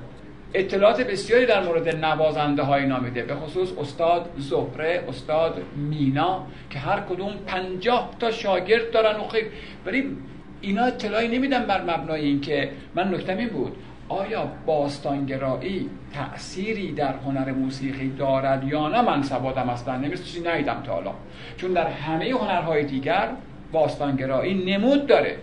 اطلاعات 0.54 1.00
بسیاری 1.00 1.46
در 1.46 1.62
مورد 1.62 2.04
نوازنده 2.04 2.62
های 2.62 2.86
نامیده 2.86 3.22
به 3.22 3.34
خصوص 3.34 3.68
استاد 3.80 4.30
زهره 4.38 5.04
استاد 5.08 5.62
مینا 5.76 6.46
که 6.70 6.78
هر 6.78 7.00
کدوم 7.00 7.32
پنجاه 7.46 8.10
تا 8.20 8.30
شاگرد 8.30 8.90
دارن 8.90 9.20
و 9.20 9.28
خیلی 9.28 9.48
ولی 9.86 10.16
اینا 10.60 10.84
اطلاعی 10.84 11.28
نمیدن 11.28 11.66
بر 11.66 11.82
مبنای 11.82 12.24
اینکه 12.24 12.70
من 12.94 13.14
نکتم 13.14 13.36
این 13.36 13.48
بود 13.48 13.76
آیا 14.08 14.48
باستانگرایی 14.66 15.90
تأثیری 16.12 16.92
در 16.92 17.14
هنر 17.14 17.52
موسیقی 17.52 18.08
دارد 18.08 18.64
یا 18.64 18.88
نه؟ 18.88 19.02
من 19.02 19.22
سوادم 19.22 19.68
اصلا 19.68 19.96
نمیست 19.96 20.24
چیزی 20.24 20.48
ندیدم 20.48 20.82
تا 20.86 20.92
حالا. 20.92 21.12
چون 21.56 21.72
در 21.72 21.86
همه 21.86 22.30
هنرهای 22.30 22.84
دیگر 22.84 23.28
باستانگرایی 23.72 24.54
نمود 24.54 25.06
داره. 25.06 25.36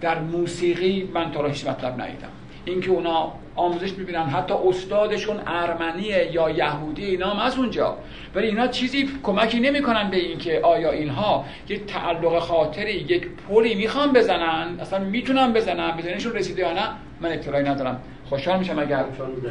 در 0.00 0.18
موسیقی 0.18 1.10
من 1.14 1.32
تا 1.32 1.46
هیچ 1.46 1.66
مطلب 1.66 2.00
ندیدم. 2.00 2.28
اینکه 2.64 2.90
اونا 2.90 3.32
آموزش 3.60 3.92
می‌بینن. 3.92 4.26
حتی 4.26 4.54
استادشون 4.54 5.36
ارمنیه 5.46 6.30
یا 6.32 6.50
یهودی 6.50 7.04
اینا 7.04 7.30
هم 7.30 7.46
از 7.46 7.58
اونجا. 7.58 7.96
ولی 8.34 8.46
اینا 8.46 8.66
چیزی 8.66 9.08
کمکی 9.22 9.60
نمی‌کنن 9.60 10.10
به 10.10 10.16
اینکه 10.16 10.60
آیا 10.62 10.90
اینها 10.90 11.44
یک 11.68 11.86
تعلق 11.86 12.38
خاطری 12.38 12.92
یک 12.92 13.28
پلی 13.48 13.74
می‌خوان 13.74 14.12
بزنن؟ 14.12 14.80
اصلا 14.80 14.98
می‌تونن 15.04 15.52
بزنن؟ 15.52 15.96
بزنشون 15.96 16.32
رسیده 16.32 16.62
یا 16.62 16.72
نه؟ 16.72 16.88
من 17.20 17.32
اطلاعی 17.32 17.64
ندارم. 17.64 18.00
خوشحال 18.28 18.58
میشم 18.58 18.78
اگر 18.78 19.04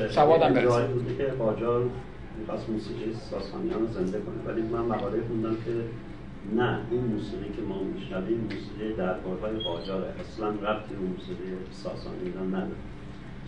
سوادم 0.10 0.54
برسه. 0.54 0.88
که 1.18 1.24
قاجار 1.40 1.90
می‌خواست 2.40 2.70
موسیقی 2.70 3.14
ساسانیان 3.32 3.86
زنده 3.92 4.20
کنه. 4.20 4.54
ولی 4.54 4.62
من 4.62 4.80
مقاله 4.80 5.18
خوندم 5.28 5.56
که 5.66 5.72
نه 6.56 6.80
این 6.92 7.02
موسیقی 7.02 7.50
که 7.56 7.62
ما 7.70 7.84
میشنویم 7.84 8.40
موسیقی 8.52 8.94
دربارهای 8.98 9.60
قاجاره. 9.64 10.08
اصلا 10.20 10.48
ربطی 10.48 10.94
به 10.96 11.06
موسیقی 11.14 11.50
ساسانیان 11.72 12.48
نداره. 12.56 12.80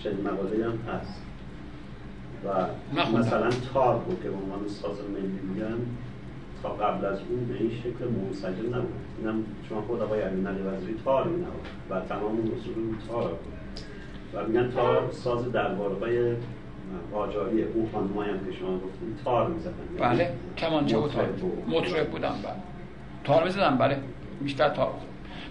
چنین 0.04 0.22
مقاله 0.22 0.66
هم 0.66 0.80
هست. 0.94 1.22
و 2.46 2.50
مثلا 3.18 3.50
تار 3.74 3.96
بود 3.96 4.24
که 4.24 4.30
به 4.30 4.36
عنوان 4.36 4.68
ساز 4.68 4.98
ملی 5.14 5.40
میگن 5.54 5.78
تا 6.64 6.70
قبل 6.70 7.06
از 7.06 7.20
اون 7.30 7.46
به 7.46 7.54
این 7.60 7.72
شکل 7.72 8.08
منسجم 8.08 8.76
نبود. 8.76 8.94
اینم 9.20 9.44
شما 9.70 9.82
خود 9.82 10.02
آقای 10.02 10.22
علی 10.22 10.42
نقی 10.42 10.62
وزیری 10.62 10.96
تار 11.06 11.28
می 11.28 11.46
و 11.90 12.00
تمام 12.00 12.38
اصول 12.38 12.96
تار 13.10 13.30
بود. 13.30 13.54
و 14.34 14.48
میگن 14.48 14.72
تار 14.72 15.10
ساز 15.12 15.52
دربارهای 15.52 16.36
قاجاری 17.14 17.64
اون 17.64 17.90
خانمایی 17.94 18.32
هم 18.32 18.46
که 18.46 18.52
شما 18.60 18.76
گفتید 18.76 19.20
تار 19.24 19.48
می‌زدن. 19.48 19.74
بله 20.00 20.34
کمانچه 20.58 20.98
و 20.98 21.08
تار. 21.08 21.30
مطرب 21.68 22.10
بودم 22.10 22.36
بله. 22.44 22.54
تار 23.24 23.44
می‌زدن 23.44 23.78
بله. 23.78 23.98
بیشتر 24.42 24.70
تار 24.70 24.92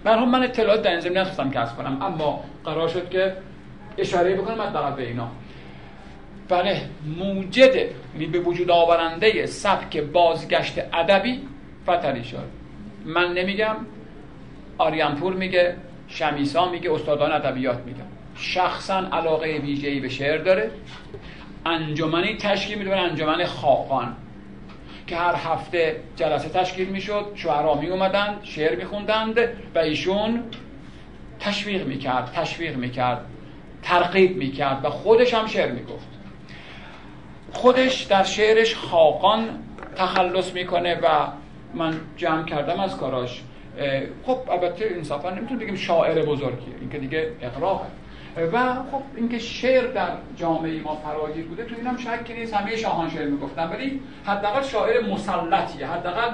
هم 0.04 0.30
من 0.30 0.42
اطلاعات 0.42 0.82
در 0.82 0.90
این 0.90 1.00
زمینه 1.00 1.20
نخواستم 1.20 1.50
کسب 1.50 1.76
کنم 1.76 2.02
اما 2.02 2.44
قرار 2.64 2.88
شد 2.88 3.08
که 3.08 3.36
اشاره 3.98 4.34
بکنم 4.34 4.62
حداقل 4.62 4.96
به 4.96 5.08
اینا. 5.08 5.30
بله 6.48 6.80
موجد 7.18 7.76
یعنی 7.76 8.26
به 8.26 8.38
وجود 8.40 8.70
آورنده 8.70 9.46
سبک 9.46 9.96
بازگشت 9.96 10.78
ادبی 10.92 11.40
فتلی 11.82 12.24
شد 12.24 12.48
من 13.04 13.32
نمیگم 13.32 13.76
آریانپور 14.78 15.32
میگه 15.32 15.76
شمیسا 16.08 16.70
میگه 16.70 16.92
استادان 16.92 17.32
ادبیات 17.32 17.78
میگن. 17.78 18.06
شخصا 18.34 18.96
علاقه 19.12 19.48
ویژه‌ای 19.48 20.00
به 20.00 20.08
شعر 20.08 20.38
داره. 20.38 20.70
انجمنی 21.66 22.36
تشکیل 22.36 22.78
میده 22.78 22.96
انجمن 22.96 23.44
خاقان 23.44 24.16
که 25.06 25.16
هر 25.16 25.34
هفته 25.34 25.96
جلسه 26.16 26.48
تشکیل 26.48 26.88
می‌شد. 26.88 27.26
شعرا 27.34 27.74
می 27.74 27.86
اومدند 27.86 28.40
شعر 28.42 28.76
میخوندند 28.76 29.38
و 29.74 29.78
ایشون 29.78 30.42
تشویق 31.40 31.86
می‌کرد 31.86 32.32
تشویق 32.34 32.76
می‌کرد. 32.76 33.24
ترغیب 33.82 34.36
می‌کرد 34.36 34.84
و 34.84 34.90
خودش 34.90 35.34
هم 35.34 35.46
شعر 35.46 35.72
می‌گفت. 35.72 36.08
خودش 37.52 38.02
در 38.02 38.22
شعرش 38.22 38.76
خاقان 38.76 39.48
تخلص 39.96 40.54
می‌کنه 40.54 40.94
و 40.94 41.08
من 41.74 42.00
جمع 42.16 42.44
کردم 42.44 42.80
از 42.80 42.96
کاراش. 42.96 43.42
خب 44.26 44.38
البته 44.50 44.90
انصافا 44.96 45.30
نمی‌تونیم 45.30 45.58
بگیم 45.58 45.74
شاعر 45.74 46.22
بزرگیه 46.22 46.74
این 46.80 46.90
که 46.90 46.98
دیگه 46.98 47.32
اقراقه. 47.40 47.86
و 48.52 48.74
خب 48.74 49.02
اینکه 49.16 49.38
شعر 49.38 49.86
در 49.86 50.08
جامعه 50.36 50.80
ما 50.80 50.96
فراگیر 50.96 51.44
بوده 51.44 51.64
تو 51.64 51.74
اینم 51.78 51.96
شکی 51.96 52.34
نیست 52.34 52.54
همه 52.54 52.76
شاهان 52.76 53.10
شعر 53.10 53.26
می‌گفتن. 53.26 53.70
ولی 53.70 54.00
حداقل 54.24 54.62
شاعر 54.62 55.06
مسلطیه. 55.06 55.86
حداقل 55.86 56.30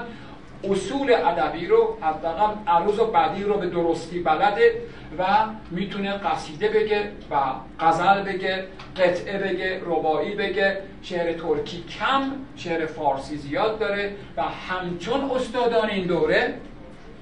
اصول 0.63 1.13
ادبی 1.13 1.65
رو 1.65 1.97
حداقل 2.01 2.53
عروض 2.67 2.99
و 2.99 3.05
بدی 3.05 3.43
رو 3.43 3.57
به 3.57 3.67
درستی 3.67 4.19
بلده. 4.19 4.71
و 5.19 5.25
می‌تونه 5.71 6.11
قصیده 6.11 6.69
بگه 6.69 7.11
و 7.31 7.35
غزل 7.79 8.23
بگه 8.23 8.67
قطعه 8.97 9.37
بگه 9.37 9.81
ربایی 9.85 10.35
بگه. 10.35 10.77
شعر 11.01 11.33
ترکی 11.33 11.83
کم 11.83 12.31
شعر 12.55 12.85
فارسی 12.85 13.37
زیاد 13.37 13.79
داره 13.79 14.15
و 14.37 14.41
همچون 14.41 15.31
استادان 15.31 15.89
این 15.89 16.07
دوره 16.07 16.53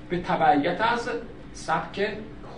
به 0.10 0.22
تبعیت 0.22 0.82
از 0.82 1.10
سبک 1.54 2.08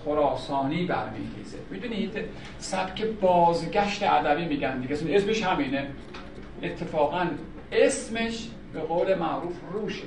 خراسانی 0.06 0.86
برمیخیزه. 0.86 1.58
می‌دونید؟ 1.70 2.18
سبک 2.60 3.06
بازگشت 3.06 4.04
ادبی 4.04 4.46
میگن 4.46 4.80
دیگه. 4.80 5.16
اسمش 5.16 5.44
همینه. 5.44 5.88
اتفاقا 6.64 7.28
اسمش 7.72 8.48
به 8.74 8.80
قول 8.80 9.16
معروف 9.16 9.54
روشه. 9.74 10.04